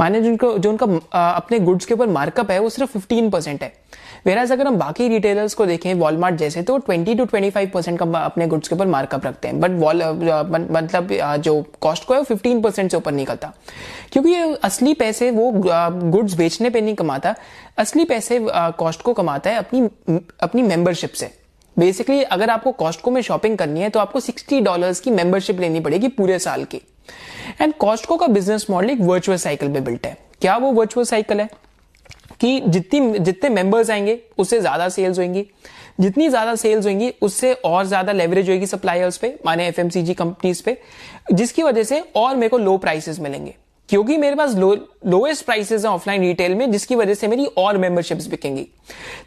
माने 0.00 0.20
जिनको 0.22 0.56
जो 0.58 0.70
उनका 0.70 0.86
अपने 1.30 1.58
गुड्स 1.58 1.86
के 1.86 1.94
ऊपर 1.94 2.06
मार्कअप 2.08 2.50
है, 2.50 2.58
वो 2.58 2.68
सिर्फ़ 2.70 2.96
15 2.98 3.30
परसेंट 3.30 3.62
है। 3.62 3.72
वेराज 4.26 4.52
अगर 4.52 4.66
हम 4.66 4.76
बाकी 4.76 5.08
रिटेलर्स 5.08 5.54
को 5.54 5.66
देखें 5.66 5.92
वॉलमार्ट 5.94 6.36
जैसे 6.36 6.62
तो 6.62 6.78
20 6.80 7.14
टू 7.18 7.24
25 7.26 7.70
परसेंट 7.70 7.98
का 7.98 8.18
अपने 8.18 8.46
गुड्स 8.46 8.68
के 8.68 8.74
ऊपर 8.74 8.86
मार्कअप 8.86 9.26
रखते 9.26 9.48
हैं। 9.48 9.60
बट 9.60 9.70
वॉल 9.70 10.02
मतलब 10.70 11.08
जो 11.38 11.62
कॉस्ट 11.80 12.04
को 12.04 12.14
है, 12.14 12.20
वो 12.20 12.24
15 12.26 12.62
परसेंट 12.62 12.90
से 12.90 12.96
ऊपर 12.96 13.12
निकलता। 13.12 13.52
क्योंकि 14.12 14.30
ये 14.30 14.54
असली 14.64 14.94
पैसे 14.94 15.30
वो 15.30 15.50
गुड्स 15.54 16.34
बेचने 16.34 16.70
पे 16.70 16.80
नहीं 16.80 16.94
कमाता, 16.94 17.34
असली 17.78 18.04
पैसे 18.04 18.40
कॉस्ट 18.50 19.02
को 19.02 19.12
कमाता 19.12 19.50
है 19.50 19.56
अपनी 19.56 19.88
अपनी 20.40 20.62
मेंबरशिप 20.62 21.12
से। 21.12 21.30
बेसिकली 21.78 22.22
अगर 22.22 22.50
आपको 22.50 22.72
कॉस्टको 22.72 23.10
में 23.10 23.22
शॉपिंग 23.22 23.58
करनी 23.58 23.80
है 23.80 23.88
तो 23.90 24.00
आपको 24.00 24.20
60 24.20 24.60
डॉलर्स 24.60 25.00
की 25.00 25.10
मेंबरशिप 25.10 25.60
लेनी 25.60 25.80
पड़ेगी 25.80 26.08
पूरे 26.08 26.38
साल 26.38 26.64
की। 26.64 26.80
एंड 27.60 27.74
कॉस्टको 27.74 28.16
का 28.16 28.26
बिज़नेस 28.26 28.66
मॉडल 28.70 28.90
एक 28.90 29.00
वर्चुअल 29.00 29.38
साइकिल 29.38 29.72
पे 29.72 29.80
बिल्ट 29.80 30.06
है। 30.06 30.16
क्या 30.40 30.56
वो 30.56 30.72
वर्चुअल 30.72 31.06
साइकिल 31.06 31.40
है? 31.40 31.48
कि 32.40 32.60
जितनी, 32.60 33.18
जितने 33.18 33.50
मेंबर्स 33.50 33.90
आएँगे, 33.90 34.20
उससे 34.38 34.60
ज़्यादा 34.60 34.88
सेल्स 34.88 35.18
होंगी। 35.18 35.46
जितनी 36.00 36.28
ज़्यादा 36.28 36.54
सेल्स 36.54 36.86
होंगी, 36.86 37.14
उससे 37.22 37.52
और 37.54 37.84
ज़्यादा 37.86 38.12
लेवरेज 38.12 38.50
होगी 38.50 38.66
सप्लायर्स 38.66 39.16
पे, 39.16 39.38
माने 39.46 39.66
एफ़ 39.68 39.80
कंपनीज़ 40.12 40.62
पे, 40.62 40.78
जिसकी 41.32 41.62
वजह 41.62 41.82
से 41.82 42.00
और 42.16 42.36
मेरे 42.36 42.48
को 42.48 42.58
लो 42.58 42.78
प्राइसेस 42.78 43.20
मिलेंगे। 43.20 43.54
क्योंकि 43.88 44.16
मेरे 44.16 44.36
पास 44.36 44.54
लो 44.54 44.74
लोएस्ट 45.06 45.44
प्राइसेस 45.44 45.84
है 45.84 45.90
ऑफलाइन 45.90 46.22
रिटेल 46.22 46.54
में, 46.54 46.70
जिसकी 46.72 46.94
वजह 46.94 47.14
से 47.14 47.28
मेरी 47.28 47.46
और 47.46 47.78
मेंबरशिप्स 47.78 48.26
बिकेंगी। 48.26 48.66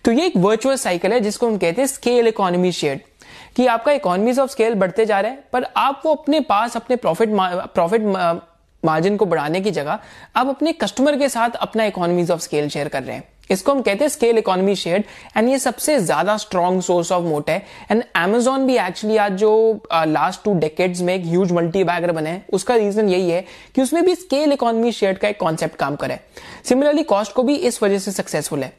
तो 0.05 0.11
ये 0.11 0.25
एक 0.25 0.37
वर्चुअल 0.37 0.75
साइकिल 0.75 1.13
है, 1.13 1.19
जिसको 1.19 1.47
हम 1.47 1.57
कहते 1.57 1.81
हैं 1.81 1.87
स्केल 1.87 2.27
इकोनॉमी 2.27 2.71
शेयर 2.71 3.01
कि 3.55 3.65
आपका 3.67 3.91
इकोनॉमीज 3.91 4.39
ऑफ़ 4.39 4.51
स्केल 4.51 4.73
बढ़ते 4.73 5.05
जा 5.05 5.19
रहे 5.19 5.31
हैं, 5.31 5.43
पर 5.53 5.65
आप 5.77 6.01
वो 6.05 6.13
अपने 6.15 6.39
पास, 6.39 6.75
अपने 6.75 6.95
प्रॉफिट 6.95 7.29
प्रॉफिट 7.31 8.01
मार्जिन 8.83 9.15
को 9.17 9.25
बढ़ाने 9.25 9.61
की 9.61 9.71
जगह, 9.71 9.99
आप 10.35 10.47
अपने 10.47 10.71
कस्टमर 10.73 11.17
के 11.17 11.29
साथ 11.29 11.55
अपना 11.57 11.85
इकोनॉमीज 11.85 12.31
ऑफ़ 12.31 12.41
स्केल 12.41 12.69
शेयर 12.69 12.87
कर 12.87 13.03
रहे 13.03 13.15
हैं। 13.15 13.23
इसको 13.49 13.71
हम 13.71 13.81
कहते 13.81 14.03
हैं 14.03 14.09
स्केल 14.09 14.37
इकोनॉमी 14.37 14.75
शेयर 14.75 15.03
एंड 15.37 15.49
ये 15.49 15.59
सबसे 15.59 15.97
ज़्यादा 15.99 16.37
स्ट्रॉन्ग 16.37 16.81
सोर्स 16.81 17.11
ऑफ़ 17.11 17.23
मोट 17.23 17.49
है। 17.49 17.57
एंड 17.91 18.03
एमेजॉन 18.17 18.65
भी 18.67 18.77
एक्चुअली 18.77 19.17
आज 19.17 19.37
जो 19.37 19.51
लास्ट 19.93 20.43
टू 20.43 20.53
डेकेड्स 20.59 21.01
में 21.01 21.13
एक 21.15 21.25
ह्यूज 21.25 21.51
मल्टी 21.51 21.83
बैगर 21.83 22.11
बने 22.11 22.29
हैं, 22.29 22.45
उसका 22.53 22.75
रीजन 22.75 23.09
यही 23.09 23.29
है 23.29 23.43
कि 23.75 23.81
उसमें 23.81 24.03
भी 24.05 24.15
स्केल 24.15 24.51
इकोनॉमी 24.53 24.91
शेयर 24.91 25.17
का 25.17 25.27
एक 25.27 25.39
कॉन्सेप्ट 25.39 25.75
काम 25.75 25.95
करे। 25.95 26.19
सिमिलरली 26.65 27.03
कॉस्ट 27.05 27.33
को 27.33 27.43
भी 27.43 27.55
इस 27.57 27.81
वजह 27.83 27.99
से 27.99 28.11
सक्सेसफुल 28.11 28.63
है। 28.63 28.73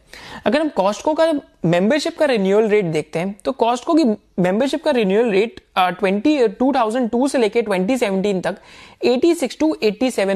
अगर 0.46 0.60
हम 0.60 0.68
कॉस्टको 0.68 1.12
का 1.14 1.32
मेंबरशिप 1.64 2.18
का 2.18 2.24
रिन्यूअल 2.26 2.68
रेट 2.68 2.84
देखते 2.84 3.18
हैं 3.18 3.34
तो 3.44 3.52
कॉस्टको 3.54 3.94
की 3.94 4.04
मेंबरशिप 4.38 4.84
का 4.84 4.90
रिन्यूअल 4.90 5.30
रेट 5.30 5.60
ट्वेंटी 5.78 6.36
टू 6.50 7.28
से 7.28 7.38
लेकर 7.38 7.62
ट्वेंटी 7.62 7.96
तक 8.40 8.56
एटी 9.04 9.34
टू 9.60 9.74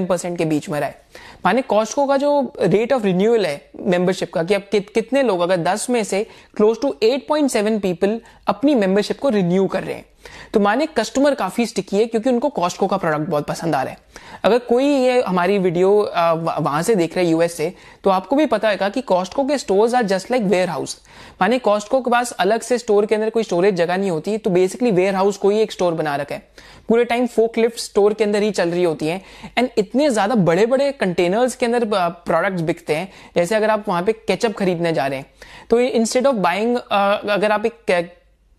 परसेंट 0.06 0.36
के 0.38 0.44
बीच 0.44 0.68
में 0.68 0.78
रहा 0.80 0.88
है। 0.88 1.00
माने 1.46 1.62
कॉस्टको 1.62 2.06
का 2.06 2.16
जो 2.16 2.52
रेट 2.60 2.92
ऑफ़ 2.92 3.04
रिन्यूअल 3.04 3.46
है 3.46 3.70
मेंबरशिप 3.80 4.32
का 4.32 4.42
कि 4.42 4.54
अब 4.54 4.62
कि, 4.72 4.80
कितने 4.80 5.22
लोग 5.22 5.40
अगर 5.40 5.56
10 5.56 5.90
में 5.90 6.04
से 6.04 6.26
क्लोज 6.56 6.80
टू 6.80 6.96
8.7 7.02 7.80
पीपल 7.80 8.20
अपनी 8.46 8.74
मेंबरशिप 8.74 9.18
को 9.18 9.28
रिन्यू 9.28 9.66
कर 9.66 9.82
रहे 9.82 9.94
हैं। 9.94 10.04
तो 10.54 10.60
माने 10.60 10.86
कस्टमर 10.96 11.34
काफ़ी 11.34 11.66
स्टिकी 11.66 11.96
है 11.96 12.06
क्योंकि 12.06 12.30
उनको 12.30 12.48
कॉस्टको 12.50 12.86
का 12.86 12.96
प्रोडक्ट 12.96 13.28
बहुत 13.30 13.46
पसंद 13.46 13.74
आ 13.74 13.82
रहा 13.82 13.92
है। 13.92 14.10
अगर 14.44 14.58
कोई 14.60 14.84
ये 14.84 15.20
हमारी 15.22 15.58
वीडियो 15.58 15.90
वहाँ 16.16 16.82
से 16.82 16.94
देख 16.94 17.16
रहे 17.16 17.24
हैं 17.24 17.32
यूएस 17.32 17.56
से 17.56 17.72
तो 18.04 18.10
आपको 18.10 18.36
भी 18.36 18.46
पता 18.46 18.68
है 18.68 18.90
कि 18.90 19.00
कॉस्टको 19.02 19.44
के 19.44 19.58
stores 19.58 19.94
are 19.94 20.02
just 20.04 20.30
like 20.30 20.42
warehouse 20.68 21.00
माने 21.40 21.58
कॉस्टको 21.60 22.00
के 22.00 22.10
पास 22.10 22.32
अलग 22.40 22.60
से 22.60 22.78
स्टोर 22.78 23.06
के 23.06 23.14
अंदर 23.14 23.30
कोई 23.30 23.42
स्टोरेज 23.42 23.74
जगह 23.74 23.96
नहीं 23.96 24.10
होती 24.10 24.36
तो 24.38 24.50
बेसिकली 24.50 24.90
वेयर 24.92 25.14
हाउस 25.14 25.36
कोई 25.36 25.60
एक 25.60 25.72
स्टोर 25.72 25.94
बना 25.94 26.16
रखा 26.16 26.34
है। 26.34 26.50
पूरे 26.88 27.04
टाइम 27.04 27.26
फोक 27.26 27.58
स्टोर 27.78 28.14
के 28.14 28.24
अंदर 28.24 28.42
ही 28.42 28.50
चल 28.50 28.70
रही 28.70 28.84
होती 28.84 29.06
है। 29.06 29.20
एंड 29.58 29.68
इतने 29.78 30.08
ज़्यादा 30.10 30.34
बड़े 30.36 30.66
बड़े 30.66 30.90
कंटेनर्स 30.92 31.54
के 31.56 31.66
अंदर 31.66 31.84
प्रोडक्ट्स 31.86 32.62
बिकते 32.62 32.94
हैं, 32.94 33.08
जैसे 33.36 33.54
अगर 33.54 33.70
आप 33.70 33.84
वहाँ 33.88 34.02
पे 34.02 34.12
केचप 34.12 34.56
खरीदने 34.58 34.92
जा 34.92 35.06
रहे 35.06 35.18
हैं 35.18 35.26
तो 35.70 35.80
इंस्टेड 35.80 36.26
ऑफ़ 36.26 36.36
बाइंग 36.38 36.76
अगर 36.76 37.52
आप 37.52 37.66
एक 37.66 37.72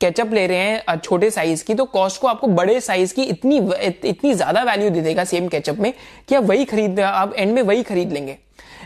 केचप 0.01 0.29
ले 0.33 0.45
रहे 0.47 0.57
हैं 0.57 0.97
छोटे 0.97 1.29
साइज़ 1.31 1.63
की 1.63 1.73
तो 1.73 1.85
कॉस्ट 1.87 2.21
को 2.21 2.27
आपको 2.27 2.47
बड़े 2.49 2.79
साइज़ 2.81 3.13
की 3.13 3.23
इतनी 3.23 3.57
इतनी 4.09 4.33
ज़्यादा 4.33 4.63
वैल्यू 4.63 4.89
दे 4.89 5.01
देगा 5.01 5.23
सेम 5.23 5.47
केचप 5.47 5.77
में 5.79 5.93
कि 6.29 6.35
आप 6.35 6.43
वही 6.43 6.65
खरीद, 6.65 6.99
आप 6.99 7.33
एंड 7.33 7.53
में 7.53 7.61
वही 7.61 7.83
खरीद 7.83 8.11
लेंगे। 8.11 8.37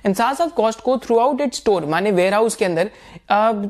एंड 0.05 0.15
साथ 0.15 0.35
साथ 0.35 0.49
कॉस्ट 0.55 0.81
को 0.81 0.97
थ्रू 0.97 1.17
आउट 1.19 1.41
इट 1.41 1.53
स्टोर 1.53 1.85
माने 1.85 2.11
वेयर 2.11 2.33
हाउस 2.33 2.55
के 2.55 2.65
अंदर 2.65 2.89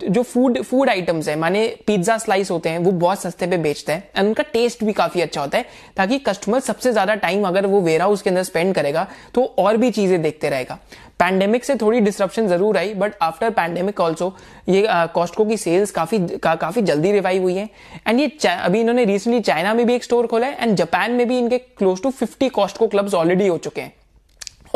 जो 0.07 0.23
फ़ूड 0.23 0.61
फ़ूड 0.61 0.89
आइटम्स 0.89 1.29
है 1.29 1.35
माने 1.35 1.65
पिज्जा 1.87 2.17
स्लाइस 2.17 2.51
होते 2.51 2.69
हैं 2.69 2.79
वो 2.79 2.91
बहुत 2.93 3.21
सस्ते 3.21 3.47
पे 3.47 3.57
बेचते 3.57 3.91
हैं 3.91 4.09
एंड 4.15 4.27
उनका 4.27 4.43
टेस्ट 4.53 4.83
भी 4.83 4.93
काफ़ी 4.93 5.21
अच्छा 5.21 5.41
होता 5.41 5.57
है 5.57 5.65
ताकि 5.97 6.19
कस्टमर 6.19 6.59
सबसे 6.59 6.91
ज़्यादा 6.91 7.15
टाइम 7.17 7.47
अगर 7.47 7.65
वो 7.65 7.81
वेयर 7.81 8.01
हाउस 8.01 8.21
के 8.21 8.29
अंदर 8.29 8.43
स्पेंड 8.43 8.73
करेगा 8.75 9.07
तो 9.33 9.43
और 9.57 9.77
भी 9.77 9.91
चीज़ें 9.91 10.21
देखते 10.21 10.49
रहेगा। 10.49 10.79
पैंडेमिक 11.19 11.63
से 11.65 11.75
थोड़ी 11.75 11.99
डिस्ट्रप्शन 11.99 12.47
ज़रूर 12.47 12.77
आई 12.77 12.93
बट 12.93 13.13
आफ्टर 13.21 13.49
पैंडेमिक 13.49 13.99
ऑल्सो 13.99 14.35
ये 14.69 14.85
कॉस्टको 15.13 15.43
uh, 15.43 15.49
की 15.49 15.57
सेल्स 15.57 15.91
काफ़ी 15.91 16.19
का, 16.19 16.53
काफ़ी 16.55 16.81
जल्दी 16.81 17.11
रिवाइव 17.11 17.41
हुई 17.41 17.55
है। 17.55 17.69
एंड 18.07 18.19
ये 18.19 18.31
अभी 18.47 18.79
इन्होंने 18.79 19.05
रिसेंटली 19.05 19.41
चाइना 19.41 19.73
में 19.73 19.85
भी 19.87 19.95
एक 19.95 20.03
स्टोर 20.03 20.27
खोला 20.27 20.47
है 20.47 20.61
एंड 20.61 20.75
जापान 20.75 21.11
में 21.11 21.27
भी 21.27 21.37
इनके 21.37 21.57
close 21.57 22.03
to 22.03 22.09
fifty 22.11 22.49
Costco 22.51 22.87
clubs 22.87 23.13
already 23.13 23.47
हो 23.47 23.57
चुके 23.57 23.81
हैं। 23.81 23.93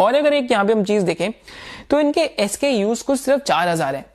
और 0.01 0.15
अगर 0.15 0.33
एक 0.33 0.51
यहाँ 0.51 0.65
पे 0.65 0.73
हम 0.73 0.83
चीज़ 0.83 1.03
देखें 1.05 1.31
तो 1.89 1.99
इनके 1.99 2.21
एस 2.39 2.55
के 2.57 2.69
यूज़ 2.69 3.03
कुछ 3.03 3.19
सिर्फ़ 3.19 3.41
चार 3.43 3.67
हज़ार 3.69 3.95
है। 3.95 4.05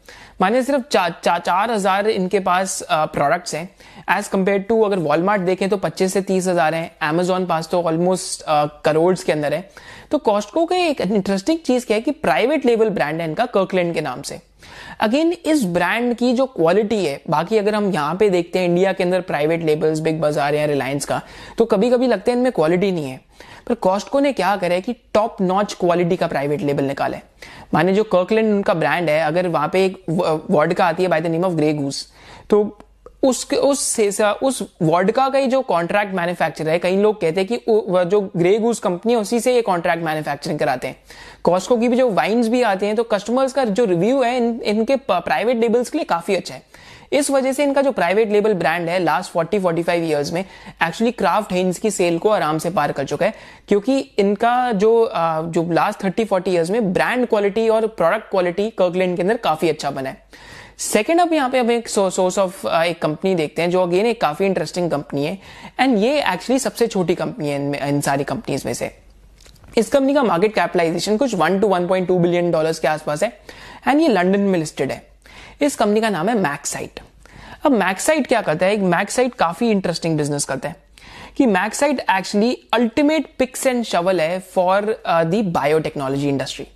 माने 0.41 0.63
सिर्फ़ 0.63 0.83
चा, 0.83 1.09
चा, 1.09 1.39
चार 1.39 1.71
हज़ार 1.71 2.07
इनके 2.09 2.41
पास 2.41 2.83
प्रोडक्ट्स 2.91 3.55
हैं। 3.55 3.69
एज 4.11 4.29
कंपेयर 4.29 4.59
टू 4.63 4.81
अगर 4.83 4.99
वॉलमार्ट 4.99 5.43
देखें 5.43 5.69
तो 5.69 5.77
25 5.79 6.13
से 6.13 6.21
तीस 6.23 6.49
हज़ार 6.49 6.75
है। 6.75 6.85
एमेजोन 7.03 7.47
पास 7.47 7.69
तो 7.69 7.83
ऑलमोस्ट 7.83 8.45
करोड़ 8.85 9.15
के 9.17 9.33
अंदर 9.33 9.55
है। 9.55 9.69
तो 10.11 10.19
कॉस्टको 10.21 10.65
का 10.67 10.77
एक 10.79 11.01
इंटरेस्टिंग 11.01 11.59
चीज़ 11.59 11.87
क्या 11.87 11.97
है 11.97 12.01
कि 12.01 12.11
प्राइवेट 12.11 12.67
लेवल 12.67 12.91
ब्रांड 12.91 13.21
है 13.21 13.29
इनका 13.29 13.47
कर्कलैंड 13.49 13.95
के 13.95 14.01
नाम 14.01 14.23
से। 14.23 14.41
अगेन 15.01 15.33
इस 15.33 15.65
ब्रांड 15.67 16.15
की 16.17 16.33
जो 16.33 16.47
क्वालिटी 16.47 17.05
है, 17.05 17.21
बाकी 17.31 17.57
अगर 17.59 17.75
हम 17.75 17.91
यहाँ 17.93 18.15
पे 18.15 18.29
देखते 18.31 18.59
हैं 18.59 18.69
इंडिया 18.69 18.93
के 18.93 19.05
अंदर 19.05 19.21
प्राइवेट 19.23 19.63
लेबल्स 19.63 20.01
बिग 20.01 20.21
बाज़ार 20.21 20.55
या 20.55 20.65
रिलायंस 20.67 21.05
का 21.05 21.21
तो 21.59 21.65
कभी 21.65 21.91
कभी 21.91 22.07
लगता 22.07 22.31
है 22.31 22.37
इनमें 22.37 22.53
क्वालिटी 22.53 22.91
नहीं 22.93 23.11
है। 23.11 23.21
पर 23.67 23.75
कॉस्टको 23.77 24.21
ने 24.21 24.33
क्या 24.33 24.57
करे 24.57 24.81
कि 24.81 24.93
टॉप 25.15 25.37
नॉच 25.43 25.75
क्वालिटी 25.75 26.17
का 26.17 26.27
प्राइवेट 26.27 26.61
लेबल 26.63 26.85
निकाले 26.85 27.17
माने 27.75 27.93
जो 27.95 28.05
कर्कलैंड 28.05 28.53
उनका 28.55 28.75
ब्रांड 28.75 29.09
है, 29.11 29.21
अगर 29.21 29.49
वहाँ 29.49 29.69
पे 29.69 29.85
एक 29.85 30.05
वर्ड 30.51 30.75
का 30.75 30.87
आती 30.87 31.03
है 31.03 31.09
by 31.09 31.21
the 31.21 31.27
name 31.27 31.45
of 31.45 31.55
Grey 31.55 31.73
Goose 31.75 32.07
तो 32.51 32.65
उस 33.27 33.53
उस 33.55 34.21
उस 34.43 34.63
वॉडका 34.83 35.29
का 35.29 35.41
जो 35.47 35.61
कॉन्ट्रैक्ट 35.65 36.15
मैन्युफैक्चर 36.15 36.69
है 36.69 36.79
कई 36.79 36.97
लोग 36.97 37.21
कहते 37.21 37.41
हैं 37.41 37.49
कि 37.49 37.57
जो 38.11 38.21
ग्रे 38.37 38.59
गूस 38.59 38.79
कंपनी 38.81 39.13
है 39.13 39.19
उसी 39.19 39.41
से 39.41 39.55
ये 39.55 39.63
कॉन्ट्रैक्ट 39.63 40.05
मैन्युफैक्चरिंग 40.05 40.59
कराते 40.59 40.89
हैं। 40.89 40.97
कॉस्को 41.45 41.77
की 41.77 41.89
भी 41.89 41.97
जो 41.97 42.09
वाइन्स 42.13 42.49
भी 42.49 42.63
आते 42.65 42.87
हैं 42.87 42.97
तो 42.97 43.03
कस्टमर्स 43.05 43.53
का 43.53 43.65
जो 43.67 43.85
रिव्यू 43.85 44.23
है 44.23 44.37
इन, 44.37 44.61
इनके 44.63 44.97
प्राइवेट 45.09 45.57
लेबल्स 45.57 45.91
के 45.91 45.99
लिए 45.99 46.05
काफ़ी 46.07 46.35
अच्छा 46.35 46.55
है। 46.55 46.63
इस 47.13 47.31
वजह 47.31 47.53
से 47.53 47.65
इनका 47.65 47.83
जो 47.83 47.91
प्राइवेट 47.93 48.31
लेबल 48.33 48.55
ब्रांड 48.55 48.89
है 48.89 48.99
लास्ट 48.99 49.33
40 49.33 49.61
45 49.61 49.91
इयर्स 49.91 50.33
में 50.33 50.41
एक्चुअली 50.41 51.11
क्राफ्ट 51.13 51.53
हेन्स 51.53 51.79
की 51.79 51.91
सेल 51.91 52.19
को 52.19 52.29
आराम 52.29 52.59
से 52.59 52.71
पार 52.71 52.93
कर 52.93 53.05
चुका 53.05 53.27
है 53.27 53.35
क्योंकि 53.69 53.99
इनका 54.19 54.73
जो 54.75 54.91
जो 55.47 55.63
लास्ट 55.73 56.03
30 56.03 56.27
40 56.29 56.49
इयर्स 56.49 56.71
में 56.71 56.93
ब्रांड 56.93 57.27
क्वालिटी 57.27 57.69
और 57.69 57.87
प्रोडक्ट 57.87 58.31
क्वालिटी 58.31 58.69
कर्कलैंड 58.79 59.17
के 59.17 59.23
अंदर 59.23 59.37
काफ़ी 59.37 59.69
अच्छा 59.69 59.91
बना 59.91 60.11
है। 60.11 60.25
सेकेंड 60.79 61.21
अब 61.21 61.33
यहाँ 61.33 61.49
पे 61.51 61.59
हम 61.59 61.71
एक 61.71 61.89
सोर्स 61.89 62.39
ऑफ़ 62.39 62.67
एक 62.69 63.01
कंपनी 63.03 63.35
देखते 63.35 63.63
हैं 63.63 63.71
जो 63.71 63.83
अगेन 63.83 64.07
एक 64.07 64.21
काफ़ी 64.21 64.47
इंटरेस्टिंग 64.47 64.91
कंपनी 64.91 65.25
है 65.27 65.39
एंड 65.81 65.97
ये 65.99 66.19
एक्चुअली 66.23 66.59
सबसे 66.59 66.87
छोटी 66.87 67.15
कंपनी 67.15 67.49
है 67.49 67.57
इन, 67.57 67.75
इन 67.75 68.01
सारी 68.01 68.25
कंपनीज़ 68.25 68.67
में 68.67 68.73
से। 68.75 68.91
इस 69.79 69.89
कंपनी 69.89 70.15
का 70.15 70.23
मार्केट 70.23 70.55
कैपिटलाइजेशन 70.55 71.17
कुछ 71.17 71.35
one 71.35 71.59
two 71.61 71.69
one 71.69 71.87
point 71.89 72.09
two 72.09 72.19
billion 72.19 72.51
dollars 72.51 72.79
के 72.79 72.89
आसपास 72.89 73.23
है 73.23 73.29
एंड 73.89 74.01
ये 74.01 74.09
लंडन 74.09 74.41
में 74.41 74.59
लिस्टेड 74.59 74.93
है। 74.93 75.03
इस 75.63 75.77
कंपनी 75.77 76.01
का 76.01 76.11
नाम 76.11 76.29
है 76.29 76.39
मैक्साइट 76.41 77.01
अब 77.65 77.73
मैक्साइट 77.73 78.27
क्या 78.27 78.41
करता 78.43 78.67
है? 78.67 78.73
एक 78.75 78.81
मैक्साइट 78.81 79.35
काफ़ी 79.35 79.71
इंटरेस्टिंग 79.71 80.17
बिज़नेस 80.19 80.45
करता 80.45 80.69
है 80.69 80.77
कि 81.37 81.47
MaxCyte 81.47 82.05
actually 82.11 82.57
ultimate 82.75 83.35
picks 83.39 83.67
and 83.67 83.85
shovel 83.85 84.21
है 84.21 84.39
फॉर 84.55 84.97
द 85.09 85.45
बायोटेक्नोलॉजी 85.55 86.29
इंडस्ट्री 86.29 86.67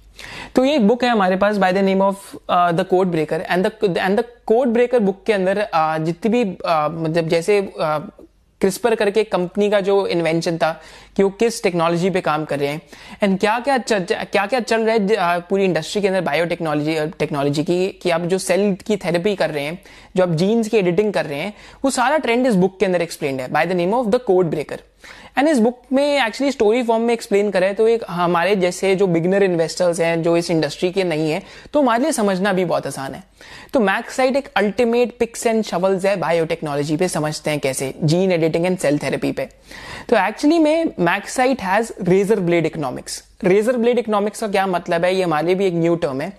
तो 0.55 0.65
ये 0.65 0.77
एक 0.77 0.89
बुक 0.89 1.05
है 1.05 1.11
हमारे 1.11 1.37
पास 1.37 1.57
by 1.57 1.73
the 1.73 1.79
name 1.79 2.03
of 2.03 2.37
the 2.51 2.87
code 2.91 3.09
breaker 3.09 3.47
and 3.51 3.67
the 3.67 3.97
and 3.99 4.21
the 4.21 4.25
code 4.47 4.69
breaker 4.69 4.99
book 4.99 5.23
के 5.27 5.33
अंदर 5.33 5.69
uh, 5.75 6.01
जितनी 6.05 6.31
भी 6.31 6.45
uh, 6.45 6.91
मतलब 6.91 7.29
जैसे 7.29 7.73
क्रिस्पर 8.61 8.93
uh, 8.93 8.99
करके 8.99 9.25
कंपनी 9.25 9.71
का 9.71 9.81
जो 9.81 10.07
इन्वेंशन 10.07 10.59
था 10.59 10.81
कि 11.17 11.23
वो 11.23 11.31
किस 11.31 11.63
टेक्नोलॉजी 11.63 12.11
पे 12.11 12.21
काम 12.21 12.45
कर 12.45 12.59
रहे 12.59 12.69
हैं। 12.69 12.83
एंड 13.23 13.39
क्या 13.41 13.59
क्या 13.59 13.79
क्या 14.25 14.47
क्या 14.47 14.61
चल 14.61 14.81
रहा 14.81 15.33
है 15.33 15.41
पूरी 15.41 15.65
इंडस्ट्री 15.65 16.03
के 16.03 16.09
अंदर 16.09 16.21
बायोटेक्नोलॉजी 16.21 16.97
टेक्नोलॉजी 17.19 17.65
की 17.65 17.89
कि 18.03 18.11
आप 18.11 18.21
जो 18.21 18.39
सेल 18.39 18.77
की 18.87 18.97
थेरेपी 18.97 19.37
कर 19.37 19.51
रहे 19.51 19.65
हैं 19.65 19.83
जो 20.17 20.23
आप 20.23 20.31
जीन्स 20.31 20.69
की 20.69 20.77
एडिटिंग 20.77 21.13
कर 21.13 21.27
रहे 21.27 21.39
हैं 21.39 21.55
वो 21.85 21.91
सारा 21.91 22.19
ट्रेंड 22.19 22.47
इस 22.47 22.55
बुक 22.55 22.79
के 22.79 22.87
अंदर 22.87 23.03
एक्सप्लेन 23.03 23.41
है 23.41 23.51
by 23.53 23.67
the 23.67 23.73
name 23.73 23.95
of 23.95 24.07
the 24.07 24.17
code 24.17 24.47
breaker 24.47 24.81
and 25.39 25.49
इस 25.49 25.59
बुक 25.59 25.83
में 25.93 26.05
एक्चुअली 26.27 26.53
स्टोरी 26.53 26.83
फॉर्म 26.83 27.03
में 27.03 27.13
एक्सप्लेन 27.15 27.51
करें 27.51 27.75
तो 27.75 27.87
एक 27.89 28.05
हमारे 28.09 28.55
जैसे 28.57 28.95
जो 28.97 29.07
बिगनर 29.07 29.43
इन्वेस्टर्स 29.43 30.01
हैं, 30.01 30.23
जो 30.23 30.37
इस 30.37 30.51
इंडस्ट्री 30.51 30.91
के 30.93 31.05
नहीं 31.05 31.31
है 31.31 31.43
तो 31.73 31.81
हमारे 31.83 32.03
लिए 32.03 32.13
समझना 32.13 32.53
भी 32.53 32.65
बहुत 32.65 32.87
आसान 32.87 33.15
है। 33.15 33.23
तो 33.73 33.81
मैक्स 33.81 34.17
साइट 34.17 34.37
एक 34.37 34.49
अल्टीमेट 34.57 35.17
पिक्स 35.19 35.47
एंड 35.47 35.63
शवल्स 35.65 36.05
है 36.05 36.17
बायोटेक्नोलॉजी 36.17 36.97
पे, 36.97 37.09
समझते 37.09 37.51
हैं 37.51 37.61
कैसे 37.61 37.93
gene 38.03 38.33
editing 38.33 38.67
and 38.67 38.79
cell 38.79 38.99
therapy 38.99 39.33
पे। 39.33 39.49
तो 40.09 40.17
एक्चुअली 40.19 40.59
में 40.59 40.93
MaxCyte 41.35 41.63
has 41.63 41.93
razor 42.03 42.41
blade 42.41 42.67
economics 42.67 43.23
razor 43.45 43.77
blade 43.77 43.99
economics 43.99 44.41
का 44.41 44.49
क्या 44.49 44.67
मतलब 44.67 45.05
है? 45.05 45.15
ये 45.15 45.23
हमारे 45.23 45.47
लिए 45.47 45.55
भी 45.55 45.67
एक 45.67 45.75
न्यू 45.75 45.95
टर्म 45.97 46.21
है। 46.21 46.33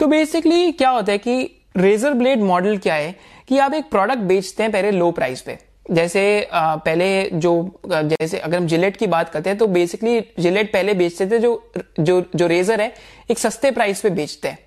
तो 0.00 0.06
बेसिकली 0.06 0.72
क्या 0.72 0.90
होता 0.90 1.12
है 1.12 1.18
कि 1.18 1.62
रेजर 1.76 2.12
ब्लेड 2.12 2.40
मॉडल 2.40 2.76
क्या 2.78 2.94
है? 2.94 3.14
कि 3.48 3.58
आप 3.58 3.74
एक 3.74 3.84
प्रोडक्ट 3.84 4.18
बेचते 4.18 4.62
हैं 4.62 4.72
पहले 4.72 4.90
लो 4.90 5.10
प्राइस 5.10 5.40
पे। 5.40 5.58
जैसे 5.90 6.48
पहले 6.52 7.08
जो 7.32 7.80
जैसे 7.86 8.38
अगर 8.38 8.56
हम 8.56 8.66
जिलेट 8.66 8.96
की 8.96 9.06
बात 9.06 9.28
करते 9.28 9.50
हैं 9.50 9.58
तो 9.58 9.66
बेसिकली 9.68 10.20
जिलेट 10.38 10.72
पहले 10.72 10.94
बेचते 10.94 11.26
थे 11.26 11.38
जो 11.38 11.72
जो 12.00 12.20
जो 12.36 12.46
रेजर 12.46 12.80
है, 12.80 12.92
एक 13.30 13.38
सस्ते 13.38 13.70
प्राइस 13.70 14.00
पे 14.00 14.10
बेचते 14.10 14.48
हैं। 14.48 14.58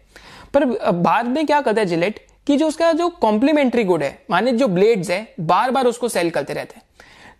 पर 0.54 0.66
बाद 0.94 1.26
में 1.26 1.46
क्या 1.46 1.62
करता 1.62 1.82
है 1.82 1.88
जिलेट, 1.88 2.20
कि 2.48 2.58
जो 2.58 2.68
उसका 2.68 2.92
जो 2.94 3.10
कॉम्प्लीमेंट्री 3.22 3.84
गुड 3.84 4.04
है, 4.04 4.18
माने 4.32 4.52
जो 4.52 4.68
ब्लेड्स 4.68 5.10
है 5.12 5.28
बार 5.42 5.72
बार 5.72 5.86
उसको 5.86 6.10
सेल 6.10 6.30
करते 6.30 6.54
रहते 6.54 6.76
हैं। 6.76 6.84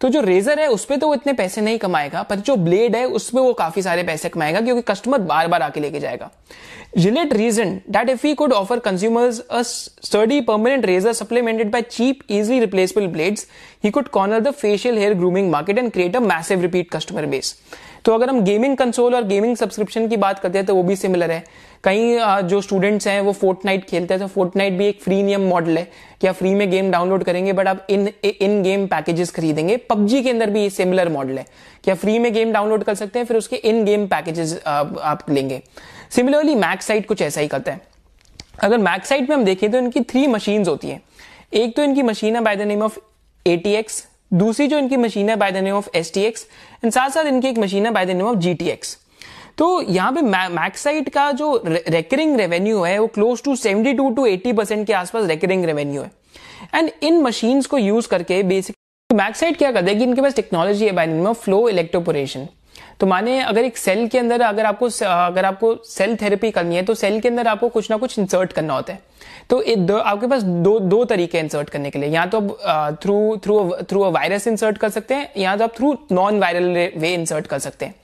तो 0.02 0.10
जो 0.10 0.22
रेजर 0.22 0.60
है 0.60 0.68
उस 0.68 0.86
पर 0.86 0.96
तो 0.96 1.08
वो 1.08 1.14
इतने 1.14 1.34
पैसे 1.34 1.62
नहीं 1.62 1.78
कमाएगा, 1.78 2.22
पर 2.24 2.36
जो 2.38 2.56
ब्लेड 2.58 2.96
है, 2.96 3.06
उसमें 3.06 3.42
वो 3.42 3.54
काफ़ी 3.54 3.82
सारे 3.82 4.04
पैसे 4.04 4.30
कमाएगा, 4.30 4.62
क्योंकि 4.62 4.82
कस्टमर 4.84 5.20
बार 5.20 5.48
बार 5.48 5.62
आके 5.62 5.80
लेके 5.80 6.00
जाएगा। 6.00 6.30
Gillette 6.98 7.36
reasoned 7.36 7.84
that 7.88 8.10
if 8.10 8.24
we 8.24 8.36
could 8.36 8.52
offer 8.52 8.80
consumers 8.80 9.42
a 9.52 9.64
sturdy 9.64 10.42
permanent 10.42 10.88
razor 10.88 11.14
supplemented 11.14 11.70
by 11.70 11.84
cheap, 11.84 12.24
easily 12.28 12.60
replaceable 12.60 13.08
blades, 13.08 13.46
he 13.80 13.92
could 13.92 14.10
corner 14.10 14.42
the 14.42 14.52
facial 14.52 14.96
hair 14.96 15.14
grooming 15.14 15.52
market 15.52 15.78
and 15.78 15.94
create 15.94 16.16
a 16.16 16.22
massive 16.22 16.64
repeat 16.64 16.90
customer 16.90 17.28
base. 17.28 17.62
तो 18.06 18.14
अगर 18.14 18.30
हम 18.30 18.42
gaming 18.42 18.76
console 18.78 19.16
और 19.16 19.24
gaming 19.26 19.56
subscription 19.58 20.08
की 20.08 20.18
बात 20.18 20.40
करते 20.40 20.58
हैं 20.58 20.66
तो 20.68 20.76
वो 20.76 20.84
भी 20.84 20.96
सिमिलर 20.96 21.32
है। 21.32 21.44
कई 21.84 22.18
जो 22.44 22.62
स्टूडेंट्स 22.62 23.08
हैं, 23.08 23.20
वो 23.22 23.32
फोर्ट 23.34 23.60
खेलते 23.82 24.14
हैं 24.14 24.20
तो 24.20 24.28
फोर्ट 24.28 24.58
भी 24.58 24.86
एक 24.88 25.02
फ्री 25.02 25.22
नियम 25.24 25.42
मॉडल 25.50 25.78
है 25.78 25.88
क्या 26.22 26.32
फ्री 26.32 26.54
में 26.56 26.70
गेम 26.72 26.92
डाउनलोड 26.92 27.24
करेंगे 27.24 27.54
बट 27.54 27.68
आप 27.68 27.86
इन 27.90 28.08
इन 28.24 28.62
गेम 28.64 28.86
पैकेजेस 28.88 29.32
खरीदेंगे। 29.32 29.78
पबजी 29.90 30.22
के 30.24 30.30
अंदर 30.30 30.50
भी 30.50 30.70
सिमिलर 30.70 31.10
मॉडल 31.10 31.38
है 31.38 31.46
क्या 31.84 31.96
फ्री 31.96 32.18
में 32.20 32.32
गेम 32.34 32.52
डाउनलोड 32.52 32.84
कर 32.84 32.96
सकते 32.96 33.20
हैं, 33.20 33.26
फिर 33.26 33.38
उसके 33.38 33.56
इन 33.56 33.84
गेम 33.86 34.08
पैकेजेस 34.08 34.60
आप 34.66 35.30
लेंगे। 35.30 35.62
सिमिलरली 36.10 36.56
मैक्स 36.56 36.88
साइट 36.88 37.08
कुछ 37.08 37.22
ऐसा 37.22 37.42
ही 37.42 37.48
करता 37.48 37.72
है। 37.72 37.82
अगर 38.60 38.78
मैक्स 38.80 39.10
साइट 39.10 39.30
में 39.30 39.36
हम 39.36 39.44
देखें 39.46 39.70
तो 39.72 39.78
इनकी 39.78 40.02
थ्री 40.02 40.26
मशीन 40.28 40.66
होती 40.68 40.90
है। 40.90 41.02
एक 41.54 41.76
तो 41.76 41.84
इनकी 41.84 42.02
मशीन 42.04 42.36
है 42.36 42.42
by 42.42 42.56
the 42.56 42.62
name 42.62 42.82
of 42.82 42.98
ATX 43.46 44.06
दूसरी 44.32 44.68
जो 44.68 44.78
इनकी 44.78 44.98
मशीन 44.98 45.30
है 45.30 45.36
by 45.36 45.52
the 45.52 45.58
name 45.58 45.76
of 45.76 45.90
S 45.96 46.14
T 46.14 46.22
X 46.24 46.46
and 46.84 46.92
साथ 46.94 47.10
साथ 47.10 47.26
इनकी 47.26 47.48
एक 47.48 47.58
मशीन 47.58 47.86
है 47.86 47.92
by 47.92 48.06
the 48.06 48.10
name 48.10 48.28
of 48.28 48.38
G 48.38 48.54
T 48.54 48.70
X 48.70 48.98
तो 49.58 49.82
यहाँ 49.82 50.12
पे 50.14 50.22
मैक्साइट 50.22 51.10
का 51.10 51.32
जो 51.32 51.64
रेकरिंग 51.66 52.36
रेवेन्यू 52.38 52.82
है, 52.82 52.98
वो 53.00 53.08
close 53.08 53.42
to 53.44 53.56
seventy 53.56 53.94
two 53.94 54.10
to 54.10 54.26
eighty 54.26 54.54
percent 54.54 54.86
के 54.88 54.94
आसपास 54.94 55.26
रेकरिंग 55.28 55.66
रेवेन्यू 55.66 56.02
है. 56.02 56.12
एंड 56.76 56.92
इन 57.04 57.22
मशीन्स 57.22 57.66
को 57.66 57.78
यूज़ 57.78 58.08
करके 58.08 58.42
बेसिकली 58.44 59.18
मैक्साइट 59.18 59.58
क्या 59.58 59.72
करता 59.72 59.88
है 59.88 59.96
कि 59.96 60.04
इनके 60.04 60.22
पास 60.22 60.36
टेक्नोलॉजी 60.36 60.86
है 60.86 60.92
by 60.92 61.08
name 61.08 61.28
of 61.28 61.44
flow 61.44 61.68
electroporation 61.70 62.48
तो 63.00 63.08
माने 63.08 63.40
अगर 63.42 63.64
एक 63.64 63.78
सेल 63.78 64.08
के 64.08 64.20
अंदर 64.20 64.42
अगर 64.42 64.66
आपको 64.66 64.90
अगर 65.08 65.46
आपको 65.46 65.76
सेल 65.88 66.16
थेरेपी 66.22 66.52
करनी 66.52 66.76
है 66.76 66.84
तो 66.84 66.94
सेल 66.96 67.20
के 67.20 67.28
अंदर 67.30 67.48
आपको 67.48 67.70
कुछ 67.70 67.90
ना 67.92 67.98
कुछ 67.98 68.18
इंसर्ट 68.20 68.54
करना 68.54 68.74
होता 68.74 68.94
है. 68.94 69.02
तो 69.50 69.64
दो, 69.78 69.98
आपके 69.98 70.28
पास 70.28 70.44
दो 70.44 70.80
दो 70.80 71.04
तरीके 71.06 71.40
इंसर्ट 71.40 71.70
करने 71.70 71.90
के 71.90 72.00
लिए। 72.00 72.10
या 72.10 72.26
तो 72.26 72.40
आप 72.40 73.00
through 73.04 73.38
through 73.44 73.76
through 73.90 74.02
a 74.02 74.10
virus 74.10 74.48
insert 74.48 74.78
कर 74.78 74.90
सकते 74.90 75.16
हैं 75.16 75.32
या 75.38 75.56
तो 75.56 75.64
आप 75.64 75.76
through 75.78 75.98
non 76.12 76.40
viral 76.40 76.90
way 76.98 77.14
insert 77.14 77.48
कर 77.48 77.60
सकते 77.60 77.86
हैं। 77.86 77.96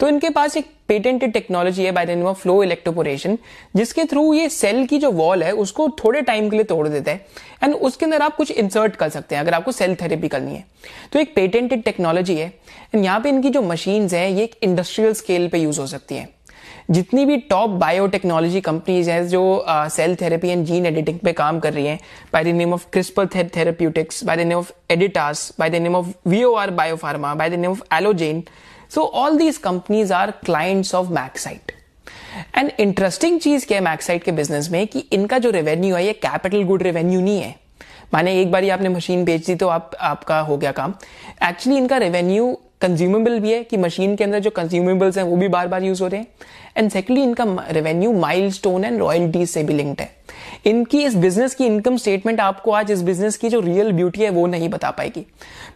तो 0.00 0.08
इनके 0.08 0.28
पास 0.30 0.56
एक 0.56 0.66
पेटेंटेड 0.88 1.32
टेक्नोलॉजी 1.32 1.84
है 1.84 1.92
by 1.92 2.06
the 2.06 2.10
name 2.10 2.26
of 2.26 2.38
flow 2.38 2.62
electroporation 2.62 3.38
जिसके 3.76 4.04
थ्रू 4.04 4.32
ये 4.34 4.48
सेल 4.48 4.84
की 4.86 4.98
जो 4.98 5.10
वॉल 5.12 5.42
है 5.42 5.52
उसको 5.54 5.88
थोड़े 6.04 6.20
टाइम 6.22 6.48
के 6.50 6.56
लिए 6.56 6.64
तोड़ 6.64 6.86
देता 6.88 7.10
है। 7.10 7.26
एंड 7.62 7.74
उसके 7.74 8.04
अंदर 8.06 8.22
आप 8.22 8.36
कुछ 8.36 8.50
इंसर्ट 8.50 8.96
कर 8.96 9.08
सकते 9.08 9.34
हैं 9.34 9.42
अगर 9.42 9.54
आपको 9.54 9.72
सेल 9.72 9.94
थेरेपी 9.94 10.28
करनी 10.28 10.54
है। 10.54 10.64
तो 11.12 11.18
एक 11.18 11.34
पेटेंटेड 11.34 11.82
टेक्नोलॉजी 11.82 12.36
है। 12.36 12.52
एंड 12.94 13.04
यहाँ 13.04 13.20
पे 13.20 13.28
इनकी 13.28 13.50
जो 13.50 13.62
मशीन 13.62 14.08
है 14.08 14.32
ये 14.32 14.44
एक 14.44 14.58
इंडस्ट्रियल 14.62 15.12
स्केल 15.14 15.48
पे 15.48 15.58
यूज़ 15.58 15.80
हो 15.80 15.86
सकती 15.86 16.14
है। 16.14 16.28
जितनी 16.88 17.24
भी 17.26 17.36
टॉप 17.50 17.70
बायोटेक्नोलॉजी 17.70 18.60
कंपनीज़ 18.60 19.10
हैं 19.10 19.26
जो 19.28 19.42
cell 19.68 20.16
therapy 20.20 20.48
and 20.48 20.64
gene 20.66 20.86
editing 20.86 21.18
पे 21.18 21.32
काम 21.32 21.60
कर 21.60 21.72
रही 21.72 21.86
हैं 21.86 21.98
by 22.32 22.44
the 22.44 22.54
name 22.56 22.72
of 22.74 22.86
CRISPR 22.92 23.26
Therapeutics 23.56 24.24
by 24.24 24.36
the 24.36 24.40
name 24.40 24.58
of 24.58 24.72
Editas 24.90 25.52
by 25.58 25.70
the 25.70 25.82
name 25.82 25.96
of 25.96 26.12
V O R 26.28 26.70
Biopharma 26.72 27.34
by 27.34 27.50
the 27.50 27.54
name 27.54 27.70
of 27.70 27.82
Allogene 27.94 28.42
so 28.94 29.04
all 29.14 29.36
these 29.38 29.56
companies 29.58 30.12
are 30.12 30.30
clients 30.44 30.94
of 30.94 31.10
MaxCyte 31.12 31.72
and 32.56 32.70
interesting 32.80 33.40
चीज़ 33.40 33.66
क्या 33.66 33.78
है 33.78 33.84
MaxCyte 33.84 34.24
के 34.24 34.32
business 34.32 34.70
में 34.70 34.86
कि 34.86 34.98
इनका 35.12 35.38
जो 35.38 35.50
revenue 35.50 35.94
है, 35.94 36.06
ये 36.06 36.12
capital 36.12 36.62
good 36.62 36.82
revenue 36.82 37.20
नहीं 37.20 37.40
है। 37.40 37.54
माने 38.14 38.40
एक 38.40 38.50
बार 38.52 38.68
आपने 38.70 38.88
मशीन 38.88 39.24
बेच 39.24 39.46
दी 39.46 39.54
तो 39.54 39.68
आप, 39.68 39.90
आपका 40.00 40.38
हो 40.40 40.56
गया 40.56 40.72
काम। 40.72 40.94
एक्चुअली 41.42 41.78
इनका 41.78 41.96
रेवेन्यू 41.96 42.56
कंज्यूमेबल 42.80 43.40
भी 43.40 43.52
है 43.52 43.64
कि 43.64 43.76
मशीन 43.76 44.16
के 44.16 44.24
अंदर 44.24 44.38
जो 44.38 44.50
कंज्यूमेबल्स 44.50 45.16
हैं, 45.16 45.24
वो 45.24 45.36
भी 45.36 45.48
बार 45.48 45.68
बार 45.68 45.84
यूज़ 45.84 46.02
हो 46.02 46.08
रहे 46.08 46.20
हैं। 46.20 46.26
एंड 46.76 46.90
सेकेंडली 46.90 47.24
इनका 47.24 47.66
revenue 47.70 48.12
mile 48.12 48.50
stone 48.52 48.84
and 48.84 48.98
royalties 48.98 49.50
से 49.50 49.62
भी 49.62 49.74
लिंक्ड 49.74 50.00
है। 50.00 50.16
इनकी 50.66 51.04
इस 51.04 51.14
बिज़नेस 51.14 51.54
की 51.54 51.66
इनकम 51.66 51.96
स्टेटमेंट 51.96 52.40
आपको 52.40 52.70
आज 52.70 52.90
इस 52.90 53.02
बिज़नेस 53.02 53.36
की 53.36 53.48
जो 53.48 53.60
रियल 53.60 53.92
ब्यूटी 53.92 54.20
है, 54.20 54.30
वो 54.30 54.46
नहीं 54.46 54.68
बता 54.68 54.90
पाएगी। 54.90 55.26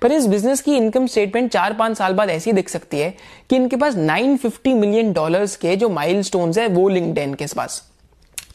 पर 0.03 0.13
इस 0.13 0.27
बिज़नेस 0.27 0.61
की 0.61 0.77
इनकम 0.77 1.07
स्टेटमेंट 1.07 1.53
चार 1.53 1.73
पाँच 1.73 1.97
साल 1.97 2.13
बाद 2.13 2.31
ऐसी 2.31 2.53
दिख 2.53 2.69
सकती 2.69 2.99
है 2.99 3.15
कि 3.51 3.57
इनके 3.57 3.77
पास 3.77 3.97
950 3.97 4.75
मिलियन 4.75 5.13
डॉलर्स 5.13 5.57
के 5.57 5.77
जो 5.77 5.89
माइल 5.89 6.23
है, 6.59 6.67
वो 6.67 6.89
लिंक्ड 6.89 7.19
है 7.19 7.25
इनके 7.25 7.47
पास। 7.57 7.83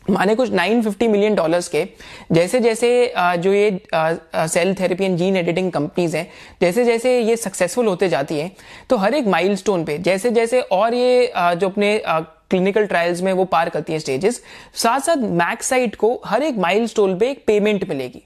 माने 0.09 0.35
कुछ 0.35 0.49
950 0.51 1.07
मिलियन 1.07 1.35
डॉलर्स 1.35 1.67
के 1.67 1.85
जैसे 2.31 2.59
जैसे 2.59 3.13
जो 3.15 3.53
ये 3.53 3.79
cell 3.93 4.73
therapy 4.75 5.03
and 5.03 5.17
gene 5.17 5.37
editing 5.37 5.71
companies 5.71 6.17
हैं 6.17 6.27
जैसे 6.61 6.85
जैसे 6.85 7.19
ये 7.19 7.35
सक्सेसफुल 7.37 7.87
होते 7.87 8.09
जाती 8.09 8.39
है 8.39 8.51
तो 8.89 8.97
हर 8.97 9.15
एक 9.15 9.27
माइलस्टोन 9.27 9.85
पे 9.85 9.97
जैसे 9.97 10.31
जैसे 10.31 10.61
और 10.61 10.93
ये 10.93 11.31
जो 11.37 11.69
अपने 11.69 12.01
क्लिनिकल 12.07 12.85
ट्रायल्स 12.85 13.21
में 13.21 13.31
वो 13.33 13.45
पार 13.45 13.69
करती 13.69 13.93
है 13.93 13.99
स्टेजेस 13.99 14.41
साथ 14.75 14.99
साथ 14.99 15.23
मैक्साइट 15.39 15.95
को 15.95 16.19
हर 16.25 16.43
एक 16.43 16.57
माइलस्टोन 16.57 17.17
पे 17.19 17.29
एक 17.31 17.43
पेमेंट 17.47 17.89
मिलेगी। 17.89 18.23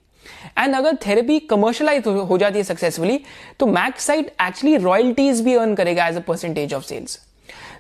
एंड 0.58 0.76
अगर 0.76 0.96
थेरेपी 1.06 1.40
कमर्शलाइज 1.40 2.08
हो 2.08 2.38
जाती 2.38 2.58
है 2.58 2.64
सक्सेसफुली 2.64 3.20
तो 3.60 3.66
मैक्साइट 3.68 4.34
एक्चुअली 4.42 4.78
रॉयल्टीज 4.78 5.42
भी 5.42 5.56
अर्न 5.56 5.76
करेगा 5.76 6.08
as 6.08 6.16
a 6.18 6.22
percentage 6.28 6.74
of 6.74 6.84
sales 6.84 7.20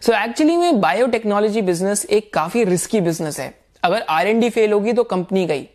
so 0.05 0.13
actually 0.13 0.57
में 0.57 0.79
बायोटेक्नोलॉजी 0.81 1.62
बिज़नेस 1.62 2.05
एक 2.05 2.33
काफ़ी 2.33 2.63
रिस्की 2.63 3.01
बिज़नेस 3.01 3.39
है। 3.39 3.53
अगर 3.83 4.05
आर 4.09 4.27
एन 4.27 4.39
डी 4.39 4.49
फेल 4.49 4.71
होगी 4.71 4.93
तो 4.93 5.03
कंपनी 5.05 5.45
गई 5.45 5.67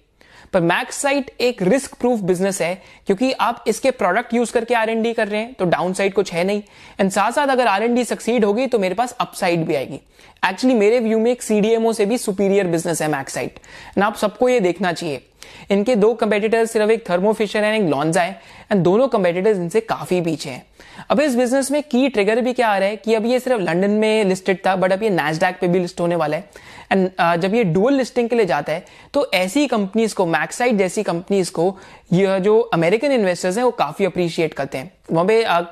पर 0.53 0.61
मैक्स 0.61 0.97
साइट 0.97 1.31
एक 1.41 1.63
रिस्क 1.63 1.95
प्रूफ 1.95 2.21
बिज़नेस 2.21 2.61
है, 2.63 2.75
क्योंकि 3.07 3.31
आप 3.33 3.65
इसके 3.67 3.91
प्रोडक्ट 3.91 4.35
यूज़ 4.35 4.53
करके 4.53 4.75
आर 4.75 4.91
एन 4.91 5.03
डी 5.03 5.13
कर 5.13 5.29
रहे 5.29 5.41
हैं 5.41 5.53
तो 5.55 5.65
डाउन 5.67 5.93
साइड 5.93 6.15
कुछ 6.15 6.33
है 6.33 6.45
नहीं। 6.45 6.63
एंड 7.01 7.11
साथ 7.11 7.33
साथ 7.33 7.49
अगर 7.49 7.67
आर 7.67 7.83
एन 7.83 7.95
डी 7.95 8.05
सक्सीड 8.05 8.45
होगी 8.45 8.67
तो 8.67 8.79
मेरे 8.79 8.95
पास 8.95 9.17
अपसाइड 9.21 9.65
भी 9.67 9.75
आएगी। 9.75 10.01
एक्चुअली 10.43 10.75
मेरे 10.77 10.99
व्यू 11.01 11.19
में 11.19 11.31
एक 11.31 11.43
सीडीएमओ 11.43 11.93
से 11.93 12.07
भी 12.07 12.19
सुपीरियर 12.19 12.67
बिज़नेस 12.67 13.03
है 13.03 13.09
मैक्स 13.09 13.35
साइट 13.35 13.59
एंड 13.89 14.05
आप 14.05 14.17
सबको 14.17 14.49
ये 14.49 14.61
देखना 14.61 14.93
चाहिए। 14.93 15.23
इनके 15.71 15.95
दो 15.97 16.13
कंपेटिटर्स 16.15 16.71
सिर्फ़ 16.73 16.91
एक 16.91 17.09
थर्मोफिशर 17.09 17.65
एंड 17.65 17.75
एक 17.75 17.89
लॉन्जा 17.91 18.23
है 18.23 18.41
एंड 18.73 18.83
दोनों 18.83 19.09
कंपेटिटर्स 19.09 19.59
इनसे 19.59 19.81
काफ़ी 19.83 20.21
पीछे 20.21 20.51
हैं। 20.51 20.65
अब 21.11 21.21
इस 21.21 21.35
बिज़नेस 21.37 21.71
में 21.71 21.83
की 21.83 22.09
ट्रिगर 22.09 22.41
भी 22.41 22.53
क्या 22.53 22.69
आ 22.69 22.77
रहा 22.79 22.89
है 22.89 22.97
कि 22.97 23.15
अब 23.15 23.27
ये 23.27 23.39
सिर्फ़ 23.41 23.61
लंदन 23.61 23.91
में 23.91 24.25
लिस्टेड 24.25 24.59
था 24.67 24.75
बट 24.77 24.93
अब 24.93 25.03
ये 25.03 25.11
नेस्डैक 25.11 25.59
पे 25.61 25.69
भी 25.69 25.79
लिस्ट 25.79 26.01
होने 26.01 26.17
वाला 26.17 26.37
है। 26.37 26.71
जब 26.95 27.55
ये 27.55 27.65
डुअल 27.65 27.95
लिस्टिंग 27.95 28.29
के 28.29 28.37
लिए 28.37 28.47
जाता 28.47 28.73
है 28.73 28.85
तो 29.15 29.31
ऐसी 29.35 29.67
कंपनीज़ 29.67 30.15
को 30.15 30.27
मैक्साइड 30.29 30.79
जैसी 30.79 31.03
कंपनीज़ 31.03 31.53
को 31.53 31.77
ये 32.13 32.41
जो 32.41 32.59
अमेरिकन 32.75 33.13
इन्वेस्टर्स 33.13 33.57
हैं 33.57 33.65
वो 33.65 33.71
काफ़ी 33.79 34.05
अप्रिशिएट 34.05 34.55
करते 34.55 34.79
हैं। 34.79 34.93
वहाँ 35.13 35.27
पे 35.27 35.45
uh, 35.45 35.65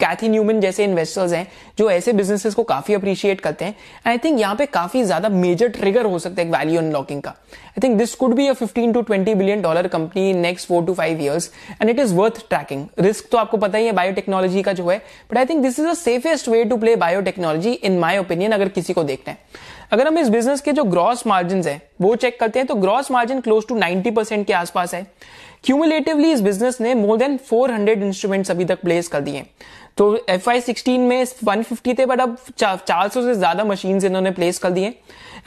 कैथी 0.00 0.28
न्यूमन 0.28 0.60
जैसे 0.60 0.84
इन्वेस्टर्स 0.84 1.32
हैं 1.32 1.46
जो 1.78 1.90
ऐसे 1.90 2.12
बिजनेसेस 2.12 2.54
को 2.54 2.62
काफ़ी 2.62 2.94
अप्रिशिएट 2.94 3.40
करते 3.40 3.64
हैं। 3.64 3.74
आई 4.06 4.18
थिंक 4.18 4.38
यहाँ 4.40 4.54
पे 4.56 4.66
काफ़ी 4.66 5.02
ज़्यादा 5.04 5.28
मेजर 5.28 5.68
ट्रिगर 5.68 6.04
हो 6.04 6.18
सकता 6.18 6.42
है 6.42 6.50
वैल्यू 6.50 6.78
अनलॉकिंग 6.80 7.22
का। 7.22 7.30
I 7.30 7.80
think 7.82 7.96
this 7.98 8.14
could 8.14 8.34
be 8.34 8.46
a 8.48 8.52
15 8.54 8.92
to 8.94 9.02
20 9.04 9.34
billion 9.34 9.62
dollar 9.62 9.88
company 9.88 10.28
in 10.30 10.38
next 10.38 10.68
four 10.68 10.84
to 10.84 10.94
five 10.94 11.22
years 11.22 11.50
and 11.80 11.90
it 11.90 11.98
is 12.00 12.14
worth 12.14 12.38
tracking 12.48 12.86
risk 12.98 13.28
तो 13.32 13.38
आपको 13.38 13.56
पता 13.56 13.78
ही 13.78 13.86
है 13.86 13.92
बायोटेक्नोलॉजी 13.92 14.62
का 14.62 14.72
जो 14.72 14.88
है। 14.88 14.98
But 15.30 15.38
I 15.38 15.44
think 15.46 15.62
this 15.62 15.78
is 15.80 15.88
the 15.88 15.94
safest 15.94 16.48
way 16.48 16.64
to 16.64 16.76
play 16.76 16.94
biotechnology 16.96 17.72
in 17.72 17.98
my 17.98 18.18
opinion 18.18 18.52
अगर 18.52 18.68
किसी 18.68 18.92
को 18.92 19.04
देखना 19.04 19.32
है। 19.32 19.38
अगर 19.90 20.06
हम 20.06 20.18
इस 20.18 20.28
बिज़नेस 20.28 20.60
के 20.60 20.72
जो 20.72 20.84
ग्रॉस 20.84 21.26
मार्जिन 21.26 21.62
है, 21.62 21.80
वो 22.00 22.14
चेक 22.16 22.38
करते 22.40 22.58
हैं 22.58 22.66
तो 22.68 22.74
gross 22.74 23.10
margin 23.10 23.40
close 23.40 23.66
to 23.68 23.78
90 23.78 24.14
percent 24.16 24.46
के 24.46 24.52
आसपास 24.52 24.94
है। 24.94 25.06
क्यूमुलेटिवली 25.64 26.32
इस 26.32 26.40
बिज़नेस 26.40 26.80
ने 26.80 26.94
मोर 26.94 27.18
देन 27.18 27.38
400 27.52 28.02
इंस्ट्रूमेंट्स 28.02 28.50
अभी 28.50 28.64
तक 28.64 28.82
प्लेस 28.82 29.08
कर 29.08 29.20
दिए 29.20 29.44
तो 29.96 30.18
एफ़ 30.30 30.50
आई 30.50 30.60
सिक्सटीन 30.60 31.00
में 31.00 31.24
150 31.24 31.98
थे 31.98 32.06
बट 32.06 32.20
अब 32.20 32.36
400 32.58 33.24
से 33.24 33.34
ज़्यादा 33.34 33.64
मशीन 33.64 34.04
इन्होंने 34.04 34.30
प्लेस 34.30 34.58
कर 34.58 34.70
दिए 34.70 34.88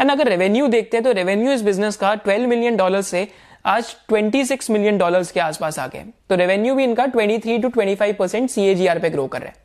एंड 0.01 0.11
अगर 0.11 0.27
रेवेन्यू 0.27 0.67
देखते 0.67 0.97
हैं 0.97 1.03
तो 1.03 1.11
रेवेन्यू 1.11 1.51
इस 1.51 1.61
बिज़नेस 1.61 1.95
का 1.95 2.11
12 2.23 2.47
मिलियन 2.47 2.77
डॉलर 2.77 3.01
से 3.01 3.27
आज 3.65 3.95
26 4.11 4.69
मिलियन 4.69 4.97
डॉलर्स 4.97 5.31
के 5.31 5.39
आसपास 5.39 5.77
आ 5.79 5.85
गए 5.87 6.03
तो 6.29 6.35
रेवेन्यू 6.35 6.75
भी 6.75 6.83
इनका 6.83 7.05
23 7.05 7.61
टू 7.61 7.69
25 7.69 8.13
परसेंट 8.19 8.49
सीएजीआर 8.49 8.99
पे 8.99 9.09
ग्रो 9.09 9.25
कर 9.27 9.41
रहा 9.41 9.49
है। 9.49 9.55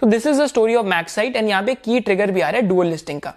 तो 0.00 0.06
this 0.06 0.26
is 0.26 0.42
the 0.42 0.46
story 0.46 0.74
of 0.74 0.86
MaxCyte 0.86 1.36
and 1.36 1.48
यहाँ 1.48 1.62
पे 1.62 1.74
की 1.74 2.00
ट्रिगर 2.00 2.30
भी 2.30 2.40
आ 2.40 2.50
रहा 2.50 2.60
है 2.60 2.66
डुअल 2.68 2.86
लिस्टिंग 2.86 3.20
का। 3.20 3.34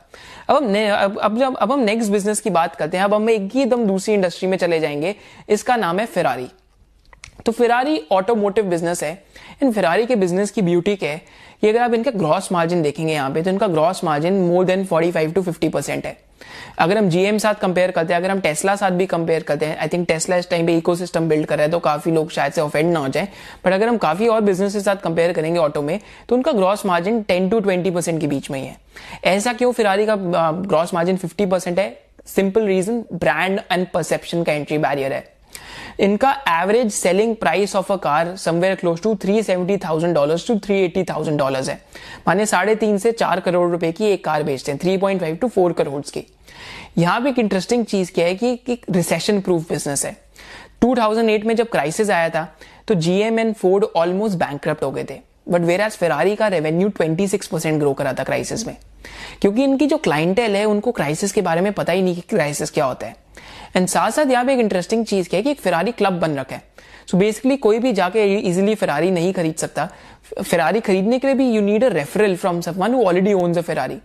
अब 0.50 0.56
हम 0.56 1.18
अब 1.22 1.38
जब, 1.38 1.56
अब 1.56 1.72
हम 1.72 1.80
नेक्स्ट 1.80 2.12
बिज़नेस 2.12 2.40
की 2.40 2.50
बात 2.50 2.76
करते 2.76 2.98
हैं, 2.98 3.04
अब 3.04 3.14
हम 3.14 3.30
एक 3.30 3.56
एकदम 3.56 3.86
दूसरी 3.86 4.14
इंडस्ट्री 4.14 4.50
में 4.50 4.58
चले 4.58 4.80
जाएँगे। 4.80 5.16
इसका 5.50 5.76
नाम 5.76 6.00
है 6.00 6.06
फिरारी 6.06 6.48
तो 7.46 7.52
फिरारी 7.52 8.02
ऑटोमोटिव 8.12 8.66
बिज़नेस 8.66 9.04
है। 9.04 9.12
इन 9.64 9.72
फिरारी 9.72 10.06
के 10.06 10.16
बिज़नेस 10.16 10.52
की 10.52 10.62
ब्यूटी 10.62 10.96
क्या 10.96 11.10
है? 11.10 11.22
कि 11.62 11.70
अगर 11.70 11.82
आप 11.82 11.94
इनका 11.94 12.12
ग्रॉस 12.12 12.52
मार्जिन 12.52 12.82
देखेंगे 12.82 13.14
यहाँ 13.14 13.30
पे 13.32 13.42
तो 13.42 13.50
इनका 13.50 13.68
gross 13.68 14.04
margin 14.04 14.34
more 14.42 14.66
than 14.66 14.86
45 14.86 15.34
to 15.36 15.42
50 15.44 15.70
percent 15.70 16.06
है। 16.06 16.18
अगर 16.80 16.98
हम 16.98 17.10
जीएम 17.10 17.38
साथ 17.38 17.56
कंपेयर 17.56 17.92
करते 17.92 18.14
हैं, 18.14 18.20
अगर 18.20 18.32
हम 18.32 18.40
टेस्ला 18.40 18.76
साथ 18.76 18.92
भी 18.92 19.06
कंपेयर 19.06 19.44
करते 19.44 19.66
हैं 19.66 19.78
आई 19.78 19.88
थिंक 19.88 20.08
टेस्ला 20.08 20.36
इस 20.38 20.50
टाइम 20.50 20.66
पे 20.68 20.76
इकोसिस्टम 20.78 21.28
बिल्ड 21.30 21.46
कर 21.46 21.58
रहा 21.58 21.66
है 21.66 21.72
तो 21.72 21.80
काफ़ी 21.80 22.12
लोग 22.12 22.30
शायद 22.32 22.54
से 22.54 22.62
ऑफेंड 22.62 22.92
ना 22.94 23.00
हो 23.00 23.08
जाए। 23.08 23.28
बट 23.66 23.74
अगर 23.74 23.88
हम 23.88 23.98
काफ़ी 23.98 24.28
और 24.28 24.42
बिज़नेस 24.42 24.74
के 24.74 24.80
साथ 24.80 24.96
कंपेयर 24.96 25.34
करेंगे 25.34 25.60
ऑटो 25.60 25.82
में 25.82 26.00
तो 26.30 26.36
उनका 26.36 26.52
gross 26.52 26.86
margin 26.86 27.22
ten 27.24 27.50
to 27.50 27.60
twenty 27.60 27.92
percent 27.92 28.20
के 28.22 28.28
बीच 28.28 28.50
में 28.52 28.60
ही 28.60 28.66
है। 28.66 28.78
ऐसा 29.26 29.54
क्यों 29.54 29.72
फिरारी 29.72 30.06
का 30.06 30.16
ग्रॉस 30.16 30.94
मार्जिन 30.94 31.18
फिफ्टी 31.18 31.46
परसेंट 31.46 31.80
है? 31.80 31.90
Simple 32.28 32.66
reason 32.66 33.04
brand 33.14 33.60
and 33.72 33.88
perception 33.88 34.44
का 34.44 34.54
एंट्री 34.54 34.78
बैरियर 34.78 35.14
है। 35.14 35.24
इनका 36.00 36.32
average 36.50 36.92
selling 36.92 37.36
price 37.36 37.76
of 37.76 37.92
a 37.94 37.96
car 37.96 38.36
somewhere 38.38 38.76
close 38.76 39.02
to 39.02 39.16
three 39.16 39.42
seventy 39.44 39.78
thousand 39.78 40.14
dollar 40.16 40.38
to 40.48 40.58
three 40.60 40.76
eighty 40.82 41.04
thousand 41.04 41.38
dollar 41.40 41.70
है। 41.70 41.76
माने 42.28 42.46
साढ़े 42.46 42.76
तीन 42.76 42.98
से 42.98 43.12
चार 43.12 43.40
करोड़ 43.40 43.70
रुपए 43.72 43.92
की 43.92 44.06
एक 44.06 44.24
कार 44.26 44.44
बेचते 44.44 44.72
हैं 44.72 44.80
three 44.82 44.96
point 44.98 45.22
five 45.22 45.36
to 45.36 45.48
four 45.48 45.74
crore 45.74 46.02
की। 46.04 46.26
यहाँ 46.98 47.20
पे 47.22 47.30
एक 47.30 47.40
इंटरेस्टिंग 47.40 47.86
चीज़ 47.86 48.12
क्या 48.12 48.26
है 48.26 48.36
कि 48.36 48.52
एक 48.70 48.86
रिसेशन 48.92 49.42
प्रूफ 49.42 49.70
बिज़नेस 49.70 50.06
है 50.06 50.16
2008 50.84 51.46
में 51.46 51.56
जब 51.56 51.70
क्राइसिस 51.70 52.10
आया 52.10 52.30
था 52.30 52.48
तो 52.88 52.96
GM 52.96 53.40
and 53.40 53.54
Ford 53.56 53.86
almost 53.96 54.38
bank 54.38 54.68
हो 54.84 54.92
गए 54.92 55.04
थे। 55.04 55.20
बट 55.50 55.62
वेर 55.62 55.82
एज 55.82 55.92
फेरारी 55.92 56.36
का 56.36 56.48
रेवेन्यू 56.48 56.90
26 56.90 57.48
परसेंट 57.48 57.80
ग्रो 57.80 57.94
करा 57.94 58.14
था 58.14 58.24
क्राइसिस 58.24 58.68
में। 58.68 58.76
क्योंकि 59.42 59.64
इनकी 59.64 59.86
जो 59.88 59.98
क्लाइंटेल 59.98 60.56
है, 60.56 60.66
उनको 60.66 60.92
क्राइसिस 60.92 61.32
के 61.32 61.42
बारे 61.42 61.62
में 61.62 61.72
पता 61.74 61.94
ही 61.94 62.02
नहीं 62.02 62.16
कि 62.16 62.22
क्राइसिस 62.22 62.72
क्या 62.72 62.86
होता 62.86 63.08
है। 63.08 63.16
एंड 63.76 63.88
साथ 63.88 64.12
साथ 64.12 64.26
यहाँ 64.26 64.46
पे 64.46 64.54
एक 64.54 64.60
इंटरेस्टिंग 64.60 65.06
चीज़ 65.06 65.30
क्या 65.30 65.38
है 65.38 65.44
कि 65.44 65.52
एक 65.52 65.60
फिरारी 65.60 65.92
क्लब 65.92 66.20
बन 66.20 66.36
रखा 66.36 66.56
है। 66.56 66.64
सो 67.08 67.18
so 67.18 67.24
बेसिकली 67.24 67.58
कोई 67.58 67.80
भी 67.80 67.92
जाके 67.94 68.24
इजिली 68.40 68.76
फिरारी 68.76 69.12
नहीं 69.12 69.34
खरीद 69.34 69.56
सकता। 69.56 69.88
फिरारी 70.44 70.80
खरीदने 70.80 71.20
के 71.20 71.28
लिए 71.28 71.36
भी 71.36 71.50
you 71.52 71.62
need 71.62 71.84
a 71.84 71.88
referral 71.88 72.36
from 72.36 72.62
someone 72.62 72.94
who 72.94 73.04
already 73.04 73.34
owns 73.34 73.58
a 73.58 73.62
Ferrari 73.62 73.98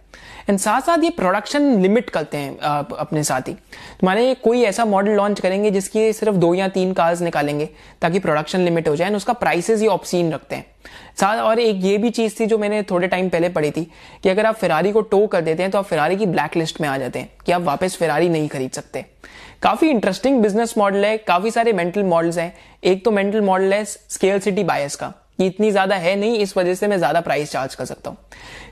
and 0.48 0.58
साथ 0.58 0.80
साथ 0.80 1.04
ये 1.04 1.10
प्रोडक्शन 1.10 1.80
लिमिट 1.82 2.10
करते 2.10 2.36
हैं 2.36 2.58
अपने 2.58 3.22
साथ। 3.24 3.48
ही 3.48 3.52
तो 3.52 4.06
माने 4.06 4.34
कोई 4.34 4.62
ऐसा 4.62 4.84
मॉडल 4.84 5.12
लॉन्च 5.12 5.40
करेंगे 5.40 5.70
जिसकी 5.70 6.12
सिर्फ़ 6.12 6.36
दो 6.36 6.52
या 6.54 6.68
तीन 6.68 6.92
कार्स 6.92 7.22
निकालेंगे, 7.22 7.68
ताकि 8.02 8.18
प्रोडक्शन 8.18 8.60
लिमिट 8.60 8.88
हो 8.88 8.96
जाए 8.96 9.14
उसका 9.14 9.32
प्राइसेस 9.34 9.80
ही 9.80 9.86
ऑप्सीन 9.86 10.32
रखते 10.32 10.56
हैं। 10.56 10.66
साथ, 11.16 11.38
और 11.38 11.58
एक 11.58 11.84
ये 11.84 11.96
भी 11.98 12.10
चीज़ 12.10 12.34
थी 12.40 12.46
जो 12.46 12.58
मैंने 12.58 12.82
थोड़े 12.82 13.08
टाइम 13.08 13.28
पहले 13.28 13.48
पढ़ी 13.48 13.70
थी, 13.70 13.90
कि 14.22 14.28
अगर 14.28 14.46
आप 14.46 14.54
फिरारी 14.54 14.92
को 14.92 15.00
टो 15.02 15.26
कर 15.26 15.40
देते 15.40 15.62
हैं 15.62 15.72
तो 15.72 15.78
आप 15.78 15.84
फिरारी 15.84 16.16
की 16.16 16.26
ब्लैक 16.26 16.56
लिस्ट 16.56 16.80
में 16.80 16.88
आ 16.88 16.96
जाते 16.98 17.18
हैं, 17.18 17.30
कि 17.46 17.52
आप 17.52 17.62
वापस 17.62 17.96
फिरारी 17.96 18.28
नहीं 18.28 18.48
खरीद 18.48 18.70
सकते। 18.70 19.04
काफ़ी 19.62 19.90
इंटरेस्टिंग 19.90 20.40
बिज़नेस 20.42 20.74
मॉडल 20.78 21.04
है, 21.04 21.16
काफ़ी 21.18 21.50
सारे 21.50 21.72
मेंटल 21.72 22.02
मॉडल्स 22.04 22.38
हैं। 22.38 22.54
एक 22.84 23.04
तो 23.04 23.10
मेंटल 23.10 23.40
मॉडल 23.40 23.72
है 23.74 23.84
स्केल 23.84 24.38
सिटी 24.38 24.64
बायस 24.64 24.96
का। 24.96 25.12
इतनी 25.38 25.70
ज़्यादा 25.70 25.96
है 25.96 26.14
नहीं, 26.16 26.38
इस 26.38 26.56
वजह 26.56 26.74
से 26.74 26.88
मैं 26.88 26.98
ज़्यादा 26.98 27.20
प्राइस 27.20 27.52
चार्ज 27.52 27.74
कर 27.74 27.84
सकता 27.84 28.10
हूँ। 28.10 28.16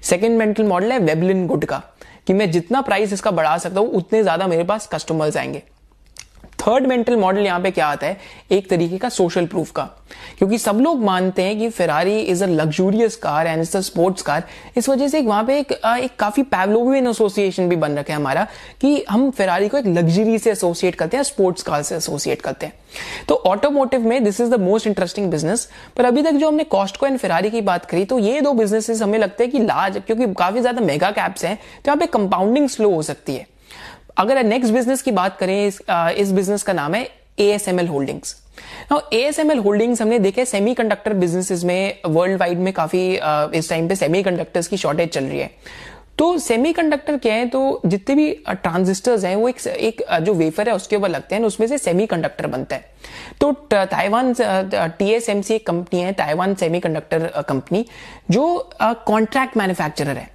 सेकेंड 0.03 0.39
मेंटल 0.39 0.65
मॉडल 0.65 0.93
है 0.93 0.99
वेबलिन 0.99 1.47
गुड 1.47 1.65
का 1.65 1.83
कि 2.27 2.33
मैं 2.33 2.51
जितना 2.51 2.81
प्राइस 2.81 3.13
इसका 3.13 3.31
बढ़ा 3.31 3.57
सकता 3.59 3.81
हूँ, 3.81 3.89
उतने 3.89 4.23
ज़्यादा 4.23 4.47
मेरे 4.47 4.65
पास 4.65 4.89
कस्टमर्स 4.93 5.37
आएँगे। 5.37 5.63
थर्ड 6.63 6.87
मेंटल 6.87 7.17
मॉडल 7.17 7.41
यहाँ 7.41 7.61
पे 7.61 7.71
क्या 7.71 7.87
आता 7.87 8.07
है? 8.07 8.17
एक 8.51 8.69
तरीके 8.71 8.99
का 8.99 9.09
सोशल 9.09 9.47
प्रूफ 9.47 9.71
का। 9.71 9.83
क्योंकि 10.39 10.59
सब 10.59 10.81
लोग 10.81 11.03
मानते 11.05 11.43
हैं 11.43 11.59
कि 11.59 11.69
Ferrari 11.71 12.19
is 12.21 12.43
a 12.45 12.47
luxurious 12.47 13.17
car 13.17 13.47
and 13.47 13.61
is 13.63 13.77
a 13.77 13.81
sports 13.81 14.23
car 14.23 14.45
इस 14.77 14.89
वजह 14.89 15.09
से 15.09 15.21
वहाँ 15.23 15.45
पे 15.45 15.59
एक, 15.59 15.73
एक 15.73 16.17
काफ़ी 16.19 16.43
पैवलोवियन 16.45 17.07
एसोसिएशन 17.07 17.69
भी 17.69 17.77
बन 17.77 17.99
रखे 17.99 18.13
है 18.13 18.19
हमारा 18.19 18.47
कि 18.81 19.05
हम 19.11 19.31
फेरारी 19.31 19.69
को 19.69 19.79
एक 19.79 19.87
लग्जरी 19.87 20.39
से 20.39 20.51
एसोसिएट 20.51 20.95
करते 20.95 21.17
हैं 21.17 21.25
स्पोर्ट्स 21.25 21.63
कार 21.63 21.83
से 21.83 21.97
एसोसिएट 21.97 22.43
करते 22.43 22.67
हैं। 22.67 22.75
तो 23.29 23.35
ऑटोमोटिव 23.47 24.07
में 24.09 24.23
this 24.25 24.41
is 24.41 24.51
the 24.51 24.61
most 24.61 24.87
interesting 24.87 25.31
business 25.31 25.69
पर 25.97 26.05
अभी 26.05 26.23
तक 26.23 26.33
जो 26.33 26.49
हमने 26.49 26.65
कॉस्टको 26.67 27.07
एंड 27.07 27.19
फेरारी 27.19 27.51
की 27.51 27.61
बात 27.63 27.85
करी 27.85 28.05
तो 28.05 28.19
ये 28.19 28.41
दो 28.41 28.53
बिजनेसेस 28.55 29.03
हमें 29.03 29.19
लगते 29.19 29.45
हैं 29.45 29.53
कि 29.53 29.59
लार्ज 29.61 30.03
क्योंकि 30.07 30.33
काफ़ी 30.35 30.61
ज़्यादा 30.61 30.81
मेगा 30.83 31.11
कैप्स 31.11 31.45
हैं 31.45 31.57
तो 31.57 31.91
यहाँ 31.91 31.97
पे 31.97 32.07
कंपाउंडिंग 32.09 32.69
स्लो 32.69 32.91
हो 32.91 33.03
सकती 33.03 33.35
है। 33.35 33.47
अगर 34.17 34.43
नेक्स्ट 34.45 34.73
बिज़नेस 34.73 35.03
की 35.03 35.11
बात 35.13 35.37
करें 35.39 35.67
इस, 35.67 35.81
इस 36.17 36.33
बिज़नेस 36.33 36.63
का 36.63 36.73
नाम 36.73 36.95
है 36.95 37.09
A 37.39 37.51
S 37.51 37.69
M 37.69 37.81
L 37.81 37.89
holdings 37.89 38.37
A 39.13 39.19
S 39.19 39.39
M 39.39 39.51
L 39.51 39.59
holdings 39.59 40.03
हमने 40.03 40.19
देखे 40.19 40.45
सेमी 40.45 40.75
कंडक्टर 40.75 41.15
बिजनेसेस 41.15 41.65
में 41.65 42.01
वर्ल्ड 42.07 42.39
वाइड 42.41 42.59
में 42.59 42.73
काफ़ी 42.73 43.01
इस 43.59 43.69
टाइम 43.71 43.89
पे 43.89 43.97
सेमी 43.97 44.23
कंडक्टर्स 44.23 44.69
की 44.69 44.77
शॉर्टेज 44.77 45.09
चल 45.09 45.25
रही 45.25 45.39
है. 45.39 45.51
तो 46.19 46.37
सेमी 46.39 46.73
कंडक्टर 46.73 47.17
क्या 47.17 47.35
है? 47.35 47.47
तो 47.49 47.81
जितने 47.87 48.15
भी 48.15 48.31
ट्रांजिस्टर्स 48.51 49.25
हैं 49.25 49.35
वो 49.37 49.49
एक, 49.49 49.67
एक 49.67 50.03
जो 50.23 50.35
वेफर 50.35 50.69
है 50.69 50.75
उसके 50.75 50.97
ऊपर 50.97 51.09
लगते 51.09 51.35
हैं 51.35 51.43
उसमें 51.45 51.67
से 51.69 51.79
सेमी 51.79 52.07
कंडक्टर 52.07 52.47
बनता 52.47 52.77
है. 52.77 52.85
तो 53.41 53.53
ताइवान 53.73 54.35
टीएसएमसी 54.39 55.55
एक 55.55 55.67
कंपनी 55.67 56.01
है 56.01 56.13
ताइवान 56.13 56.55
सेमी 56.55 56.81
कंडक्टर 56.81 57.27
कंपनी 57.49 57.85
जो 58.31 58.71
कॉन्ट्रैक्ट 58.83 59.57
मैन्युफैक्चरर 59.57 60.17
है. 60.17 60.31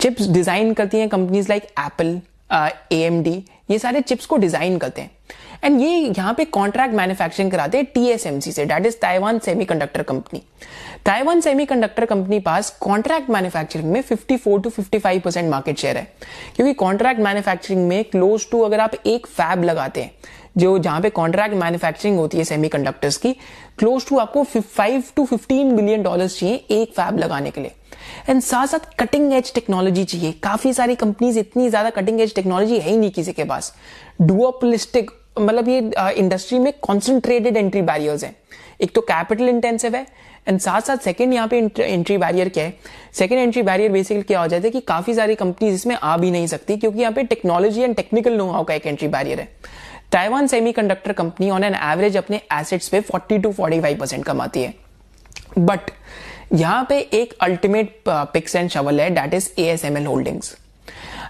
चिप्स 0.00 0.28
डिज़ाइन 0.28 0.72
करती 0.74 0.98
हैं 0.98 1.08
companies 1.08 1.48
like 1.48 1.72
Apple 1.80 2.20
A 2.50 2.96
M 2.96 3.22
D 3.22 3.42
ये 3.70 3.78
सारे 3.78 4.00
चिप्स 4.00 4.26
को 4.26 4.36
डिज़ाइन 4.36 4.78
करते 4.78 5.02
हैं। 5.02 5.10
एंड 5.64 5.80
ये 5.80 5.90
यहाँ 5.90 6.32
पे 6.34 6.44
कॉन्ट्रैक्ट 6.44 6.94
मैन्युफैक्चरिंग 6.94 7.50
कराते 7.50 7.78
हैं 7.78 7.86
टीएसएमसी 7.94 8.52
से। 8.52 8.64
That 8.64 8.86
is 8.86 8.96
Taiwan 9.02 9.38
semiconductor 9.38 10.02
company 10.02 10.42
Taiwan 11.04 11.40
semiconductor 11.40 12.04
company 12.06 12.40
pass 12.40 12.70
contract 12.80 13.30
manufacturing 13.30 13.90
में 13.92 14.00
54 14.02 14.62
टू 14.62 14.70
55 14.70 15.20
परसेंट 15.20 15.50
मार्केट 15.50 15.78
शेयर 15.78 15.96
है। 15.96 16.06
क्योंकि 16.56 16.72
कॉन्ट्रैक्ट 16.74 17.20
मैन्युफैक्चरिंग 17.20 17.86
में 17.88 18.04
क्लोज 18.04 18.48
टू 18.50 18.60
अगर 18.60 18.80
आप 18.80 18.94
एक 18.96 19.26
फैब 19.26 19.64
लगाते 19.64 20.02
हैं, 20.02 20.10
जो 20.56 20.78
जहाँ 20.78 21.00
पे 21.00 21.10
कॉन्ट्रैक्ट 21.10 21.54
मैन्युफैक्चरिंग 21.54 22.18
होती 22.18 22.38
है 22.38 22.44
सेमीकंडक्टर्स 22.44 23.16
की 23.16 23.32
क्लोज 23.78 24.06
टू 24.08 24.18
आपको 24.18 24.44
five 24.44 25.02
to 25.16 25.24
fifteen 25.26 25.74
billion 25.76 26.02
dollar 26.02 26.28
चाहिए 26.28 26.54
एक 26.72 26.92
फैब 26.92 27.18
लगाने 27.18 27.50
के 27.50 27.60
लिए। 27.60 27.72
एंड 28.28 28.40
साथ 28.42 28.66
साथ 28.66 28.94
कटिंग 28.98 29.32
एज 29.32 29.52
टेक्नोलॉजी 29.54 30.04
चाहिए। 30.04 30.32
काफ़ी 30.42 30.72
सारी 30.72 30.94
कंपनीज़ 30.96 31.38
इतनी 31.38 31.68
ज़्यादा 31.70 31.90
कटिंग 31.92 32.20
एज 32.20 32.34
टेक्नोलॉजी 32.34 32.78
है 32.78 32.90
ही 32.90 32.96
नहीं 32.96 33.10
किसी 33.10 33.32
के 33.32 33.44
पास। 33.44 33.72
डुओपलिस्टिक 34.20 35.10
मतलब 35.40 35.68
ये 35.68 35.78
इंडस्ट्री 36.12 36.58
में 36.58 36.72
कॉन्सेंट्रेटेड 36.82 37.56
एंट्री 37.56 37.82
बैरियर्स 37.82 38.24
हैं। 38.24 38.34
एक 38.82 38.94
तो 38.94 39.00
कैपिटल 39.02 39.48
इंटेंसिव 39.48 39.96
है। 39.96 40.06
एंड 40.48 40.58
साथ 40.60 40.80
साथ 40.80 40.96
सेकंड 40.96 41.34
यहाँ 41.34 41.48
पे 41.48 41.58
एंट्री 41.80 42.16
बैरियर 42.18 42.48
क्या 42.48 42.64
है? 42.64 42.76
सेकंड 43.14 43.38
एंट्री 43.38 43.62
बैरियर 43.62 43.92
बेसिकली 43.92 44.22
क्या 44.22 44.40
हो 44.40 44.46
जाता 44.46 44.64
है 44.64 44.70
कि 44.70 44.80
काफ़ी 44.82 45.14
सारी 45.14 45.34
कंपनीज़ 45.34 45.74
इसमें 45.74 45.94
आ 45.96 46.16
भी 46.16 46.30
नहीं 46.30 46.46
सकती 46.46 46.76
क्योंकि 46.76 47.00
यहाँ 47.00 47.12
पे 47.12 47.22
technology 47.24 47.82
and 47.82 47.94
technical 47.96 48.36
know 48.36 48.50
how 48.50 48.64
का 48.64 48.74
एक 48.74 48.86
एंट्री 48.86 49.08
बैरियर 49.08 49.40
है। 49.40 49.48
Taiwan 50.12 50.46
semiconductor 50.46 51.12
company 51.12 51.50
on 51.50 51.64
an 51.64 51.74
average 51.74 52.16
अपने 52.16 52.40
एसेट्स 52.52 52.88
पे 52.88 53.00
40 53.02 53.42
टू 53.42 53.52
45 53.52 53.98
परसेंट 54.00 54.24
कमाती 54.24 54.62
है। 54.62 54.74
बट 55.58 55.90
यहाँ 56.54 56.84
पे 56.88 56.98
एक 57.14 57.32
अल्टीमेट 57.42 57.94
पिक्स 58.08 58.54
एंड 58.56 58.68
शवल 58.70 59.00
है 59.00 59.08
that 59.10 59.34
is 59.34 59.48
A 59.58 59.64
S 59.64 59.84
M 59.84 59.96
L 59.96 60.06
holdings 60.06 60.54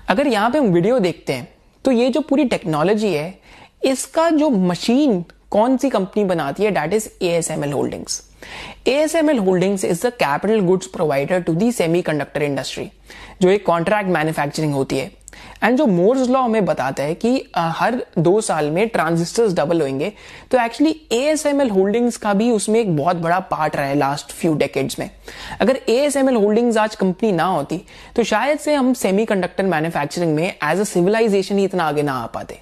अगर 0.08 0.26
यहाँ 0.26 0.50
पे 0.50 0.58
हम 0.58 0.66
वीडियो 0.72 0.98
देखते 0.98 1.32
हैं 1.32 1.48
तो 1.84 1.90
ये 1.92 2.08
जो 2.10 2.20
पूरी 2.20 2.44
टेक्नोलॉजी 2.44 3.12
है, 3.12 3.38
इसका 3.84 4.28
जो 4.30 4.50
मशीन 4.50 5.24
कौन 5.50 5.76
सी 5.76 5.90
कंपनी 5.90 6.24
बनाती 6.24 6.64
है 6.64 6.70
that 6.70 6.92
is 6.92 7.08
A 7.22 7.28
S 7.28 7.50
M 7.50 7.64
L 7.64 7.72
holdings 7.72 8.22
A 8.86 8.92
S 8.92 9.14
M 9.14 9.30
L 9.30 9.38
holdings 9.38 9.84
is 9.84 10.06
the 10.06 10.10
capital 10.14 10.60
goods 10.60 10.86
provider 10.86 11.42
to 11.42 11.54
the 11.54 11.70
semiconductor 12.02 12.42
industry 12.42 12.90
जो 13.42 13.50
एक 13.50 13.66
कॉन्ट्रैक्ट 13.66 14.10
मैन्युफैक्चरिंग 14.10 14.74
होती 14.74 14.98
है। 14.98 15.10
एंड 15.64 15.78
जो 15.78 15.86
मोर्स 15.86 16.28
लॉ 16.28 16.42
हमें 16.42 16.64
बताता 16.64 17.02
है 17.02 17.14
कि 17.14 17.30
हर 17.56 18.00
दो 18.18 18.40
साल 18.40 18.70
में 18.70 18.88
ट्रांजिस्टर्स 18.88 19.54
डबल 19.54 19.80
होंगे 19.82 20.12
तो 20.50 20.58
एक्चुअली 20.60 20.94
एएसएमएल 21.12 21.70
होल्डिंग्स 21.70 22.16
का 22.16 22.34
भी 22.34 22.50
उसमें 22.50 22.80
एक 22.80 22.96
बहुत 22.96 23.16
बड़ा 23.16 23.38
पार्ट 23.50 23.76
रहा 23.76 23.86
है 23.86 23.94
लास्ट 23.94 24.32
फ्यू 24.32 24.54
डेकेड्स 24.54 24.98
में। 24.98 25.08
अगर 25.60 25.80
एएसएमएल 25.88 26.36
होल्डिंग्स 26.36 26.76
आज 26.76 26.94
कंपनी 26.96 27.32
ना 27.32 27.44
होती 27.46 27.80
तो 28.16 28.24
शायद 28.24 28.58
से 28.58 28.74
हम 28.74 28.92
सेमीकंडक्टर 28.94 29.64
मैन्युफैक्चरिंग 29.66 30.34
में 30.34 30.46
एज 30.46 30.80
अ 30.80 30.84
सिविलाइजेशन 30.84 31.58
ही 31.58 31.64
इतना 31.64 31.84
आगे 31.84 32.02
ना 32.02 32.12
आ 32.14 32.26
पाते। 32.26 32.58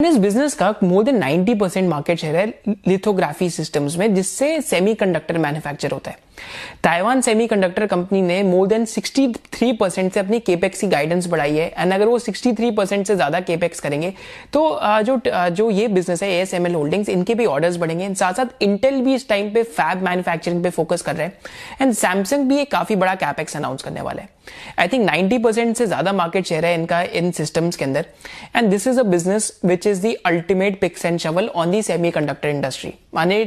इस 0.00 0.16
बिज़नेस 0.16 0.54
का 0.54 0.74
more 0.82 1.04
than 1.04 1.18
90 1.18 1.58
percent 1.60 1.88
market 1.88 2.18
share 2.18 2.36
है 2.36 2.46
लिथोग्राफी 2.88 3.48
सिस्टम्स 3.50 3.96
में, 3.96 4.14
जिससे 4.14 4.60
सेमीकंडक्टर 4.62 5.38
मैन्युफैक्चर 5.38 5.90
होता 5.90 6.10
है। 6.10 6.18
ताइवान 6.84 7.20
सेमीकंडक्टर 7.20 7.86
कंपनी 7.86 8.22
ने 8.22 8.42
मोर 8.42 8.66
देन 8.68 8.84
63 8.86 9.72
परसेंट 9.78 10.12
से 10.12 10.20
अपनी 10.20 10.40
केपेक्स 10.40 10.80
की 10.80 10.86
गाइडेंस 10.88 11.26
बढ़ाई 11.28 11.56
है। 11.56 11.68
एंड 11.78 11.92
अगर 11.92 12.06
वो 12.06 12.18
63 12.18 12.74
परसेंट 12.76 13.06
से 13.06 13.16
ज़्यादा 13.16 13.40
केपेक्स 13.42 13.80
करेंगे 13.80 14.12
तो 14.52 14.62
जो 15.02 15.20
जो 15.26 15.70
ये 15.70 15.88
बिज़नेस 15.90 16.22
है 16.22 16.30
एस 16.32 16.54
होल्डिंग्स 16.54 17.08
इनके 17.08 17.34
भी 17.34 17.46
ऑर्डर्स 17.46 17.76
बढ़ेंगे। 17.76 18.14
साथ 18.14 18.34
साथ 18.34 18.62
इंटेल 18.62 19.00
भी 19.02 19.14
इस 19.14 19.28
टाइम 19.28 19.52
पे 19.54 19.62
फैब 19.62 20.02
मैन्युफैक्चरिंग 20.04 20.62
पे 20.62 20.70
फोकस 20.70 21.02
कर 21.02 21.16
रहे 21.16 21.26
हैं। 21.26 21.38
एंड 21.80 21.92
सैमसंग 21.94 22.48
भी 22.48 22.58
एक 22.60 22.70
काफ़ी 22.72 22.96
बड़ा 22.96 23.14
कैपेक्स 23.16 23.56
अनाउंस 23.56 23.82
करने 23.82 24.00
वाला 24.00 24.22
है। 24.22 24.28
आई 24.78 24.88
थिंक 24.88 25.08
90 25.08 25.42
परसेंट 25.42 25.76
से 25.76 25.86
ज़्यादा 25.86 26.12
मार्केट 26.12 26.46
शेयर 26.46 26.64
है 26.66 26.74
इनका, 26.74 27.00
इन 27.02 27.30
सिस्टम्स 27.32 27.76
के 27.76 27.84
अंदर। 27.84 28.06
And 28.56 28.70
this 28.70 28.86
is 28.86 29.00
a 29.00 29.02
business 29.04 29.52
which 29.64 29.86
is 29.86 30.06
the 30.06 30.14
ultimate 30.26 30.80
picks 30.80 31.04
and 31.04 31.18
shovel 31.18 31.48
on 31.48 31.70
the 31.70 31.82
semi 31.82 32.08
industry 32.08 32.92
माने 33.14 33.40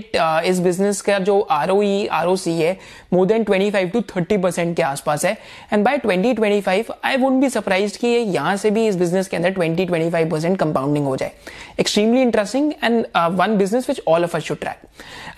इस 0.46 0.60
बिज़नेस 0.60 1.02
का 1.02 1.18
जो 1.22 1.40
R 1.52 1.70
O 1.72 1.82
R 2.12 2.28
O 2.28 2.36
C 2.36 2.52
है 2.54 2.78
मोर 3.14 3.28
देन 3.28 3.44
25 3.44 3.92
टू 3.94 4.02
30 4.12 4.42
परसेंट 4.44 4.76
के 4.78 4.84
आसपास 4.84 5.26
है। 5.26 5.38
And 5.74 5.84
by 5.86 5.98
2025 5.98 6.92
I 7.06 7.18
would 7.18 7.40
be 7.42 7.50
surprise 7.50 7.98
कि 7.98 8.08
यहाँ 8.08 8.56
से 8.58 8.72
भी 8.72 8.88
इस 8.88 8.96
बिज़नेस 8.96 9.28
के 9.28 9.38
अंदर 9.38 9.54
20 9.54 9.90
25 9.90 10.30
परसेंट 10.32 10.58
कंपाउंडिंग 10.60 11.06
हो 11.06 11.16
जाए। 11.18 11.32
Extremely 11.80 12.22
interesting 12.22 12.72
and 12.84 13.06
one 13.32 13.58
business 13.58 13.90
which 13.90 14.02
all 14.08 14.24
of 14.24 14.38
us 14.38 14.44
should 14.44 14.60
track 14.60 14.82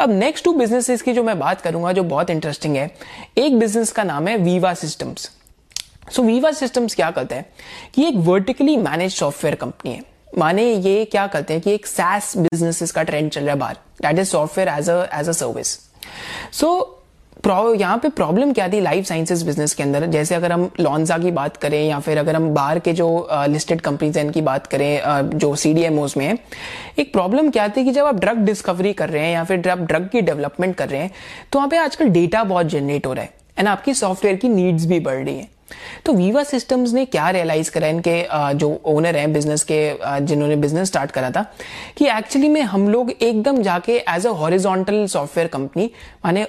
अब 0.01 0.11
नेक्स्ट 0.11 0.45
टू 0.45 0.53
बिजनेसेस 0.53 1.01
की 1.01 1.13
जो 1.13 1.23
मैं 1.23 1.37
बात 1.39 1.61
करूँगा 1.61 1.91
जो 1.91 2.03
बहुत 2.05 2.29
इंटरेस्टिंग 2.29 2.75
है। 2.75 2.89
एक 3.37 3.59
बिज़नेस 3.59 3.91
का 3.91 4.03
नाम 4.03 4.27
है 4.27 4.37
Veeva 4.37 4.73
Systems 4.75 5.29
so 6.11 6.23
Veeva 6.23 6.51
Systems 6.51 6.95
क्या 6.95 7.09
करते 7.11 7.35
हैं? 7.35 7.45
कि 7.93 8.03
एक 8.07 8.15
वर्टिकली 8.17 8.75
मैनेज 8.77 9.13
सॉफ्टवेयर 9.13 9.55
कंपनी 9.55 9.91
है। 9.91 10.03
माने 10.37 10.63
ये 10.63 11.05
क्या 11.05 11.25
करते 11.27 11.53
हैं 11.53 11.61
कि 11.61 11.71
एक 11.73 11.85
सैस 11.87 12.33
बिजनेसेस 12.37 12.91
का 12.91 13.03
ट्रेंड 13.03 13.29
चल 13.31 13.41
रहा 13.41 13.53
है 13.53 13.59
बाहर। 13.59 13.77
That 14.01 14.19
is 14.19 14.29
software 14.29 14.69
as 14.69 14.89
a 14.89 15.07
as 15.13 15.29
a 15.29 15.31
service 15.31 15.67
so 16.53 16.69
यहाँ 17.45 17.97
पे 17.97 18.09
प्रॉब्लम 18.09 18.51
क्या 18.53 18.67
थी 18.69 18.79
लाइफ 18.81 19.05
साइंसेस 19.05 19.41
बिज़नेस 19.43 19.73
के 19.73 19.83
अंदर? 19.83 20.05
जैसे 20.07 20.35
अगर 20.35 20.51
हम 20.51 20.69
लॉन्जा 20.79 21.17
की 21.17 21.31
बात 21.31 21.57
करें 21.57 21.81
या 21.81 21.99
फिर 21.99 22.17
अगर 22.17 22.35
हम 22.35 22.49
बाहर 22.53 22.79
के 22.79 22.93
जो 22.93 23.07
लिस्टेड 23.31 23.81
कंपनीज़ 23.81 24.17
हैं, 24.17 24.25
इनकी 24.25 24.41
बात 24.41 24.67
करें 24.67 25.29
जो 25.35 25.55
सी 25.55 25.73
में 26.17 26.37
एक 26.99 27.11
प्रॉब्लम 27.13 27.49
क्या 27.49 27.67
थी 27.67 27.83
कि 27.85 27.91
जब 27.91 28.05
आप 28.05 28.19
ड्रग 28.19 28.37
डिस्कवरी 28.45 28.93
कर 28.93 29.09
रहे 29.09 29.25
हैं 29.25 29.33
या 29.33 29.43
फिर 29.43 29.69
आप 29.69 29.79
ड्रग 29.81 30.09
की 30.09 30.21
डेवलपमेंट 30.21 30.75
कर 30.75 30.89
रहे 30.89 31.01
हैं 31.01 31.11
तो 31.51 31.59
वहाँ 31.59 31.69
पे 31.69 31.77
आजकल 31.77 32.09
डेटा 32.09 32.43
बहुत 32.43 32.65
जनरेट 32.67 33.05
हो 33.07 33.13
रहा 33.13 33.23
है 33.23 33.33
एंड 33.59 33.67
आपकी 33.67 33.93
सॉफ्टवेयर 33.93 34.35
की 34.35 34.49
नीड्स 34.49 34.85
भी 34.85 34.99
बढ़ 34.99 35.23
रही 35.25 35.37
है। 35.37 35.47
तो 36.05 36.13
वीवा 36.13 36.43
सिस्टम्स 36.43 36.93
ने 36.93 37.05
क्या 37.05 37.29
रियलाइज़ 37.29 37.71
करा 37.71 37.87
इनके 37.87 38.21
जो 38.55 38.69
ओनर 38.87 39.15
हैं 39.15 39.31
बिज़नेस 39.33 39.63
के 39.71 39.79
जिन्होंने 40.21 40.55
बिज़नेस 40.55 40.87
स्टार्ट 40.87 41.11
करा 41.11 41.31
था 41.31 41.45
कि 41.97 42.07
एक्चुअली 42.09 42.49
में 42.49 42.61
हम 42.63 42.89
लोग 42.89 43.11
एकदम 43.11 43.61
जाके 43.61 43.97
as 44.09 44.27
a 44.27 44.31
horizontal 44.41 45.05
software 45.07 45.47
company 45.47 45.89
माने 46.25 46.45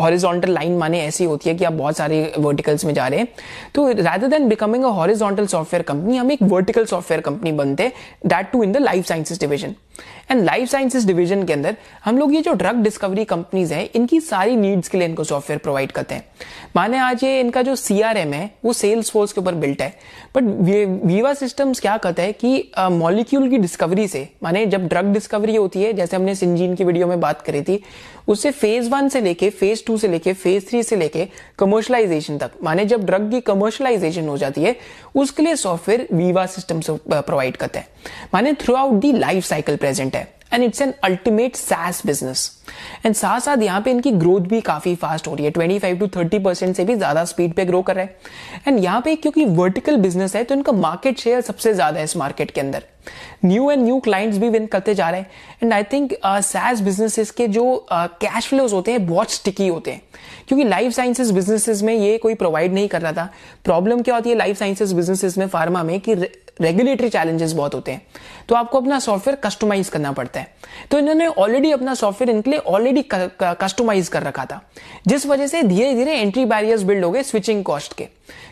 हॉरिजॉन्टल 0.00 0.50
लाइन 0.50 0.76
माने 0.78 1.00
ऐसी 1.00 1.24
होती 1.24 1.48
है 1.48 1.54
कि 1.54 1.64
आप 1.64 1.72
बहुत 1.72 1.96
सारे 1.96 2.32
वर्टिकल्स 2.38 2.84
में 2.84 2.92
जा 2.94 3.06
रहे 3.08 3.18
हैं। 3.18 3.28
तो 3.74 3.90
rather 3.92 4.28
than 4.28 4.48
becoming 4.48 4.84
a 4.84 4.88
horizontal 4.88 5.46
software 5.46 5.82
company 5.82 6.16
हम 6.16 6.30
एक 6.32 6.42
वर्टिकल 6.42 6.84
सॉफ्टवेयर 6.84 7.20
कंपनी 7.20 7.52
बनते 7.52 7.92
that 8.26 8.50
too 8.52 8.62
in 8.62 8.72
the 8.72 8.76
life 8.76 9.06
sciences 9.06 9.40
division 9.40 9.74
and 10.30 10.44
life 10.44 10.68
sciences 10.68 11.04
division 11.04 11.42
के 11.42 11.52
अंदर, 11.52 11.76
हम 12.04 12.18
लोग 12.18 12.34
ये 12.34 12.40
जो 12.42 12.52
ड्रग 12.52 12.82
डिस्कवरी 12.82 13.24
कंपनीज़ 13.24 13.72
हैं, 13.74 13.88
इनकी 13.94 14.20
सारी 14.20 14.56
नीड्स 14.56 14.88
के 14.88 14.98
लिए 14.98 15.08
इनको 15.08 15.24
सॉफ्टवेयर 15.24 15.58
प्रोवाइड 15.58 15.92
करते 15.92 16.14
हैं। 16.14 16.24
माने 16.76 16.98
आज 16.98 17.24
ये 17.24 17.40
इनका 17.40 17.62
जो 17.62 17.74
सीआरएम 17.76 18.32
है, 18.32 18.50
वो 18.64 18.72
सेल्स 18.72 19.10
फोर्स 19.10 19.32
के 19.32 19.40
ऊपर 19.40 19.54
बिल्ट 19.54 19.82
है। 19.82 19.92
बट 20.36 20.44
वीवा 21.04 21.34
सिस्टम्स 21.34 21.80
क्या 21.80 21.96
करता 21.96 22.22
है 22.22 22.32
कि 22.34 22.70
मॉलिक्यूल 22.78 23.48
की 23.50 23.58
डिस्कवरी 23.58 24.08
से, 24.08 24.28
माने 24.42 24.64
जब 24.66 24.88
ड्रग 24.88 25.12
डिस्कवरी 25.12 25.56
होती 25.56 25.82
है, 25.82 25.92
जैसे 25.92 26.16
हमने 26.16 26.34
सिंजीन 26.34 26.74
की 26.74 26.84
वीडियो 26.84 27.06
में 27.06 27.20
बात 27.20 27.42
करी 27.42 27.62
थी, 27.62 27.82
उससे 28.28 28.50
फ़ेज़ 28.50 28.88
वन 28.90 29.08
से 29.08 29.20
लेके 29.20 29.48
फ़ेज़ 29.50 29.82
टू 29.86 29.96
से 29.98 30.08
लेके 30.08 30.32
फ़ेज़ 30.32 30.66
थ्री 30.68 30.82
से 30.82 30.96
लेके 30.96 31.26
कमर्शलाइजेशन 31.58 32.38
तक, 32.38 32.50
माने 32.62 32.84
जब 32.84 33.04
ड्रग 33.06 33.30
की 33.30 33.40
कमर्शलाइजेशन 33.42 34.28
हो 34.28 34.36
जाती 34.38 34.62
है, 34.62 34.76
उसके 35.14 35.42
लिए 35.42 35.56
सॉफ्टवेयर 35.56 36.06
वीवा 36.12 36.46
सिस्टम 36.46 36.80
प्रोवाइड 37.08 37.56
करते 37.56 37.78
हैं। 37.78 37.88
माने 38.34 38.52
throughout 38.74 39.00
the 39.00 39.12
life 39.12 39.44
cycle 39.44 39.76
present 39.84 40.16
है. 40.16 40.32
And 40.52 40.62
it's 40.64 40.80
an 40.82 40.92
ultimate 41.04 41.56
SaaS 41.56 42.02
business 42.06 42.50
and 43.06 43.14
साथ 43.14 43.40
साथ 43.40 43.62
यहाँ 43.62 43.80
पे 43.82 43.90
इनकी 43.90 44.10
ग्रोथ 44.12 44.40
भी 44.48 44.60
काफ़ी 44.60 44.94
फास्ट 44.94 45.26
हो 45.28 45.34
रही 45.34 45.44
है. 45.44 45.52
25 45.52 45.98
टू 46.00 46.06
30 46.08 46.42
परसेंट 46.44 46.76
से 46.76 46.84
भी 46.84 46.94
ज़्यादा 46.94 47.24
स्पीड 47.24 47.54
पे 47.54 47.64
ग्रो 47.64 47.80
कर 47.82 47.96
रहा 47.96 48.04
है. 48.04 48.16
एंड 48.68 48.82
यहाँ 48.84 49.00
पे 49.00 49.14
क्योंकि 49.16 49.44
वर्टिकल 49.44 49.96
बिज़नेस 49.96 50.36
है 50.36 50.42
तो 50.44 50.54
इनका 50.54 50.72
मार्केट 50.72 51.18
शेयर 51.20 51.40
सबसे 51.40 51.72
ज़्यादा 51.74 51.98
है 51.98 52.04
इस 52.04 52.16
मार्केट 52.16 52.50
के 52.50 52.60
अंदर. 52.60 52.82
न्यू 53.44 53.70
एंड 53.70 53.82
न्यू 53.82 53.98
क्लाइंट्स 54.00 54.38
भी 54.38 54.48
विन 54.48 54.66
करते 54.66 54.94
जा 54.94 55.08
रहे 55.10 55.20
हैं. 55.20 55.30
And 55.62 55.72
I 55.72 55.82
think 55.92 56.14
SaaS 56.24 56.80
businesses 56.80 57.30
के 57.30 57.48
जो 57.48 57.86
कैश 57.92 58.42
uh, 58.42 58.48
फ्लोज 58.48 58.72
होते 58.72 58.92
हैं 58.92 59.06
बहुत 59.06 59.32
स्टिकी 59.32 59.68
होते 59.68 59.90
हैं. 59.90 60.02
क्योंकि 60.48 60.64
लाइफ 60.64 60.92
साइंसेस 60.92 61.30
बिजनेसेस 61.30 61.82
में 61.82 61.94
ये 61.94 62.16
कोई 62.18 62.34
प्रोवाइड 62.34 62.72
नहीं 62.74 62.88
कर 62.88 63.02
रहा 63.02 63.12
था. 63.12 63.28
प्रॉब्लम 63.64 64.02
क्या 64.02 64.14
होती 64.14 64.30
है 64.30 64.36
लाइफ 64.36 64.58
साइंसेस 64.58 64.92
बिजनेसेस 64.92 65.38
में 65.38 65.46
फार्मा 65.48 65.82
में 65.82 65.98
कि 66.00 66.14
रेगुलेटरी 66.60 67.08
चैलेंजेस 67.08 67.52
बहुत 67.52 67.74
होते 67.74 67.92
हैं। 67.92 68.06
तो 68.48 68.54
आपको 68.54 68.80
अपना 68.80 68.98
सॉफ्टवेयर 68.98 69.36
कस्टमाइज 69.44 69.88
करना 69.88 70.12
पड़ता 70.12 70.40
है। 70.40 70.54
तो 70.90 70.98
इन्होंने 70.98 71.26
ऑलरेडी 71.26 71.70
अपना 71.72 71.94
सॉफ्टवेयर 71.94 72.34
इनके 72.36 72.50
लिए 72.50 72.58
ऑलरेडी 72.58 73.04
कस्टमाइज 73.12 74.08
कर 74.08 74.22
रखा 74.22 74.44
था। 74.44 74.60
जिस 75.06 75.26
वजह 75.26 75.46
से 75.46 75.62
धीरे 75.62 75.92
धीरे 75.94 76.12
एंट्री 76.12 76.44
बैरियर्स 76.44 76.82
बिल्ड 76.82 77.04
हो 77.04 77.10
गए 77.10 77.22
स्विचिंग 77.22 77.64
कॉस्ट 77.64 77.94
के। 77.94 78.08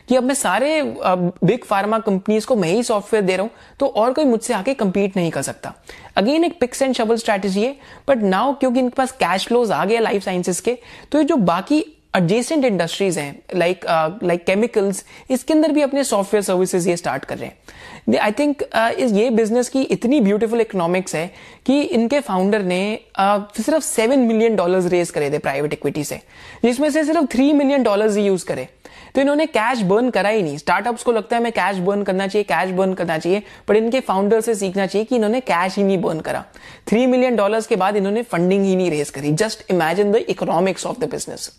कि 0.09 0.17
अब 0.17 0.25
मैं 0.25 0.35
सारे 0.35 0.83
बिग 0.97 1.65
फार्मा 1.65 1.99
कंपनीज़ 1.99 2.47
को 2.47 2.57
मैं 2.57 2.69
ही 2.69 2.83
सॉफ्टवेयर 2.83 3.25
दे 3.25 3.37
रहा 3.37 3.43
हूँ 3.43 3.51
तो 3.81 3.87
और 3.87 4.13
कोई 4.13 4.25
मुझसे 4.25 4.55
आके 4.55 4.75
कंपीट 4.75 5.17
नहीं 5.17 5.31
कर 5.31 5.43
सकता। 5.43 5.73
अगेन 6.17 6.45
एक 6.45 6.59
पिक्स 6.61 6.83
एंड 6.83 6.95
शबल 6.95 7.17
स्ट्रैटेजी 7.17 7.63
है 7.63 7.77
बट 8.09 8.23
नाउ 8.25 8.55
क्योंकि 8.55 8.81
इनके 8.81 8.95
पास 8.97 9.13
कैश 9.13 9.47
फ्लोज 9.49 9.71
आ 9.71 9.85
गया 9.85 10.01
लाइफ 10.01 10.25
साइंसेस 10.25 10.61
के 10.61 10.79
तो 11.13 11.19
ये 11.19 11.25
जो 11.25 11.37
बाकी 11.37 11.85
एडजेसेंट 12.15 12.65
इंडस्ट्रीज़ 12.65 13.19
हैं 13.19 13.59
लाइक 13.59 13.85
लाइक 14.23 14.45
केमिकल्स 14.47 15.05
इसके 15.31 15.53
अंदर 15.55 15.73
भी 15.73 15.83
अपने 15.83 16.03
सॉफ्टवेयर 16.05 16.43
सर्विसेज़ 16.43 16.89
ये 16.89 16.97
स्टार्ट 16.97 17.25
कर 17.25 17.39
रहे 17.39 17.47
हैं। 17.47 18.19
आई 18.19 18.33
थिंक 18.33 18.63
uh, 18.63 19.13
ये 19.13 19.29
बिज़नेस 19.31 19.69
की 19.69 19.83
इतनी 19.85 20.21
ब्यूटीफुल 20.21 20.61
इकोनॉमिक्स 20.61 21.15
है 21.15 21.31
कि 21.67 21.81
इनके 21.83 22.21
फाउंडर 22.21 22.63
ने 22.63 22.99
uh, 23.21 23.63
सिर्फ़ 23.63 23.85
सेवन 23.85 24.19
मिलियन 24.19 24.57
डॉलर्स 24.57 24.87
रेज 24.93 25.11
करे 25.11 25.31
थे 25.31 25.39
प्राइवेट 25.39 25.73
इक्विटी 25.73 26.05
से 26.05 26.21
जिसमें 26.65 26.89
से 26.91 27.05
सिर्फ़ 27.05 27.27
थ्री 27.33 27.53
मिलियन 27.53 27.83
डॉलर्स 27.83 28.17
ही 28.17 28.27
यूज़ 28.27 28.45
करे। 28.47 28.69
तो 29.15 29.21
इन्होंने 29.21 29.47
कैश 29.47 29.81
बर्न 29.85 30.11
करा 30.11 30.29
ही 30.29 30.43
नहीं। 30.43 30.59
स्टार्टअप्स 30.59 31.03
को 31.03 31.13
लगता 31.13 31.37
है 31.37 31.51
कैश 31.53 31.79
बर्न 31.79 32.03
करना 32.03 32.27
चाहिए 32.27 32.45
कैश 32.45 32.71
बर्न 32.77 32.95
करना 32.95 33.19
चाहिए 33.19 33.43
पर 33.69 33.77
इनके 33.77 34.01
फाउंडर 34.03 34.41
से 34.41 34.55
सीखना 34.55 34.87
चाहिए 34.87 35.05
कि 35.05 35.17
इन्होंने 35.17 35.41
कैश 35.43 35.77
ही 35.77 35.83
नहीं 35.85 36.01
बर्न 36.03 36.21
करा। 36.21 36.45
थ्री 36.89 37.07
मिलियन 37.07 37.37
डॉलर्स 37.37 37.67
के 37.67 37.77
बाद 37.77 37.97
इन्होंने 37.97 38.23
फंडिंग 38.23 38.65
ही 38.65 38.77
नहीं 38.77 38.91
रेज 38.91 39.11
करी। 39.11 39.33
Just 39.35 39.71
imagine 39.71 40.13
the 40.13 40.25
economics 40.29 40.87
of 40.87 41.01
the 41.01 41.11
business 41.11 41.51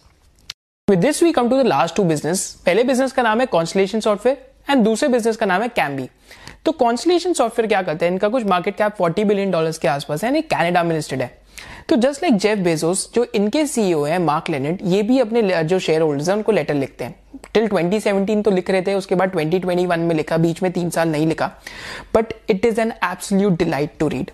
with 0.90 1.00
this 1.00 1.22
we 1.24 1.32
come 1.32 1.50
to 1.50 1.58
the 1.58 1.66
last 1.66 1.96
two 1.96 2.04
business 2.04 2.42
पहले 2.66 2.84
बिज़नेस 2.84 3.12
का 3.12 3.22
नाम 3.24 3.40
है 3.40 3.46
कॉन्सलेशन 3.46 4.00
सॉफ्टवेयर 4.00 4.72
एंड 4.72 4.84
दूसरे 4.84 5.08
बिज़नेस 5.10 5.38
का 5.38 5.46
नाम 5.46 5.62
है 5.62 5.68
कैम्बी 5.70 6.08
तो 6.66 6.72
कॉन्सलेशन 6.72 7.34
सॉफ्टवेयर 7.34 7.68
क्या 7.68 7.82
करते 7.82 8.06
हैं? 8.06 8.12
इनका 8.12 8.30
कुछ 8.30 8.46
मार्केट 8.46 8.76
कैप 8.76 8.96
40 8.98 9.24
बिलियन 9.26 9.52
डॉलर्स 9.52 9.78
के 9.78 9.88
आसपास 9.88 10.24
है 10.24 10.42
कैनेडा 10.42 10.84
में 10.84 10.96
लिस्टेड 10.96 11.22
है। 11.22 11.30
तो 11.90 11.96
जस्ट 11.98 12.24
लाइक 12.24 12.38
जेफ 12.38 12.58
बेजोस 12.60 13.10
जो 13.16 13.26
इनके 13.36 13.66
सीईओ 13.66 14.04
है 14.04 14.18
मार्क 14.20 14.50
लेनेट 14.50 14.80
ये 14.84 15.02
भी 15.04 15.20
अपने 15.20 15.64
जो 15.64 15.80
शेयर 15.80 16.02
होल्डर्स 16.02 16.30
है, 16.30 16.36
उनको 16.36 16.52
लेटर 16.52 16.74
लिखते 16.74 17.04
हैं। 17.04 17.16
टिल 17.54 17.68
2017 17.68 18.44
तो 18.44 18.52
लिख 18.52 18.70
रहे 18.70 18.82
थे, 18.82 18.94
उसके 18.94 19.16
बाद 19.16 19.32
2021 19.32 19.98
में 20.00 20.16
लिखा, 20.16 20.38
बीच 20.38 20.62
में 20.64 20.72
तीन 20.72 20.90
साल 20.90 21.10
नहीं 21.10 21.28
लिखा। 21.28 21.52
But 22.16 22.34
it 22.50 22.66
is 22.66 22.82
an 22.82 22.92
absolute 23.04 23.58
delight 23.58 23.98
to 24.00 24.08
read 24.08 24.32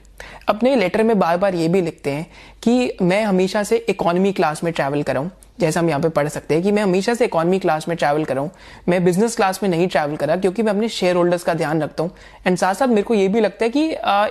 अपने 0.48 0.76
लेटर 0.76 1.04
में 1.04 1.18
बार 1.20 1.38
बार 1.38 1.56
ये 1.56 1.68
भी 1.68 1.82
लिखते 1.82 2.12
हैं 2.12 2.26
कि 2.64 2.98
मैं 3.02 3.24
हमेशा 3.24 3.64
से 3.64 3.78
इकोनॉमी 3.90 4.34
क्लास 4.34 4.64
में 4.64 4.74
ट्रैवल 4.74 5.04
कर 5.04 5.14
रहा 5.14 5.24
हूँ। 5.24 5.32
जैसा 5.60 5.80
हम 5.80 5.90
यहाँ 5.90 6.02
पे 6.02 6.10
पढ़ 6.10 6.28
सकते 6.28 6.54
हैं 6.54 6.64
कि 6.64 6.72
मैं 6.72 6.84
हमेशा 6.84 7.14
से 7.14 7.26
इकोनॉमी 7.26 7.60
क्लास 7.60 7.88
में 7.88 7.96
ट्रैवल 7.98 8.24
कर 8.26 8.36
रहा 8.36 8.44
हूँ। 8.44 8.52
मैं 8.90 9.04
बिज़नेस 9.06 9.36
क्लास 9.36 9.62
में 9.64 9.70
नहीं 9.70 9.88
ट्रैवल 9.88 10.16
करा 10.16 10.36
क्योंकि 10.36 10.64
मैं 10.64 10.74
अपने 10.74 10.90
शेयर 10.90 11.16
होल्डर्स 11.16 11.44
का 11.44 11.54
ध्यान 11.54 11.82
रखता 11.84 12.04
हूँ। 12.04 12.12
एंड 12.48 12.58
साथ 12.58 12.74
साथ 12.74 12.88
मेरे 12.88 13.02
को 13.02 13.14
ये 13.14 13.28
भी 13.28 13.40
लगता 13.40 13.66
है 13.66 13.70
कि 13.70 13.90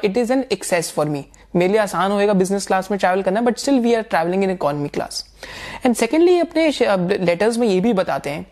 it 0.09 0.17
is 0.17 0.33
an 0.33 0.45
excess 0.53 0.93
for 0.93 1.09
me 1.09 1.25
मेरे 1.57 1.73
लिए 1.73 1.81
आसान 1.81 2.13
होएगा 2.13 2.33
बिज़नेस 2.35 2.67
क्लास 2.67 2.91
में 2.91 2.99
ट्रैवल 2.99 3.23
करना 3.23 3.41
but 3.41 3.59
still 3.59 3.81
we 3.81 3.95
are 3.95 4.03
travelling 4.05 4.45
in 4.45 4.51
economy 4.51 4.89
class 4.89 5.25
and 5.87 5.95
secondly 5.95 6.39
अपने 6.41 6.71
लेटर्स 7.21 7.59
में 7.59 7.69
ये 7.69 7.81
भी 7.81 7.93
बताते 7.93 8.31
हैं 8.31 8.47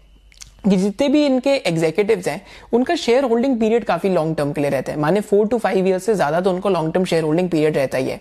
जितने 0.68 1.08
भी 1.08 1.24
इनके 1.26 1.50
एग्जीक्यूटिव 1.50 2.22
हैं, 2.26 2.40
उनका 2.72 2.94
शेयर 2.96 3.24
होल्डिंग 3.24 3.58
पीरियड 3.60 3.84
काफ़ी 3.84 4.08
लॉन्ग 4.08 4.36
टर्म 4.36 4.52
के 4.52 4.60
लिए 4.60 4.70
रहता 4.70 4.92
है। 4.92 4.98
माने 4.98 5.20
फोर 5.20 5.46
टू 5.48 5.58
फाइव 5.58 5.86
ईयर 5.88 5.98
से 5.98 6.14
ज़्यादा 6.14 6.40
तो 6.40 6.50
उनको 6.50 6.68
long 6.68 6.92
term 6.94 7.04
share 7.04 7.24
holding 7.24 7.50
period 7.50 7.76
रहता 7.76 7.98
ही 7.98 8.08
है। 8.08 8.20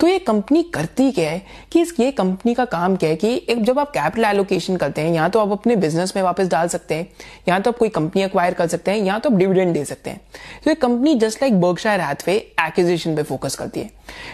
तो 0.00 0.06
ये 0.06 0.18
कंपनी 0.18 0.62
करती 0.74 1.10
क्या 1.12 1.30
है 1.30 1.42
कि 1.72 1.80
इस, 1.80 1.94
ये 2.00 2.10
कंपनी 2.12 2.54
का 2.54 2.64
काम 2.64 2.96
क्या 2.96 3.10
है 3.10 3.16
कि 3.16 3.34
एक, 3.48 3.62
जब 3.62 3.78
आप 3.78 3.90
कैपिटल 3.90 4.24
एलोकेशन 4.24 4.76
करते 4.76 5.00
हैं, 5.00 5.14
या 5.14 5.28
तो 5.28 5.40
आप 5.40 5.52
अपने 5.52 5.76
बिज़नेस 5.76 6.12
में 6.16 6.22
वापस 6.22 6.48
डाल 6.48 6.68
सकते 6.68 6.94
हैं, 6.94 7.08
या 7.48 7.58
तो 7.58 7.70
आप 7.70 7.78
कोई 7.78 7.88
कंपनी 7.88 8.22
अक्वायर 8.22 8.54
कर 8.54 8.66
सकते 8.66 8.90
हैं, 8.90 8.98
या 8.98 9.18
तो 9.18 9.30
आप 9.30 9.36
डिविडेंड 9.36 9.74
दे 9.74 9.84
सकते 9.84 10.10
हैं। 10.10 10.20
तो 10.64 10.70
ये 10.70 10.74
company 10.76 11.14
just 11.14 11.42
like 11.42 11.60
Berkshire 11.60 12.00
Hathaway 12.00 12.34
acquisition 12.60 13.16
पे 13.16 13.22
फोकस 13.22 13.54
करती 13.54 13.80
है। 13.80 13.90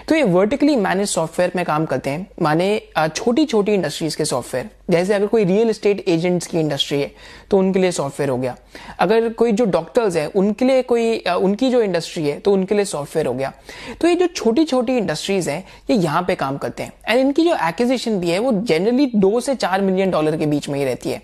तो 0.09 0.15
ये 0.15 0.23
वर्टिकली 0.25 0.77
मैनेज 0.77 1.09
सॉफ्टवेयर 1.09 1.53
में 1.57 1.65
काम 1.65 1.85
करते 1.87 2.11
हैं। 2.11 2.27
माने 2.43 2.81
छोटी 3.09 3.45
छोटी 3.45 3.73
इंडस्ट्रीज़ 3.73 4.17
के 4.17 4.25
सॉफ्टवेयर 4.25 4.69
जैसे 4.91 5.15
अगर 5.15 5.27
कोई 5.27 5.45
रियल 5.45 5.71
एस्टेट 5.71 6.09
एजेंट्स 6.09 6.47
की 6.47 6.59
इंडस्ट्री 6.61 7.01
है 7.01 7.11
तो 7.51 7.59
उनके 7.59 7.79
लिए 7.79 7.91
सॉफ्टवेयर 7.93 8.31
हो 8.31 8.37
गया। 8.39 8.57
अगर 8.99 9.29
कोई 9.29 9.53
जो 9.53 9.65
डॉक्टर्स 9.67 10.17
है, 10.17 10.27
उनके 10.27 10.65
लिए 10.65 10.83
कोई 10.83 11.19
उनकी 11.19 11.71
जो 11.71 11.83
इंडस्ट्री 11.83 12.25
है 12.29 12.39
तो 12.39 12.53
उनके 12.53 12.75
लिए 12.75 12.85
सॉफ्टवेयर 12.85 13.27
हो 13.27 13.35
गया। 13.35 13.53
तो 14.01 14.09
ये 14.09 14.15
जो 14.15 14.27
छोटी 14.27 14.65
छोटी 14.65 14.97
इंडस्ट्रीज़ 14.97 15.51
है, 15.51 15.59
ये 15.91 15.97
यहाँ 15.97 16.23
पे 16.23 16.35
काम 16.35 16.57
करते 16.59 16.83
हैं। 16.83 16.93
एंड 17.09 17.21
इनकी 17.21 17.45
जो 17.45 17.57
एक्विजिशन 17.69 18.19
भी 18.21 18.31
है, 18.31 18.39
वो 18.39 18.53
जनरली 18.53 19.11
दो 19.17 19.41
से 19.41 19.55
चार 19.55 19.81
मिलियन 19.81 20.11
डॉलर 20.11 20.37
के 20.37 20.47
बीच 20.47 20.69
में 20.69 20.79
ही 20.79 20.85
रहती 20.85 21.11
है। 21.11 21.23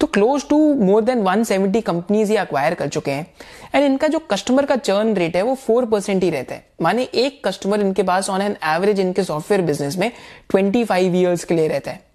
तो 0.00 0.06
close 0.06 0.48
to 0.48 0.58
more 0.74 1.02
than 1.02 1.22
170 1.22 1.80
companies 1.82 2.32
ये 2.32 2.38
अक्वायर 2.38 2.74
कर 2.74 2.88
चुके 2.88 3.10
हैं। 3.10 3.26
एंड 3.74 3.84
इनका 3.84 4.08
जो 4.08 4.18
कस्टमर 4.30 4.66
का 4.66 4.76
चर्न 4.76 5.14
रेट 5.14 5.36
है, 5.36 5.42
वो 5.42 5.54
फोर 5.54 5.84
परसेंट 5.84 6.22
ही 6.22 6.30
रहता 6.30 6.54
है। 6.54 6.66
माने 6.82 7.02
एक 7.02 7.46
कस्टमर 7.46 7.80
इनके 7.80 8.02
पास 8.02 8.30
ऑन 8.30 8.42
एन 8.42 8.56
एवरेज 8.66 9.00
इनके 9.00 9.24
सॉफ्टवेयर 9.24 9.62
बिज़नेस 9.62 9.98
में 9.98 10.10
ट्वेंटी 10.50 10.84
फाइव 10.84 11.16
ईयर्स 11.16 11.44
के 11.44 11.54
लिए 11.54 11.68
रहता 11.68 11.90
है। 11.90 12.06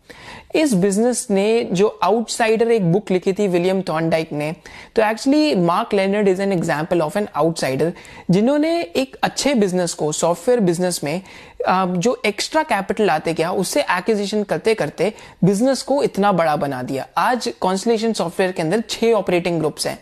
इस 0.54 0.74
बिज़नेस 0.74 1.26
ने 1.30 1.64
जो 1.72 1.88
आउटसाइडर 2.04 2.72
एक 2.72 2.92
बुक 2.92 3.12
लिखी 3.12 3.34
थी 3.34 3.48
विलियम 3.48 3.82
थॉर्नडाइक 3.82 4.32
ने 4.34 4.52
तो 4.96 5.04
actually 5.04 5.56
Mark 5.56 5.94
Leonard 5.94 6.28
is 6.28 6.42
an 6.42 6.52
example 6.52 7.02
of 7.02 7.18
an 7.18 7.28
outsider 7.36 7.94
जिन्होंने 8.32 8.80
एक 8.82 9.16
अच्छे 9.24 9.54
बिज़नेस 9.56 9.94
को 9.94 10.12
सॉफ्टवेयर 10.12 10.60
बिज़नेस 10.62 11.04
में 11.04 11.22
जो 11.68 12.16
एक्स्ट्रा 12.26 12.62
कैपिटल 12.64 13.10
आते 13.10 13.34
क्या, 13.34 13.52
उससे 13.52 13.82
एक्विजिशन 13.82 14.44
करते 14.44 14.74
करते 14.76 15.14
बिज़नेस 15.44 15.82
को 15.82 16.02
इतना 16.04 16.32
बड़ा 16.32 16.56
बना 16.56 16.82
दिया। 16.84 17.06
आज 17.18 17.52
कॉन्सलेशन 17.62 18.14
सॉफ्टवेयर 18.14 18.52
के 18.52 18.62
अंदर 18.62 18.84
छह 18.90 19.14
ऑपरेटिंग 19.14 19.60
ग्रुप्स 19.60 19.88
हैं। 19.88 19.98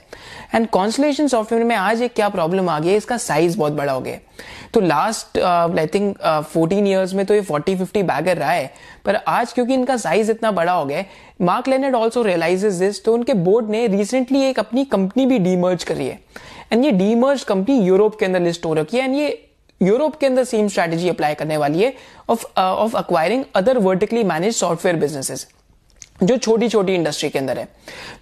एंड 0.56 0.68
कॉन्सलेशन 0.70 1.28
सॉफ्टवेयर 1.28 1.66
में 1.66 1.76
आज 1.76 2.02
एक 2.02 2.14
क्या 2.16 2.30
प्रॉब्लम 2.30 2.70
आ 2.70 2.80
गई 2.80 2.96
इसका 2.96 3.18
साइज़ 3.20 3.58
बहुत 3.58 3.74
बड़ा 3.74 3.94
हो 3.94 4.02
गया। 4.02 4.18
तो 4.74 4.80
last 4.80 5.38
I 5.40 5.88
think 5.88 6.18
fourteen 6.54 6.88
years 6.88 7.14
में 7.14 7.26
तो 7.26 7.34
ये 7.34 7.42
फोर्टी 7.42 7.76
फिफ्टी 7.76 8.04
बैगर 8.04 8.38
रहा 8.38 8.52
है। 8.52 8.72
पर 9.06 9.16
आज 9.16 9.54
क्योंकि 9.54 9.74
इनका 9.74 9.98
साइज़ 9.98 10.32
इतना 10.32 10.52
बड़ा 10.52 10.74
हो 10.74 10.86
गया 10.86 11.04
Mark 11.42 11.68
Leonard 11.68 11.96
also 11.96 12.22
realises 12.24 12.74
this 12.76 13.04
तो 13.06 13.14
उनके 13.14 13.34
बोर्ड 13.36 13.70
ने 13.70 13.86
रिसेंटली 13.90 14.42
एक 14.44 14.60
अपनी 14.60 14.86
कंपनी 14.88 15.26
भी 15.26 15.40
डीमर्ज 15.40 15.84
करी 15.84 16.08
है। 16.08 16.20
एंड 16.72 16.86
ये 16.86 16.92
डीमर्ज 16.94 17.44
कंपनी 17.44 17.80
यूरोप 17.80 18.20
के 18.20 18.26
अंदर 18.26 18.42
लिस्ट 18.42 18.66
हो 18.66 18.74
रखी 18.74 18.98
है। 18.98 19.04
एंड 19.04 19.16
ये 19.16 19.48
यूरोप 19.82 20.16
के 20.16 20.26
अंदर 20.26 20.44
सेम 20.44 20.68
स्ट्रेटेजी 20.68 21.10
अप्लाई 21.10 21.36
करने 21.36 21.58
वाली 21.58 21.84
है 21.84 21.94
of 22.30 22.46
of 22.58 22.96
acquiring 22.98 23.44
other 23.56 23.78
vertically 23.80 24.24
manage 24.26 24.56
software 24.56 24.98
businesses 24.98 25.48
जो 26.24 26.36
छोटी 26.38 26.68
छोटी 26.70 26.96
इंडस्ट्री 26.96 27.30
के 27.30 27.40
अंदर 27.40 27.60
है। 27.60 27.68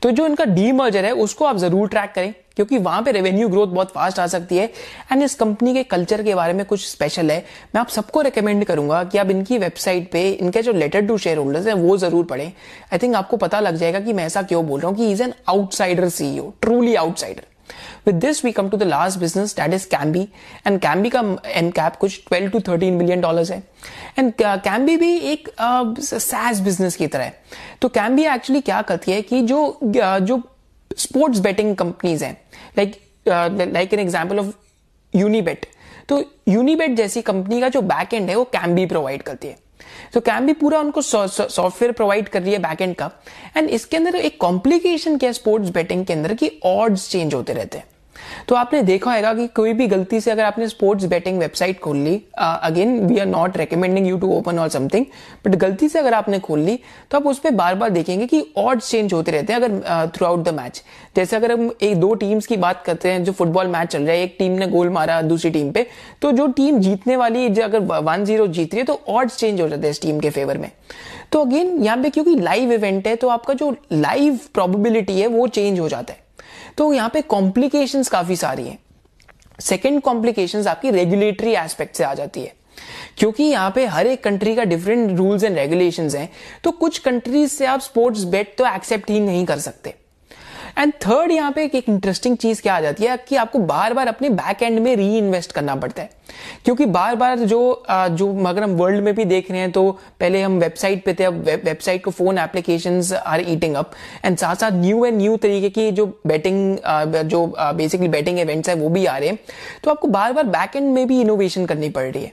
तो 0.01 0.11
जो 0.11 0.25
इनका 0.25 0.45
डी 0.45 0.71
मर्जर 0.71 1.05
है, 1.05 1.11
उसको 1.13 1.45
आप 1.45 1.57
ज़रूर 1.57 1.87
ट्रैक 1.89 2.11
करें। 2.11 2.33
क्योंकि 2.59 2.77
वहाँ 2.77 3.01
पे 3.01 3.11
रेवेन्यू 3.11 3.47
ग्रोथ 3.49 3.67
बहुत 3.67 3.91
फास्ट 3.91 4.19
आ 4.19 4.25
सकती 4.27 4.57
है। 4.57 4.65
एंड 5.11 5.21
इस 5.23 5.35
कंपनी 5.35 5.73
के 5.73 5.83
कल्चर 5.85 6.23
के 6.23 6.33
बारे 6.35 6.53
में 6.53 6.65
कुछ 6.65 6.85
स्पेशल 6.87 7.31
है। 7.31 7.37
मैं 7.75 7.79
आप 7.81 7.89
सबको 7.89 8.21
रिकमेंड 8.21 8.65
करूँगा 8.65 9.03
कि 9.03 9.17
आप 9.17 9.29
इनकी 9.31 9.57
वेबसाइट 9.57 10.11
पे 10.11 10.29
इनके 10.31 10.61
जो 10.61 10.73
लेटर 10.73 11.05
टू 11.07 11.17
शेयर 11.17 11.37
होल्डर्स 11.37 11.67
है 11.67 11.73
वो 11.73 11.97
ज़रूर 11.97 12.25
पढ़ें। 12.25 12.45
आई 12.45 12.97
थिंक 12.97 13.15
आपको 13.15 13.37
पता 13.37 13.59
लग 13.59 13.75
जाएगा 13.75 13.99
कि 13.99 14.13
मैं 14.13 14.25
ऐसा 14.25 14.41
क्यों 14.41 14.65
बोल 14.67 14.79
रहा 14.79 14.89
हूँ 14.89 14.97
कि 14.97 15.11
is 15.11 15.23
an 15.23 15.33
outsider 15.49 16.09
CEO 16.09 16.51
truly 16.61 16.95
outsider 16.95 17.45
With 18.07 18.19
this, 18.21 18.39
we 18.43 18.51
come 18.51 18.69
to 18.71 18.77
the 18.77 18.85
last 18.85 19.19
business 19.21 19.51
that 19.53 19.73
is 19.73 19.83
Cambi. 19.89 20.21
And 20.65 20.81
Cambi 20.81 21.11
का 21.15 21.21
cap 21.73 21.97
कुछ 21.97 22.19
12 22.27 22.47
to 22.51 22.61
13 22.69 22.91
मिलियन 22.91 23.21
डॉलर्स 23.21 23.51
है। 23.51 23.61
एंड 24.19 24.33
कैम्बी 24.41 24.95
भी 24.97 25.11
एक 25.31 25.49
सैस 26.01 26.59
बिज़नेस 26.59 26.95
की 26.95 27.07
तरह 27.07 27.23
है। 27.23 27.41
तो 27.81 27.89
कैम्बी 27.89 28.25
एक्चुअली 28.25 28.61
क्या 28.61 28.81
करती 28.81 29.11
है 29.11 29.21
कि 29.21 29.41
जो 29.41 29.79
जो 29.83 30.41
स्पोर्ट्स 30.97 31.39
बेटिंग 31.39 31.75
कंपनीज़ 31.75 32.23
हैं. 32.23 32.37
Like 32.77 32.95
like 33.73 33.93
an 33.93 33.99
example 33.99 34.39
of 34.39 34.53
Unibet 35.13 35.65
तो 36.09 36.23
यूनिबेट 36.49 36.95
जैसी 36.95 37.21
कंपनी 37.21 37.59
का 37.61 37.69
जो 37.69 37.81
बैक 37.83 38.13
एंड 38.13 38.29
है 38.29 38.35
वो 38.35 38.43
कैम्बी 38.45 38.85
प्रोवाइड 38.85 39.23
करती 39.23 39.47
है. 39.47 39.57
तो 40.13 40.19
कैम 40.21 40.45
भी 40.45 40.53
पूरा 40.53 40.79
उनको 40.79 41.01
सॉफ्टवेयर 41.01 41.91
प्रोवाइड 41.91 42.29
कर 42.29 42.41
रही 42.41 42.53
है 42.53 42.59
बैक 42.59 42.81
एंड 42.81 42.95
का. 42.95 43.11
एंड 43.57 43.69
इसके 43.69 43.97
अंदर 43.97 44.15
एक 44.15 44.39
कॉम्प्लिकेशन 44.41 45.17
क्या 45.17 45.29
है 45.29 45.33
स्पोर्ट्स 45.33 45.69
बेटिंग 45.71 46.05
के 46.05 46.13
अंदर 46.13 46.33
की 46.33 46.51
ऑर्ड्स 46.65 47.09
चेंज 47.11 47.33
होते 47.33 47.53
रहते 47.53 47.77
हैं. 47.77 47.85
तो 48.47 48.55
आपने 48.55 48.81
देखा 48.83 49.13
होगा 49.15 49.33
कि 49.33 49.47
कोई 49.55 49.73
भी 49.73 49.87
गलती 49.87 50.21
से 50.21 50.31
अगर 50.31 50.43
आपने 50.43 50.67
स्पोर्ट्स 50.67 51.05
बेटिंग 51.05 51.39
वेबसाइट 51.39 51.79
खोल 51.79 51.97
ली 51.97 52.15
again 52.39 52.99
we 53.07 53.17
are 53.17 53.25
not 53.25 53.57
recommending 53.57 54.07
you 54.07 54.17
to 54.17 54.31
open 54.33 54.59
or 54.59 54.69
something 54.69 55.05
but 55.45 55.55
गलती 55.55 55.89
से 55.89 55.99
अगर 55.99 56.13
आपने 56.13 56.39
खोल 56.39 56.59
ली 56.59 56.79
तो 57.11 57.17
आप 57.17 57.27
उस 57.27 57.39
पर 57.39 57.51
बार 57.53 57.75
बार 57.75 57.89
देखेंगे 57.89 58.25
कि 58.27 58.45
ऑड्स 58.57 58.89
चेंज 58.91 59.13
होते 59.13 59.31
रहते 59.31 59.53
हैं 59.53 59.61
अगर 59.61 60.09
थ्रू 60.15 60.27
आउट 60.27 60.43
द 60.43 60.53
मैच 60.53 60.83
जैसे 61.15 61.35
अगर 61.35 61.51
हम 61.51 61.71
एक, 61.81 61.95
दो 61.95 62.13
टीम्स 62.15 62.47
की 62.47 62.57
बात 62.57 62.83
करते 62.85 63.09
हैं, 63.09 63.23
जो 63.23 63.31
फुटबॉल 63.31 63.67
मैच 63.67 63.87
चल 63.87 64.01
रहा 64.01 64.11
है, 64.11 64.23
एक 64.23 64.35
टीम 64.39 64.51
ने 64.51 64.67
गोल 64.67 64.89
मारा 64.89 65.21
दूसरी 65.23 65.51
टीम 65.51 65.71
पे 65.71 65.85
तो 66.21 66.31
जो 66.31 66.47
टीम 66.49 66.79
जीतने 66.79 67.15
वाली 67.17 67.47
जो 67.49 67.63
अगर 67.63 67.79
वन 67.79 68.25
ज़ीरो 68.25 68.47
जीत 68.49 68.73
रही 68.73 68.79
है 68.79 68.85
तो 68.85 68.99
ऑड्स 69.09 69.37
चेंज 69.37 69.61
हो 69.61 69.67
जाते 69.67 69.81
हैं 69.81 69.91
इस 69.91 70.01
टीम 70.01 70.19
के 70.19 70.29
फेवर 70.29 70.57
में। 70.57 70.71
तो 71.31 71.41
अगेन 71.41 71.77
यहाँ 71.83 71.97
पे 71.97 72.09
क्योंकि 72.09 72.35
लाइव 72.35 72.71
इवेंट 72.73 73.07
है 73.07 73.15
तो 73.15 73.27
आपका 73.29 73.53
जो 73.53 73.75
लाइव 73.91 74.39
प्रोबेबिलिटी 74.53 75.19
है, 75.19 75.27
वो 75.27 75.47
चेंज 75.47 75.79
हो 75.79 75.89
जाता 75.89 76.13
है। 76.13 76.27
तो 76.77 76.91
यहाँ 76.93 77.09
पे 77.09 77.21
कॉम्प्लीकेशन 77.23 78.03
काफ़ी 78.03 78.35
सारी 78.35 78.67
हैं। 78.67 78.77
सेकेंड 79.59 80.01
कॉम्प्लीकेशन 80.01 80.67
आपकी 80.67 80.91
रेगुलेटरी 80.91 81.53
एस्पेक्ट 81.55 81.95
से 81.95 82.03
आ 82.03 82.13
जाती 82.13 82.41
है। 82.41 82.53
क्योंकि 83.17 83.43
यहाँ 83.43 83.71
पे 83.71 83.85
हर 83.85 84.07
एक 84.07 84.23
कंट्री 84.23 84.55
का 84.55 84.63
डिफरेंट 84.63 85.17
रूल्स 85.17 85.43
एंड 85.43 85.57
रेगुलेशंस 85.57 86.15
हैं 86.15 86.29
तो 86.63 86.71
कुछ 86.73 86.97
कंट्रीज़ 86.99 87.51
से 87.51 87.65
आप 87.65 87.79
स्पोर्ट्स 87.81 88.23
बेट 88.25 88.55
तो 88.57 88.65
एक्सेप्ट 88.65 89.09
ही 89.09 89.19
नहीं 89.19 89.45
कर 89.45 89.59
सकते। 89.59 89.93
एंड 90.77 90.93
थर्ड 91.05 91.31
यहाँ 91.31 91.51
पे 91.51 91.63
एक 91.65 91.89
इंटरेस्टिंग 91.89 92.37
चीज़ 92.37 92.61
क्या 92.61 92.75
आ 92.75 92.81
जाती 92.81 93.03
है 93.03 93.17
कि 93.27 93.35
आपको 93.35 93.59
बार 93.59 93.93
बार 93.93 94.07
अपने 94.07 94.29
बैक 94.31 94.63
एंड 94.63 94.79
में 94.79 94.95
री 94.95 95.17
इन्वेस्ट 95.17 95.51
करना 95.51 95.75
पड़ता 95.75 96.01
है। 96.01 96.17
क्योंकि 96.65 96.85
बार 96.87 97.15
बार 97.15 97.39
जो 97.39 97.59
जो 97.89 98.27
अगर 98.47 98.63
हम 98.63 98.75
वर्ल्ड 98.77 99.03
में 99.03 99.13
भी 99.15 99.25
देख 99.25 99.51
रहे 99.51 99.59
हैं 99.59 99.71
तो 99.71 99.91
पहले 100.19 100.41
हम 100.41 100.59
वेबसाइट 100.59 101.03
पे 101.05 101.13
थे, 101.13 101.23
अब 101.23 101.43
वेबसाइट 101.63 102.03
को 102.03 102.11
phone 102.11 102.37
application 102.37 103.01
are 103.15 103.43
eating 103.47 103.75
up 103.75 103.91
and 104.25 104.37
साथ 104.37 104.55
साथ 104.55 104.71
न्यू 104.73 105.05
एंड 105.05 105.17
न्यू 105.17 105.37
तरीके 105.37 105.69
की 105.69 105.91
जो 105.91 106.05
बैटिंग 106.27 106.77
जो 107.25 107.45
बेसिकली 107.57 108.07
बैटिंग 108.09 108.39
इवेंट्स 108.39 108.69
है, 108.69 108.75
वो 108.75 108.89
भी 108.89 109.05
आ 109.05 109.17
रहे 109.17 109.29
हैं। 109.29 109.39
तो 109.83 109.91
आपको 109.91 110.07
बार 110.09 110.33
बार 110.33 110.43
बैक 110.47 110.75
एंड 110.75 110.91
में 110.93 111.07
भी 111.07 111.21
इनोवेशन 111.21 111.65
करनी 111.65 111.89
पड़ 111.89 112.03
रही 112.03 112.23
है। 112.23 112.31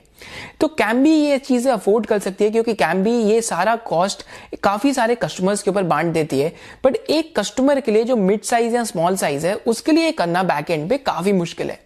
तो 0.59 0.67
कैम्बी 0.69 1.11
ये 1.11 1.37
चीज़ें 1.39 1.71
अफोर्ड 1.71 2.05
कर 2.05 2.19
सकती 2.19 2.43
है, 2.43 2.49
क्योंकि 2.51 2.73
कैम्बी 2.73 3.11
ये 3.11 3.41
सारा 3.41 3.75
कॉस्ट 3.85 4.23
काफ़ी 4.63 4.93
सारे 4.93 5.15
कस्टमर्स 5.15 5.63
के 5.63 5.71
ऊपर 5.71 5.83
बांट 5.85 6.13
देती 6.13 6.39
है। 6.39 6.53
बट 6.85 6.95
एक 6.95 7.35
कस्टमर 7.39 7.79
के 7.79 7.91
लिए 7.91 8.03
जो 8.03 8.15
मिड 8.17 8.41
साइज़ 8.43 8.75
या 8.75 8.83
स्मॉल 8.83 9.15
साइज़ 9.17 9.47
है, 9.47 9.55
उसके 9.57 9.91
लिए 9.91 10.11
करना 10.13 10.43
बैक 10.43 10.71
एंड 10.71 10.89
पे 10.89 10.97
काफ़ी 10.99 11.33
मुश्किल 11.33 11.69
है। 11.69 11.79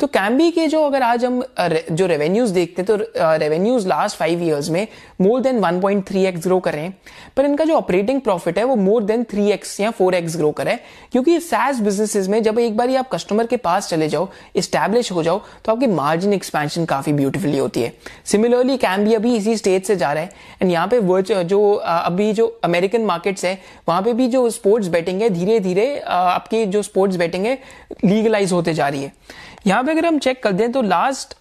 तो 0.00 0.06
कैम्बी 0.06 0.50
के 0.50 0.66
जो 0.68 0.82
अगर 0.84 1.02
आज 1.02 1.24
हम 1.24 1.42
जो 1.90 2.06
रेवेन्यूज 2.06 2.50
देखते 2.50 2.82
हैं 2.82 2.86
तो 2.86 3.36
रेवेन्यूज 3.38 3.86
लास्ट 3.86 4.16
फाइव 4.16 4.42
ईयर्स 4.44 4.68
में 4.70 4.86
मोर 5.20 5.40
देन 5.40 5.60
1.3 5.60 6.24
एक्स 6.26 6.42
ग्रो 6.42 6.58
कर 6.60 6.74
रहे 6.74 6.82
हैं। 6.84 6.96
पर 7.36 7.44
इनका 7.44 7.64
जो 7.64 7.74
ऑपरेटिंग 7.74 8.20
प्रॉफिट 8.20 8.58
है, 8.58 8.64
वो 8.64 8.76
मोर 8.76 9.04
देन 9.04 9.22
3 9.24 9.48
एक्स 9.52 9.78
या 9.80 9.92
4 9.92 10.14
एक्स 10.14 10.36
ग्रो 10.36 10.50
करे 10.52 10.78
क्योंकि 11.12 11.38
सैस 11.40 11.80
बिजनेसेस 11.80 12.28
में 12.28 12.42
जब 12.42 12.58
एक 12.58 12.76
बार 12.76 12.94
आप 12.96 13.08
कस्टमर 13.12 13.46
के 13.46 13.56
पास 13.58 13.88
चले 13.88 14.08
जाओ 14.08 14.28
स्टैब्लिश 14.58 15.12
हो 15.12 15.22
जाओ 15.22 15.40
तो 15.64 15.72
आपकी 15.72 15.86
मार्जिन 15.86 16.32
एक्सपेंशन 16.32 16.84
काफ़ी 16.84 17.12
ब्यूटीफुली 17.12 17.58
होती 17.58 17.82
है। 17.82 17.92
सिमिलरली 18.24 18.76
कैम्बी 18.76 19.14
अभी 19.14 19.34
इसी 19.36 19.56
स्टेज 19.56 19.84
से 19.84 19.96
जा 19.96 20.12
रहा 20.12 20.22
है। 20.22 20.30
एंड 20.62 20.70
यहाँ 20.72 20.88
पे 20.88 21.44
जो 21.44 21.72
अभी 21.74 22.32
जो 22.32 22.46
अमेरिकन 22.64 23.04
मार्केट्स 23.04 23.44
है, 23.44 23.58
वहाँ 23.88 24.02
पे 24.02 24.12
भी 24.12 24.28
जो 24.28 24.48
स्पोर्ट्स 24.50 24.88
बेटिंग 24.88 25.22
है 25.22 25.30
धीरे 25.30 25.58
धीरे 25.60 25.98
आपकी 26.00 26.64
जो 26.66 26.82
स्पोर्ट्स 26.82 27.16
बेटिंग 27.16 27.46
है 27.46 27.58
लीगलाइज 28.04 28.52
होते 28.52 28.74
जा 28.74 28.88
रही 28.88 29.02
है। 29.02 29.44
यहाँ 29.66 29.82
पे 29.84 29.90
अगर 29.90 30.06
हम 30.06 30.18
चेक 30.18 30.42
कर 30.42 30.52
दें 30.52 30.70
तो 30.72 30.82
लास्ट 30.82 31.34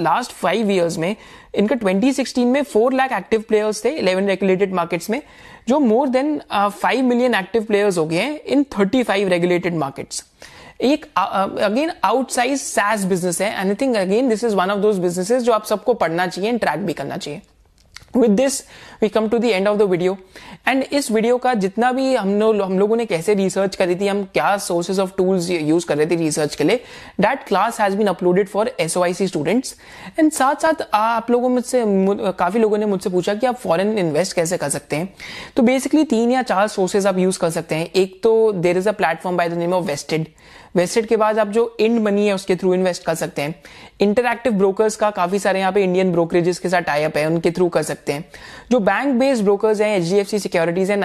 लास्ट 0.00 0.32
फाइव 0.32 0.70
ईयर्स 0.70 0.98
में, 0.98 1.14
इनका 1.54 1.76
2016 1.76 2.44
में 2.46 2.62
फोर 2.62 2.92
लाख 2.92 3.12
एक्टिव 3.12 3.44
प्लेयर्स 3.48 3.84
थे 3.84 3.90
11 3.98 4.26
रेगुलेटेड 4.28 4.74
मार्केट्स 4.74 5.10
में, 5.10 5.20
जो 5.68 5.78
more 5.80 6.08
than 6.08 6.40
five 6.52 7.04
million 7.04 7.34
active 7.34 7.64
players 7.64 7.98
हो 7.98 8.04
गए 8.06 8.16
हैं 8.16 8.38
इन 8.38 8.64
35 8.74 9.28
रेगुलेटेड 9.28 9.74
मार्केट्स 9.76 10.24
एक 10.82 11.06
अगेन 11.16 11.90
आउटसाइज 12.04 12.60
सैस 12.60 13.04
बिज़नेस 13.04 13.40
है 13.42 13.52
anything 13.60 13.94
again 13.96 14.28
this 14.28 14.44
is 14.44 14.54
one 14.56 14.70
of 14.70 14.78
those 14.78 14.98
businesses 14.98 15.42
जो 15.42 15.52
आप 15.52 15.64
सबको 15.64 15.94
पढ़ना 15.94 16.26
चाहिए 16.26 16.58
ट्रैक 16.58 16.86
भी 16.86 16.92
करना 16.92 17.16
चाहिए. 17.16 17.42
With 18.16 18.30
this 18.30 18.60
we 19.02 19.08
come 19.08 19.28
to 19.28 19.38
the 19.38 19.44
end 19.44 19.68
of 19.68 19.78
the 19.78 19.82
video 19.82 20.16
and 20.66 20.82
इस 20.92 21.10
वीडियो 21.10 21.36
का 21.38 21.52
जितना 21.54 21.90
भी 21.92 22.14
हम 22.14 22.28
लोग 22.40 22.60
हम 22.62 22.78
लोगों 22.78 22.96
ने 22.96 23.04
कैसे 23.06 23.34
रिसर्च 23.34 23.76
करी 23.76 23.94
थी, 23.94 24.06
हम 24.06 24.22
क्या 24.34 24.56
सोर्सेज 24.58 25.00
ऑफ़ 25.00 25.10
टूल्स 25.16 25.50
यूज़ 25.50 25.86
कर 25.86 25.96
रहे 25.96 26.06
थे 26.06 26.16
रिसर्च 26.16 26.54
के 26.54 26.64
लिए 26.64 26.80
that 27.20 27.44
class 27.48 27.80
has 27.80 27.96
been 27.96 28.06
uploaded 28.06 28.48
for 28.48 28.70
S 28.80 28.94
students 29.22 29.74
and 30.18 30.30
साथ 30.32 30.62
साथ 30.62 30.82
आप 30.94 31.30
लोगों 31.30 31.48
में 31.48 31.60
से 31.62 31.84
काफ़ी 32.38 32.60
लोगों 32.60 32.78
ने 32.78 32.86
मुझसे 32.86 33.10
पूछा 33.10 33.34
कि 33.34 33.46
आप 33.46 33.56
फॉरेन 33.56 33.98
इन्वेस्ट 33.98 34.36
कैसे 34.36 34.56
कर 34.56 34.68
सकते 34.68 34.96
हैं। 34.96 35.12
तो 35.56 35.62
बेसिकली 35.62 36.04
तीन 36.06 36.30
या 36.30 36.42
चार 36.44 36.68
सोर्सेज 36.68 37.06
आप 37.06 37.18
यूज़ 37.18 37.38
कर 37.38 37.50
सकते 37.50 37.74
हैं। 37.74 37.88
एक 37.94 38.20
तो 38.22 38.52
there 38.52 38.78
is 38.78 38.88
a 38.88 38.92
platform 38.92 39.36
by 39.36 39.48
the 39.48 39.54
name 39.54 39.74
of 39.74 39.84
Vested 39.84 40.26
Vested 40.74 41.06
के 41.06 41.16
बाद 41.16 41.38
आप 41.38 41.48
जो 41.48 41.76
इंड 41.80 42.00
मनी 42.02 42.26
है 42.26 42.34
उसके 42.34 42.56
थ्रू 42.56 42.74
इन्वेस्ट 42.74 43.04
कर 43.04 43.14
सकते 43.14 43.42
हैं। 43.42 43.54
इंटरक्टिव 44.00 44.52
ब्रोकर्स 44.52 44.96
का 44.96 45.10
काफ़ी 45.12 45.38
सारे 45.38 45.60
यहाँ 45.60 45.72
पे 45.72 45.82
इंडियन 45.82 46.10
ब्रोकरेजेस 46.12 46.58
के 46.58 46.68
साथ 46.68 46.82
टाइप 46.82 47.16
है, 47.16 47.26
उनके 47.26 47.50
थ्रू 47.50 47.68
कर 47.68 47.82
सकते 47.82 48.12
हैं। 48.12 48.24
जो 48.70 48.78
बैंक 48.80 49.14
बेस्ड 49.18 49.42
ब्रोकर्स 49.44 49.80
हैं 49.80 49.96
H 49.96 50.02
D 50.04 50.18
F 50.18 50.28
C 50.28 50.38
securities 50.38 50.90
and 50.90 51.04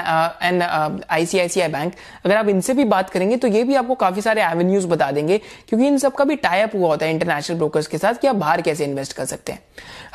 ICICI 0.62 1.68
bank 1.68 1.94
अगर 2.26 2.36
आप 2.38 2.50
इनसे 2.50 2.74
भी 2.74 2.84
बात 2.86 3.10
करेंगे 3.10 3.38
तो 3.38 3.48
ये 3.48 3.64
भी 3.64 3.76
आपको 3.76 3.96
काफ़ी 3.98 4.22
सारे 4.22 4.42
एवेन्यूज 4.44 4.86
बता 4.86 5.12
देंगे, 5.12 5.38
क्योंकि 5.38 5.88
इन 5.88 5.98
सब 5.98 6.14
का 6.14 6.24
भी 6.26 6.36
टाइप 6.38 6.76
हुआ 6.76 6.90
होता 6.90 7.06
है 7.06 7.14
इंटरनेशनल 7.14 7.58
ब्रोकर्स 7.58 7.88
के 7.88 7.98
साथ 7.98 8.14
कि 8.14 8.28
आप 8.28 8.36
बाहर 8.36 8.62
कैसे 8.62 8.86
इन्वेस्ट 8.86 9.14
कर 9.14 9.26
सकते 9.26 9.52
हैं। 9.52 9.62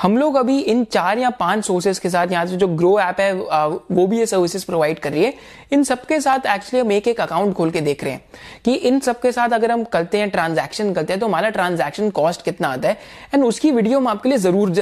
हम 0.03 0.17
लोग 0.19 0.37
अभी 0.37 0.59
इन 0.61 0.85
चार 0.87 1.19
या 1.19 1.31
पाँच 1.33 1.65
सोर्सेस 1.65 1.99
के 1.99 2.11
साथ 2.11 2.33
यहाँ 2.33 2.47
से 2.47 2.57
जो 2.57 2.69
ग्रो 2.69 2.99
ऐप 3.01 3.21
है 3.21 3.33
वो 3.35 4.07
भी 4.07 4.19
ये 4.19 4.27
सर्विसेज़ 4.27 4.67
प्रोवाइड 4.67 4.99
कर 4.99 5.13
रही 5.13 5.25
है। 5.25 5.35
इन 5.75 5.83
सबके 5.85 6.21
साथ 6.21 6.47
एक्चुअली 6.47 6.81
हम 6.81 6.93
एक 6.93 7.07
एक 7.09 7.21
अकाउंट 7.21 7.55
खोल 7.55 7.71
के 7.71 7.81
देख 7.81 8.03
रहे 8.05 8.13
हैं 8.13 8.23
कि 8.65 8.75
इन 8.89 8.99
सबके 9.01 9.33
साथ 9.33 9.53
अगर 9.53 9.71
हम 9.71 9.83
करते 9.85 10.19
हैं 10.19 10.29
ट्रांजैक्शन 10.31 10.93
करते 10.95 11.13
हैं 11.13 11.21
तो 11.21 11.27
हमारा 11.27 11.49
ट्रांजैक्शन 11.51 12.11
कॉस्ट 12.11 12.43
कितना 12.43 12.69
आता 12.69 12.89
है? 12.89 12.99
एंड 13.35 13.45
उसकी 13.45 13.71
वीडियो 13.71 13.99
हम 13.99 14.09
आपके 14.09 14.29
लिए 14.29 14.39
ज़रूर 14.39 14.73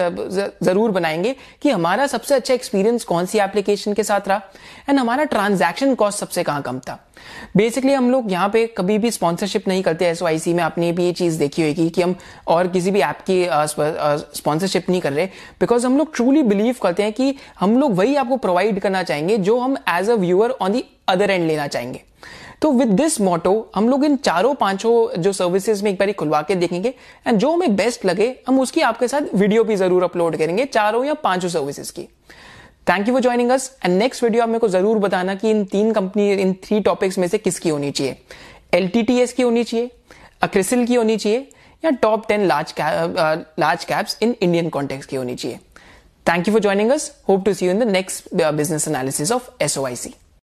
ज़रूर 0.62 0.90
बनाएँगे 0.90 1.34
कि 1.62 1.70
हमारा 1.70 2.07
सबसे 2.07 2.34
अच्छा 2.34 2.55
एक्सपीरियंस 2.55 3.05
कौन 3.05 3.26
सी 3.26 3.38
एप्लीकेशन 3.38 3.93
के 3.93 4.05
साथ 4.05 4.28
रहा? 4.28 4.40
एंड 4.88 4.99
हमारा 4.99 5.24
ट्रांजैक्शन 5.24 5.95
कॉस्ट 5.95 6.18
सबसे 6.18 6.43
कहाँ 6.43 6.62
कम 6.62 6.78
था? 6.78 6.99
बेसिकली 7.57 7.93
हम 7.93 8.11
लोग 8.11 8.30
यहाँ 8.32 8.49
पे 8.49 8.66
कभी 8.78 8.97
भी 8.99 9.11
स्पॉन्सरशिप 9.11 9.66
नहीं 9.68 9.82
करते 9.82 10.07
एस 10.07 10.22
में 10.49 10.62
आपने 10.62 10.90
भी 10.93 11.05
ये 11.05 11.12
चीज़ 11.12 11.38
देखी 11.38 11.62
होगी 11.62 11.88
कि 11.90 12.03
हम 12.03 12.14
और 12.49 12.68
किसी 12.68 12.90
भी 12.90 13.01
ऐप 13.01 13.18
की 13.30 13.45
स्पॉन्सरशिप 14.36 14.88
नहीं 14.90 15.01
कर 15.01 15.12
रहे। 15.12 15.26
बिकॉज़ 15.61 15.86
हम 15.86 15.99
लोग 15.99 16.14
ट्रूली 16.14 16.43
बिलीव 16.43 16.76
करते 16.82 17.03
हैं 17.03 17.12
कि 17.12 17.34
हम 17.61 17.78
लोग 17.78 17.95
वही 17.97 18.16
आपको 18.16 18.36
प्रोवाइड 18.36 18.80
करना 18.80 19.03
चाहेंगे 19.03 19.36
जो 19.38 19.59
हम 19.59 19.76
as 19.88 20.11
a 20.11 20.14
viewer 20.14 20.51
on 20.51 20.72
the 20.72 20.82
other 21.09 21.30
end 21.30 21.47
लेना 21.47 21.66
चाहेंगे 21.66 22.03
तो 22.62 22.70
विद 22.72 22.89
दिस 22.91 23.20
मोटो 23.20 23.53
हम 23.74 23.89
लोग 23.89 24.05
इन 24.05 24.16
चारों 24.18 24.55
पाँचों 24.55 25.22
जो 25.22 25.33
सर्विसेज़ 25.33 25.83
में 25.85 25.91
एक 25.91 25.99
बार 25.99 26.12
खुलवा 26.14 26.43
के 26.43 26.55
देखेंगे 26.55 26.93
एंड 27.26 27.39
जो 27.39 27.51
हमें 27.53 27.74
बेस्ट 27.76 28.05
लगे, 28.05 28.35
हम 28.49 28.61
उसकी 28.61 28.80
आपके 28.83 29.09
साथ 29.09 29.35
वीडियो 29.35 29.64
भी 29.64 29.76
ज़रूर 29.76 30.05
अपलोड 30.05 30.37
करेंगे, 30.37 30.64
चारों 30.66 31.05
या 31.05 31.14
पाँचों 31.16 31.49
सर्विसेज़ 31.49 31.93
की। 31.93 32.03
Thank 32.87 33.09
you 33.09 33.14
for 33.14 33.22
joining 33.22 33.51
us 33.51 33.70
and 33.85 33.99
next 33.99 34.24
video 34.24 34.43
आप 34.43 34.49
मेरे 34.49 34.59
को 34.59 34.68
ज़रूर 34.68 34.99
बताना 34.99 35.35
कि 35.35 35.51
इन 35.51 35.64
तीन 35.72 35.93
कंपनी 35.93 36.30
इन 36.33 36.53
थ्री 36.64 36.80
टॉपिक्स 36.83 37.18
में 37.18 37.26
से 37.28 37.39
किसकी 37.39 37.68
होनी 37.68 37.91
चाहिए। 37.91 38.16
एल 38.74 38.89
की 38.89 39.43
होनी 39.43 39.64
चाहिए 39.64 39.91
अक्रिसिल 40.43 40.87
की 40.87 40.95
होनी 40.95 41.16
चाहिए, 41.16 41.47
या 41.83 41.91
top 41.93 42.26
ten 42.28 42.47
large 42.47 42.74
large 43.59 43.85
caps 43.85 44.18
in 44.22 44.35
Indian 44.41 44.68
context 44.68 45.07
की 45.07 45.16
होनी 45.16 45.35
चाहिए। 45.35 45.59
Thank 46.26 46.49
you 46.49 46.55
for 46.55 46.62
joining 46.62 46.91
us 46.91 47.12
hope 47.28 47.45
to 47.45 47.55
see 47.55 47.66
you 47.66 47.72
in 47.72 47.78
the 47.78 47.89
next 47.91 48.35
business 48.35 48.89
analysis 48.89 49.33
of 49.33 49.51
SOIC 49.62 50.14